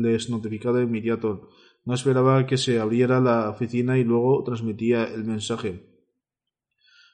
les 0.02 0.28
notificaba 0.28 0.78
de 0.78 0.84
inmediato. 0.84 1.48
No 1.84 1.94
esperaba 1.94 2.46
que 2.46 2.56
se 2.56 2.80
abriera 2.80 3.20
la 3.20 3.50
oficina 3.50 3.98
y 3.98 4.04
luego 4.04 4.42
transmitía 4.42 5.04
el 5.04 5.24
mensaje. 5.24 5.94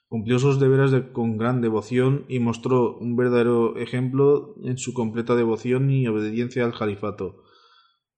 Cumplió 0.09 0.38
sus 0.38 0.59
deberes 0.59 0.92
con 1.12 1.36
gran 1.36 1.61
devoción 1.61 2.24
y 2.28 2.40
mostró 2.40 2.96
un 2.96 3.14
verdadero 3.14 3.76
ejemplo 3.76 4.57
en 4.64 4.78
su 4.78 4.92
completa 4.92 5.36
devoción 5.36 5.90
y 5.90 6.09
obediencia 6.09 6.64
al 6.64 6.76
califato. 6.76 7.44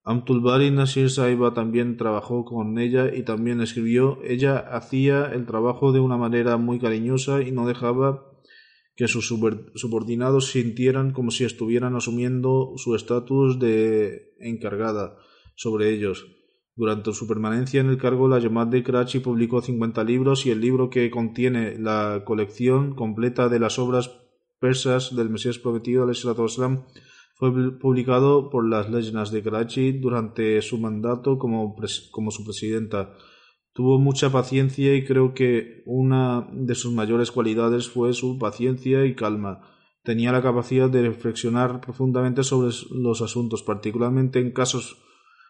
Amtulbari 0.05 0.71
Nasir 0.71 1.11
Saiba 1.11 1.53
también 1.55 1.97
trabajó 1.97 2.45
con 2.45 2.79
ella 2.79 3.15
y 3.15 3.25
también 3.25 3.61
escribió. 3.61 4.19
Ella 4.25 4.59
hacía 4.59 5.27
el 5.27 5.47
trabajo 5.47 5.93
de 5.93 6.01
una 6.01 6.17
manera 6.17 6.57
muy 6.57 6.79
cariñosa 6.79 7.43
y 7.43 7.53
no 7.53 7.67
dejaba 7.67 8.32
que 8.95 9.09
sus 9.09 9.27
subordinados 9.27 10.51
sintieran 10.51 11.13
como 11.13 11.31
si 11.31 11.45
estuvieran 11.45 11.97
asumiendo 11.97 12.73
su 12.77 12.95
estatus 12.95 13.59
de 13.59 14.35
encargada 14.39 15.17
sobre 15.55 15.91
ellos. 15.91 16.27
Durante 16.75 17.13
su 17.13 17.27
permanencia 17.27 17.81
en 17.81 17.89
el 17.89 17.99
cargo, 17.99 18.29
la 18.29 18.39
Yamat 18.39 18.71
de 18.71 18.83
Karachi 18.83 19.19
publicó 19.19 19.61
50 19.61 20.05
libros 20.05 20.47
y 20.47 20.51
el 20.51 20.61
libro 20.61 20.89
que 20.89 21.11
contiene 21.11 21.79
la 21.79 22.23
colección 22.25 22.95
completa 22.95 23.49
de 23.49 23.59
las 23.59 23.79
obras 23.79 24.11
persas 24.59 25.15
del 25.15 25.29
Mesías 25.29 25.59
prometido 25.59 26.05
al 26.05 26.15
fue 27.35 27.79
publicado 27.79 28.51
por 28.51 28.69
las 28.69 28.89
Leyendas 28.89 29.33
de 29.33 29.43
Karachi 29.43 29.93
durante 29.93 30.63
su 30.63 30.79
mandato 30.79 31.39
como, 31.39 31.75
como 32.13 32.31
su 32.31 32.45
presidenta. 32.45 33.17
Tuvo 33.75 33.99
mucha 33.99 34.31
paciencia 34.31 34.95
y 34.95 35.05
creo 35.05 35.33
que 35.33 35.83
una 35.87 36.47
de 36.53 36.75
sus 36.75 36.93
mayores 36.93 37.31
cualidades 37.31 37.89
fue 37.89 38.13
su 38.13 38.39
paciencia 38.39 39.07
y 39.07 39.15
calma. 39.15 39.63
Tenía 40.05 40.33
la 40.33 40.43
capacidad 40.43 40.91
de 40.91 41.03
reflexionar 41.03 41.81
profundamente 41.81 42.45
sobre 42.45 42.75
los 42.91 43.23
asuntos, 43.23 43.63
particularmente 43.63 44.41
en 44.41 44.53
casos 44.53 44.99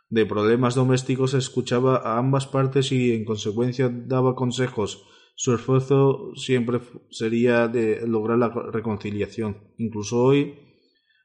de 0.09 0.27
problemas 0.27 0.75
domésticos 0.75 1.33
escuchaba 1.33 1.97
a 1.97 2.19
ambas 2.19 2.47
partes 2.47 2.93
y 2.93 3.13
en 3.13 3.25
consecuencia 3.25 3.89
daba 3.89 4.35
consejos. 4.35 5.07
Su 5.35 5.55
esfuerzo 5.55 6.33
siempre 6.35 6.81
sería 7.11 7.67
de 7.67 8.07
lograr 8.07 8.39
la 8.39 8.51
reconciliación. 8.51 9.57
Incluso 9.79 10.23
hoy, 10.23 10.55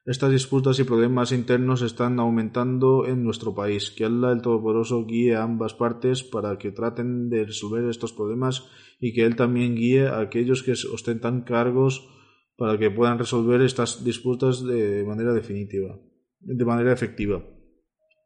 estas 0.08 0.32
disputas 0.32 0.78
y 0.78 0.84
problemas 0.84 1.32
internos 1.32 1.82
están 1.82 2.18
aumentando 2.18 3.06
en 3.06 3.22
nuestro 3.22 3.54
país. 3.54 3.90
Que 3.90 4.06
Allah 4.06 4.32
el 4.32 4.40
Todopoderoso 4.40 5.04
guíe 5.04 5.36
a 5.36 5.42
ambas 5.42 5.74
partes 5.74 6.22
para 6.22 6.56
que 6.56 6.72
traten 6.72 7.28
de 7.28 7.44
resolver 7.44 7.84
estos 7.84 8.14
problemas 8.14 8.64
y 8.98 9.12
que 9.12 9.26
Él 9.26 9.36
también 9.36 9.76
guíe 9.76 10.08
a 10.08 10.20
aquellos 10.20 10.62
que 10.62 10.72
ostentan 10.72 11.42
cargos 11.42 12.08
para 12.56 12.78
que 12.78 12.90
puedan 12.90 13.18
resolver 13.18 13.60
estas 13.60 14.02
disputas 14.02 14.64
de 14.64 15.04
manera 15.04 15.34
definitiva, 15.34 16.00
de 16.40 16.64
manera 16.64 16.94
efectiva. 16.94 17.44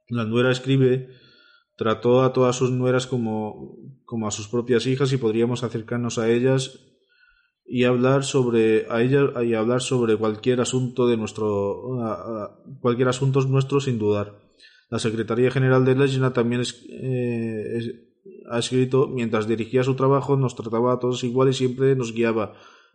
La 0.08 0.24
nuera 0.24 0.52
escribe 0.52 1.08
trató 1.76 2.22
a 2.22 2.32
todas 2.32 2.54
sus 2.54 2.70
nueras 2.70 3.08
como, 3.08 3.76
como 4.04 4.28
a 4.28 4.30
sus 4.30 4.46
propias 4.46 4.86
hijas 4.86 5.12
y 5.12 5.16
podríamos 5.16 5.64
acercarnos 5.64 6.18
a 6.18 6.30
ellas 6.30 6.91
y 7.74 7.84
hablar 7.84 8.22
sobre 8.22 8.84
a 8.90 9.00
ellas 9.00 9.30
y 9.42 9.54
hablar 9.54 9.80
sobre 9.80 10.18
cualquier 10.18 10.60
asunto 10.60 11.06
de 11.06 11.16
nuestro 11.16 12.52
cualquier 12.82 13.08
asunto 13.08 13.40
nuestro 13.46 13.80
sin 13.80 13.98
dudar. 13.98 14.38
La 14.90 14.98
Secretaría 14.98 15.50
General 15.50 15.82
de 15.82 15.94
Legna 15.94 16.34
también 16.34 16.62
eh, 16.90 18.10
ha 18.50 18.58
escrito 18.58 19.08
mientras 19.08 19.48
dirigía 19.48 19.84
su 19.84 19.94
trabajo 19.94 20.36
nos 20.36 20.54
trataba 20.54 20.92
a 20.92 20.98
todos 20.98 21.24
igual 21.24 21.48
y 21.48 21.54
siempre 21.54 21.96
nos 21.96 22.12
guiaba. 22.12 22.52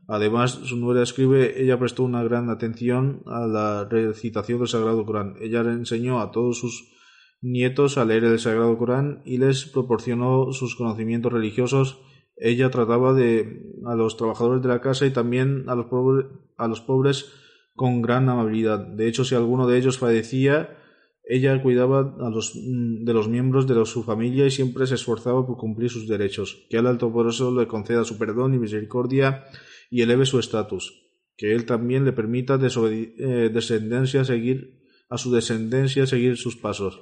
Además, 0.07 0.51
su 0.51 0.78
nuera 0.78 1.01
escribe, 1.01 1.59
ella 1.59 1.80
prestó 1.80 2.03
una 2.03 2.21
gran 2.21 2.51
atención 2.51 3.23
a 3.25 3.47
la 3.47 3.86
recitación 3.89 4.59
del 4.59 4.67
Sagrado 4.67 5.03
Corán. 5.07 5.38
Ella 5.41 5.63
le 5.63 5.71
enseñó 5.71 6.21
a 6.21 6.30
todos 6.30 6.59
sus 6.59 6.93
nietos 7.41 7.97
a 7.97 8.05
leer 8.05 8.25
el 8.25 8.38
Sagrado 8.38 8.78
Corán 8.78 9.23
y 9.25 9.39
les 9.39 9.65
proporcionó 9.65 10.53
sus 10.53 10.75
conocimientos 10.75 11.34
religiosos. 11.34 11.99
Ella 12.38 12.69
trataba 12.69 13.13
de 13.13 13.75
a 13.85 13.95
los 13.95 14.17
trabajadores 14.17 14.61
de 14.61 14.69
la 14.69 14.81
casa 14.81 15.05
y 15.05 15.11
también 15.11 15.65
a 15.67 15.75
los, 15.75 15.88
pobres, 15.88 16.25
a 16.57 16.67
los 16.67 16.81
pobres 16.81 17.31
con 17.75 18.01
gran 18.01 18.29
amabilidad. 18.29 18.79
De 18.79 19.07
hecho, 19.07 19.25
si 19.25 19.35
alguno 19.35 19.67
de 19.67 19.77
ellos 19.77 19.97
fallecía, 19.97 20.77
ella 21.23 21.61
cuidaba 21.61 22.15
a 22.19 22.29
los, 22.29 22.53
mm, 22.55 23.03
de 23.03 23.13
los 23.13 23.27
miembros 23.27 23.67
de 23.67 23.85
su 23.85 24.03
familia 24.03 24.45
y 24.45 24.51
siempre 24.51 24.88
se 24.88 24.95
esforzaba 24.95 25.45
por 25.45 25.57
cumplir 25.57 25.89
sus 25.89 26.07
derechos. 26.07 26.65
Que 26.69 26.77
al 26.77 26.88
Alto 26.88 27.11
eso 27.27 27.53
le 27.53 27.67
conceda 27.67 28.03
su 28.03 28.17
perdón 28.17 28.53
y 28.53 28.59
misericordia 28.59 29.45
y 29.89 30.01
eleve 30.01 30.25
su 30.25 30.39
estatus. 30.39 31.03
Que 31.35 31.53
él 31.53 31.65
también 31.65 32.05
le 32.05 32.13
permita 32.13 32.59
eh, 32.59 33.49
descendencia 33.53 34.23
seguir 34.23 34.77
a 35.09 35.17
su 35.17 35.31
descendencia 35.31 36.05
seguir 36.05 36.38
sus 36.38 36.55
pasos. 36.57 37.01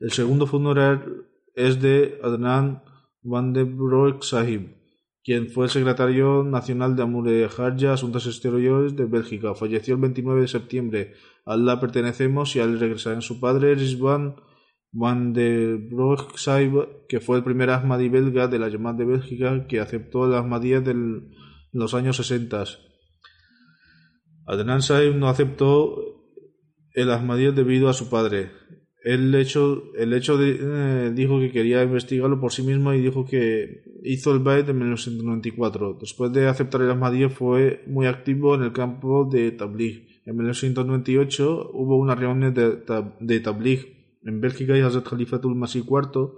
El 0.00 0.12
segundo 0.12 0.46
funeral 0.46 1.26
es 1.54 1.80
de 1.80 2.18
Adnan 2.22 2.82
Van 3.26 3.52
de 3.52 3.64
Broek 3.64 4.22
Sahib, 4.22 4.76
quien 5.24 5.48
fue 5.50 5.68
secretario 5.68 6.44
nacional 6.44 6.94
de 6.94 7.02
Amure 7.02 7.44
Harja, 7.44 7.92
Asuntos 7.92 8.26
Exteriores 8.26 8.94
de 8.94 9.06
Bélgica. 9.06 9.54
Falleció 9.54 9.94
el 9.94 10.00
29 10.02 10.42
de 10.42 10.48
septiembre. 10.48 11.14
A 11.44 11.54
Allah 11.54 11.80
pertenecemos 11.80 12.54
y 12.54 12.60
a 12.60 12.64
él 12.64 12.78
regresará 12.78 13.20
su 13.20 13.40
padre, 13.40 13.74
Rizwan 13.74 14.36
Van 14.92 15.32
de 15.32 15.76
Broek 15.76 16.38
Sahib, 16.38 17.06
que 17.08 17.20
fue 17.20 17.36
el 17.36 17.44
primer 17.44 17.68
Ahmadi 17.68 18.08
belga 18.08 18.46
de 18.48 18.58
la 18.58 18.68
llamada 18.68 18.98
de 18.98 19.04
Bélgica 19.04 19.66
que 19.66 19.80
aceptó 19.80 20.24
el 20.24 20.34
Ahmadiyya 20.34 20.78
en 20.90 21.34
los 21.72 21.92
años 21.92 22.16
60. 22.16 22.64
Adnan 24.46 24.80
Sahib 24.80 25.16
no 25.16 25.28
aceptó 25.28 25.96
el 26.94 27.10
Ahmadiyya 27.10 27.52
debido 27.52 27.90
a 27.90 27.92
su 27.92 28.08
padre. 28.08 28.52
El 29.06 29.32
hecho, 29.36 29.92
el 29.94 30.12
hecho 30.14 30.36
de, 30.36 30.58
eh, 30.60 31.12
dijo 31.14 31.38
que 31.38 31.52
quería 31.52 31.80
investigarlo 31.84 32.40
por 32.40 32.50
sí 32.50 32.64
mismo 32.64 32.92
y 32.92 33.00
dijo 33.00 33.24
que 33.24 33.84
hizo 34.02 34.32
el 34.32 34.40
Bait 34.40 34.68
en 34.68 34.78
1994. 34.78 35.98
Después 36.00 36.32
de 36.32 36.48
aceptar 36.48 36.82
el 36.82 36.90
Ahmadiyya 36.90 37.28
fue 37.28 37.84
muy 37.86 38.06
activo 38.06 38.56
en 38.56 38.62
el 38.62 38.72
campo 38.72 39.24
de 39.30 39.52
Tabligh. 39.52 40.08
En 40.24 40.34
1998 40.34 41.70
hubo 41.72 41.96
una 41.98 42.16
reunión 42.16 42.52
de, 42.52 42.82
de 43.20 43.40
Tabligh 43.40 44.18
en 44.24 44.40
Bélgica 44.40 44.76
y 44.76 44.80
Hazrat 44.80 45.08
Khalifatul 45.08 45.54
Masih 45.54 45.84
IV, 45.84 46.32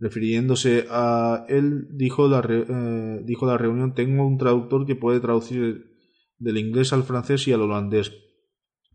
refiriéndose 0.00 0.86
a 0.90 1.46
él, 1.48 1.96
dijo 1.96 2.26
la, 2.26 2.44
eh, 2.44 3.22
dijo 3.24 3.46
la 3.46 3.56
reunión, 3.56 3.94
tengo 3.94 4.26
un 4.26 4.36
traductor 4.36 4.84
que 4.84 4.96
puede 4.96 5.20
traducir 5.20 5.96
del 6.38 6.58
inglés 6.58 6.92
al 6.92 7.04
francés 7.04 7.46
y 7.46 7.52
al 7.52 7.62
holandés. 7.62 8.12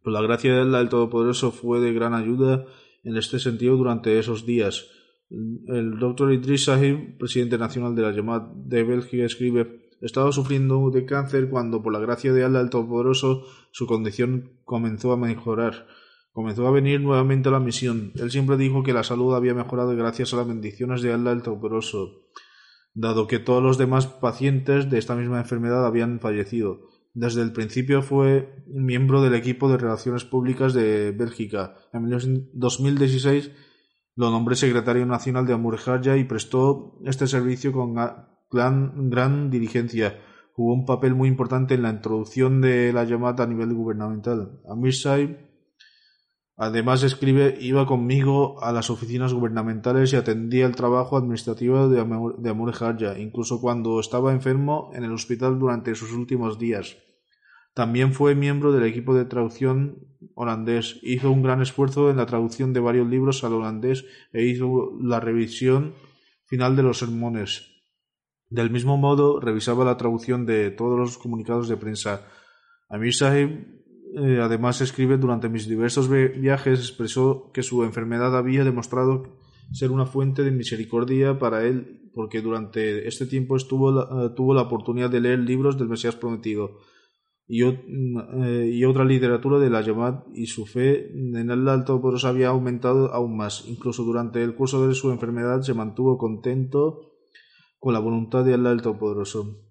Por 0.04 0.12
la 0.12 0.22
gracia 0.22 0.54
de 0.54 0.62
Allah, 0.64 0.82
el 0.82 0.90
Todopoderoso 0.90 1.52
fue 1.52 1.80
de 1.80 1.94
gran 1.94 2.14
ayuda 2.14 2.66
en 3.06 3.16
este 3.16 3.40
sentido 3.40 3.78
durante 3.78 4.20
esos 4.20 4.46
días. 4.46 4.88
El 5.30 5.98
doctor 5.98 6.34
Idris 6.34 6.66
Sahib, 6.66 7.18
presidente 7.18 7.58
nacional 7.58 7.96
de 7.96 8.02
la 8.02 8.12
llamada 8.12 8.52
de 8.54 8.84
Bélgica, 8.84 9.24
escribe 9.24 9.86
estaba 10.02 10.32
sufriendo 10.32 10.92
de 10.92 11.06
cáncer 11.06 11.50
cuando, 11.50 11.82
por 11.82 11.94
la 11.94 12.00
gracia 12.00 12.34
de 12.34 12.44
Allah 12.44 12.60
el 12.62 12.70
Todopoderoso, 12.70 13.46
su 13.72 13.88
condición 13.88 14.60
comenzó 14.64 15.12
a 15.14 15.18
mejorar. 15.18 15.88
Comenzó 16.32 16.68
a 16.68 16.72
venir 16.72 17.00
nuevamente 17.00 17.48
a 17.50 17.54
la 17.54 17.62
misión. 17.62 18.12
Él 18.16 18.30
siempre 18.30 18.58
dijo 18.58 18.84
que 18.84 18.94
la 18.94 19.04
salud 19.04 19.34
había 19.34 19.54
mejorado 19.54 19.96
gracias 19.96 20.34
a 20.34 20.38
las 20.38 20.48
bendiciones 20.48 21.02
de 21.02 21.14
Allah 21.14 21.32
el 21.32 21.42
Todopoderoso, 21.42 22.28
dado 22.94 23.28
que 23.28 23.40
todos 23.40 23.64
los 23.64 23.78
demás 23.78 24.06
pacientes 24.06 24.90
de 24.90 24.98
esta 24.98 25.16
misma 25.16 25.40
enfermedad 25.40 25.86
habían 25.86 26.20
fallecido. 26.20 26.82
Desde 27.16 27.42
el 27.42 27.54
principio 27.54 28.02
fue 28.02 28.62
miembro 28.68 29.22
del 29.22 29.36
equipo 29.36 29.70
de 29.70 29.78
Relaciones 29.78 30.26
Públicas 30.26 30.74
de 30.74 31.14
Bélgica. 31.14 31.76
En 31.94 32.10
2016 32.52 33.52
lo 34.18 34.32
nombré 34.32 34.58
secretario 34.58 35.06
nacional 35.06 35.48
de 35.48 35.54
Amurjaya 35.54 36.18
y 36.18 36.26
prestó 36.26 37.00
este 37.06 37.26
servicio 37.28 37.72
con 37.72 37.96
gran, 38.52 39.10
gran 39.10 39.50
diligencia. 39.50 40.20
Jugó 40.52 40.74
un 40.74 40.86
papel 40.86 41.16
muy 41.16 41.30
importante 41.30 41.76
en 41.76 41.84
la 41.84 41.90
introducción 41.92 42.60
de 42.60 42.92
la 42.92 43.06
llamada 43.06 43.46
a 43.46 43.48
nivel 43.48 43.74
gubernamental. 43.74 44.60
Amir 44.70 44.94
Saib, 44.94 45.38
además 46.58 47.02
escribe, 47.04 47.58
iba 47.62 47.86
conmigo 47.86 48.62
a 48.62 48.74
las 48.74 48.90
oficinas 48.90 49.34
gubernamentales 49.34 50.12
y 50.12 50.18
atendía 50.18 50.66
el 50.66 50.76
trabajo 50.76 51.16
administrativo 51.16 51.88
de 51.88 52.02
Amur, 52.02 52.74
incluso 53.20 53.62
cuando 53.62 54.02
estaba 54.02 54.34
enfermo 54.34 54.92
en 54.94 55.06
el 55.06 55.14
hospital 55.14 55.58
durante 55.60 55.96
sus 55.96 56.12
últimos 56.12 56.60
días. 56.60 56.98
También 57.76 58.14
fue 58.14 58.36
miembro 58.36 58.72
del 58.72 58.84
equipo 58.84 59.14
de 59.14 59.26
traducción 59.26 60.08
holandés. 60.34 60.98
Hizo 61.04 61.30
un 61.30 61.44
gran 61.44 61.62
esfuerzo 61.62 62.10
en 62.10 62.16
la 62.16 62.26
traducción 62.26 62.72
de 62.72 62.80
varios 62.80 63.06
libros 63.06 63.44
al 63.44 63.52
holandés 63.52 64.06
e 64.32 64.46
hizo 64.46 64.98
la 65.02 65.20
revisión 65.20 65.94
final 66.46 66.78
de 66.78 66.84
los 66.84 67.00
sermones. 67.00 67.84
Del 68.50 68.70
mismo 68.70 68.96
modo, 68.96 69.42
revisaba 69.42 69.84
la 69.84 69.98
traducción 69.98 70.46
de 70.46 70.72
todos 70.72 70.98
los 70.98 71.18
comunicados 71.18 71.68
de 71.68 71.76
prensa. 71.76 72.26
Amir 72.88 73.14
Sahib 73.14 73.68
eh, 74.16 74.40
además 74.42 74.80
escribe 74.80 75.18
durante 75.18 75.50
mis 75.50 75.68
diversos 75.68 76.10
viajes 76.10 76.80
expresó 76.80 77.52
que 77.54 77.62
su 77.62 77.84
enfermedad 77.84 78.38
había 78.38 78.64
demostrado 78.64 79.38
ser 79.74 79.92
una 79.92 80.06
fuente 80.06 80.44
de 80.44 80.52
misericordia 80.52 81.38
para 81.40 81.66
él 81.66 82.10
porque 82.14 82.42
durante 82.42 83.06
este 83.10 83.26
tiempo 83.26 83.58
estuvo 83.58 84.00
eh, 84.00 84.30
tuvo 84.34 84.54
la 84.54 84.62
oportunidad 84.62 85.10
de 85.10 85.20
leer 85.20 85.40
libros 85.40 85.78
del 85.78 85.90
Mesías 85.90 86.16
prometido 86.16 86.78
y, 87.48 87.64
eh, 87.64 88.72
y 88.74 88.86
otra 88.86 89.06
literatura 89.06 89.60
de 89.60 89.70
la 89.70 89.82
Yamad 89.82 90.24
y 90.34 90.48
su 90.48 90.66
fe 90.66 91.12
en 91.12 91.50
el 91.50 91.68
alto 91.70 92.02
poderoso 92.02 92.28
había 92.28 92.50
aumentado 92.50 93.14
aún 93.14 93.38
más. 93.38 93.66
Incluso 93.68 94.04
durante 94.04 94.44
el 94.44 94.56
curso 94.56 94.88
de 94.88 94.96
su 94.96 95.12
enfermedad 95.12 95.62
se 95.62 95.74
mantuvo 95.74 96.18
contento 96.18 97.12
con 97.80 97.94
la 97.94 98.00
voluntad 98.00 98.44
de 98.44 98.54
Allah 98.56 98.72
el 98.72 98.82
Todopoderoso. 98.82 99.62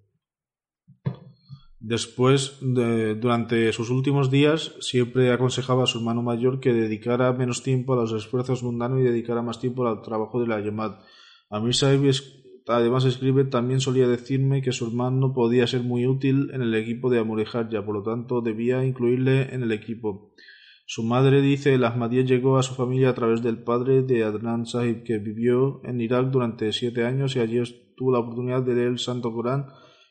Después, 1.80 2.60
durante 2.62 3.70
sus 3.74 3.90
últimos 3.90 4.30
días, 4.30 4.74
siempre 4.80 5.30
aconsejaba 5.32 5.82
a 5.82 5.86
su 5.86 5.98
hermano 5.98 6.22
mayor 6.22 6.58
que 6.58 6.72
dedicara 6.72 7.30
menos 7.34 7.62
tiempo 7.62 7.92
a 7.92 7.96
los 7.96 8.12
esfuerzos 8.12 8.62
mundanos 8.62 9.00
y 9.00 9.02
dedicara 9.02 9.42
más 9.42 9.60
tiempo 9.60 9.86
al 9.86 10.00
trabajo 10.00 10.40
de 10.40 10.46
la 10.46 10.60
Yamad. 10.60 10.92
Amir 11.50 11.74
Saib 11.74 12.02
además 12.66 13.04
escribe, 13.04 13.44
también 13.44 13.80
solía 13.80 14.08
decirme 14.08 14.62
que 14.62 14.72
su 14.72 14.86
hermano 14.86 15.32
podía 15.34 15.66
ser 15.66 15.82
muy 15.82 16.06
útil 16.06 16.50
en 16.52 16.62
el 16.62 16.74
equipo 16.74 17.10
de 17.10 17.22
ya 17.70 17.84
por 17.84 17.94
lo 17.94 18.02
tanto 18.02 18.40
debía 18.40 18.84
incluirle 18.84 19.54
en 19.54 19.62
el 19.62 19.72
equipo. 19.72 20.32
Su 20.86 21.02
madre 21.02 21.40
dice, 21.40 21.74
el 21.74 21.84
Ahmadiyya 21.84 22.24
llegó 22.24 22.58
a 22.58 22.62
su 22.62 22.74
familia 22.74 23.10
a 23.10 23.14
través 23.14 23.42
del 23.42 23.62
padre 23.62 24.02
de 24.02 24.22
Adnan 24.22 24.66
Sahib, 24.66 25.02
que 25.02 25.16
vivió 25.18 25.80
en 25.84 26.00
Irak 26.00 26.30
durante 26.30 26.72
siete 26.72 27.04
años 27.04 27.36
y 27.36 27.40
allí 27.40 27.62
tuvo 27.96 28.12
la 28.12 28.18
oportunidad 28.18 28.62
de 28.62 28.74
leer 28.74 28.88
el 28.88 28.98
Santo 28.98 29.32
Corán 29.32 29.66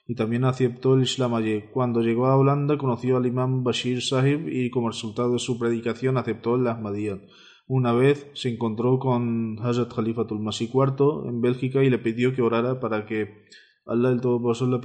y 0.08 0.16
también 0.16 0.46
aceptó 0.46 0.96
el 0.96 1.04
Islam 1.04 1.36
allí. 1.36 1.66
Cuando 1.72 2.02
llegó 2.02 2.26
a 2.26 2.36
Holanda 2.36 2.78
conoció 2.78 3.18
al 3.18 3.26
imán 3.26 3.64
Bashir 3.64 4.02
Sahib 4.02 4.48
y 4.48 4.72
como 4.72 4.90
resultado 4.90 5.34
de 5.34 5.40
su 5.40 5.60
predicación 5.60 6.18
aceptó 6.18 6.56
el 6.56 6.68
Ahmadiyya. 6.68 7.20
Una 7.68 7.94
vez 7.94 8.30
se 8.34 8.50
encontró 8.50 9.00
con 9.00 9.58
Hazrat 9.60 9.94
Khalifatul 9.94 10.40
Masih 10.40 10.70
IV 10.74 11.28
en 11.28 11.42
Bélgica 11.42 11.84
y 11.84 11.90
le 11.90 11.98
pidió 11.98 12.34
que 12.34 12.42
orara 12.42 12.80
para 12.80 13.06
que 13.06 13.46
Allah 13.86 14.10
el 14.10 14.22
Todopoderoso 14.22 14.68
le, 14.68 14.80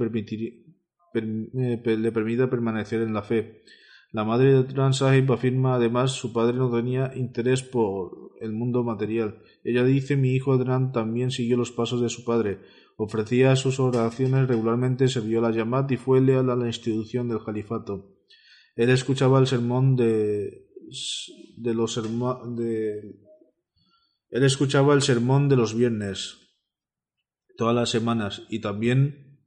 eh, 1.13 1.97
le 1.97 2.11
permita 2.11 2.49
permanecer 2.49 3.01
en 3.01 3.13
la 3.13 3.21
fe. 3.21 3.63
La 4.11 4.23
madre 4.23 4.53
de 4.53 4.63
Tran 4.63 4.93
Sahib 4.93 5.31
afirma 5.31 5.75
además 5.75 6.13
su 6.13 6.33
padre 6.33 6.57
no 6.57 6.71
tenía 6.71 7.11
interés 7.15 7.61
por 7.61 8.31
el 8.39 8.53
mundo 8.53 8.83
material. 8.83 9.43
Ella 9.63 9.83
dice 9.83 10.15
mi 10.15 10.33
hijo 10.33 10.53
Adran 10.53 10.91
también 10.91 11.29
siguió 11.29 11.57
los 11.57 11.71
pasos 11.71 12.01
de 12.01 12.09
su 12.09 12.23
padre, 12.23 12.59
ofrecía 12.97 13.55
sus 13.55 13.79
oraciones 13.79 14.47
regularmente, 14.47 15.07
sirvió 15.07 15.41
la 15.41 15.51
Yamat 15.51 15.91
y 15.91 15.97
fue 15.97 16.21
leal 16.21 16.49
a 16.49 16.55
la 16.55 16.65
institución 16.65 17.29
del 17.29 17.43
califato. 17.43 18.15
Él 18.75 18.89
escuchaba 18.89 19.39
el 19.39 19.45
sermón 19.45 19.95
de 19.95 20.69
de 21.59 21.73
los 21.73 21.95
de 22.55 23.19
él 24.29 24.43
escuchaba 24.43 24.93
el 24.93 25.01
sermón 25.01 25.49
de 25.49 25.55
los 25.55 25.73
viernes 25.73 26.37
todas 27.57 27.75
las 27.75 27.89
semanas 27.89 28.43
y 28.49 28.61
también 28.61 29.41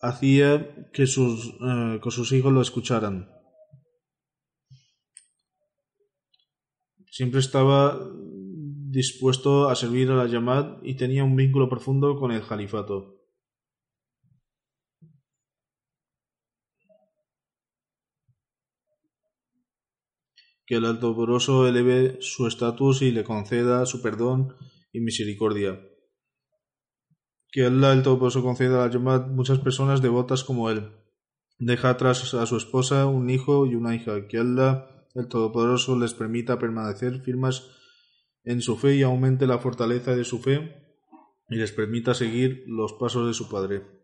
hacía 0.00 0.90
que 0.92 1.06
sus, 1.06 1.54
eh, 1.60 2.00
que 2.02 2.10
sus 2.10 2.32
hijos 2.32 2.52
lo 2.52 2.62
escucharan. 2.62 3.28
Siempre 7.10 7.40
estaba 7.40 7.98
dispuesto 8.14 9.68
a 9.68 9.74
servir 9.74 10.10
a 10.10 10.14
la 10.14 10.26
Yamad 10.26 10.82
y 10.82 10.94
tenía 10.94 11.24
un 11.24 11.36
vínculo 11.36 11.68
profundo 11.68 12.16
con 12.16 12.32
el 12.32 12.46
califato. 12.46 13.13
Que 20.66 20.76
el 20.76 20.84
Altopoderoso 20.84 21.68
eleve 21.68 22.18
su 22.20 22.46
estatus 22.46 23.02
y 23.02 23.10
le 23.10 23.24
conceda 23.24 23.86
su 23.86 24.00
perdón 24.02 24.54
y 24.92 25.00
misericordia. 25.00 25.80
Que 27.50 27.66
el 27.66 27.80
Todopoderoso 27.80 28.42
conceda 28.42 28.84
a 28.84 28.88
la 28.88 29.18
muchas 29.20 29.58
personas 29.58 30.02
devotas 30.02 30.42
como 30.44 30.70
él. 30.70 30.90
Deja 31.58 31.90
atrás 31.90 32.34
a 32.34 32.46
su 32.46 32.56
esposa, 32.56 33.06
un 33.06 33.30
hijo 33.30 33.66
y 33.66 33.74
una 33.74 33.94
hija. 33.94 34.26
Que 34.26 34.38
Allah 34.38 34.88
el 35.14 35.28
Todopoderoso 35.28 35.98
les 35.98 36.14
permita 36.14 36.58
permanecer 36.58 37.20
firmes 37.20 37.70
en 38.42 38.60
su 38.60 38.76
fe 38.76 38.96
y 38.96 39.02
aumente 39.02 39.46
la 39.46 39.58
fortaleza 39.58 40.16
de 40.16 40.24
su 40.24 40.40
fe 40.40 40.84
y 41.48 41.56
les 41.56 41.72
permita 41.72 42.14
seguir 42.14 42.64
los 42.66 42.92
pasos 42.94 43.26
de 43.26 43.34
su 43.34 43.48
Padre. 43.48 44.03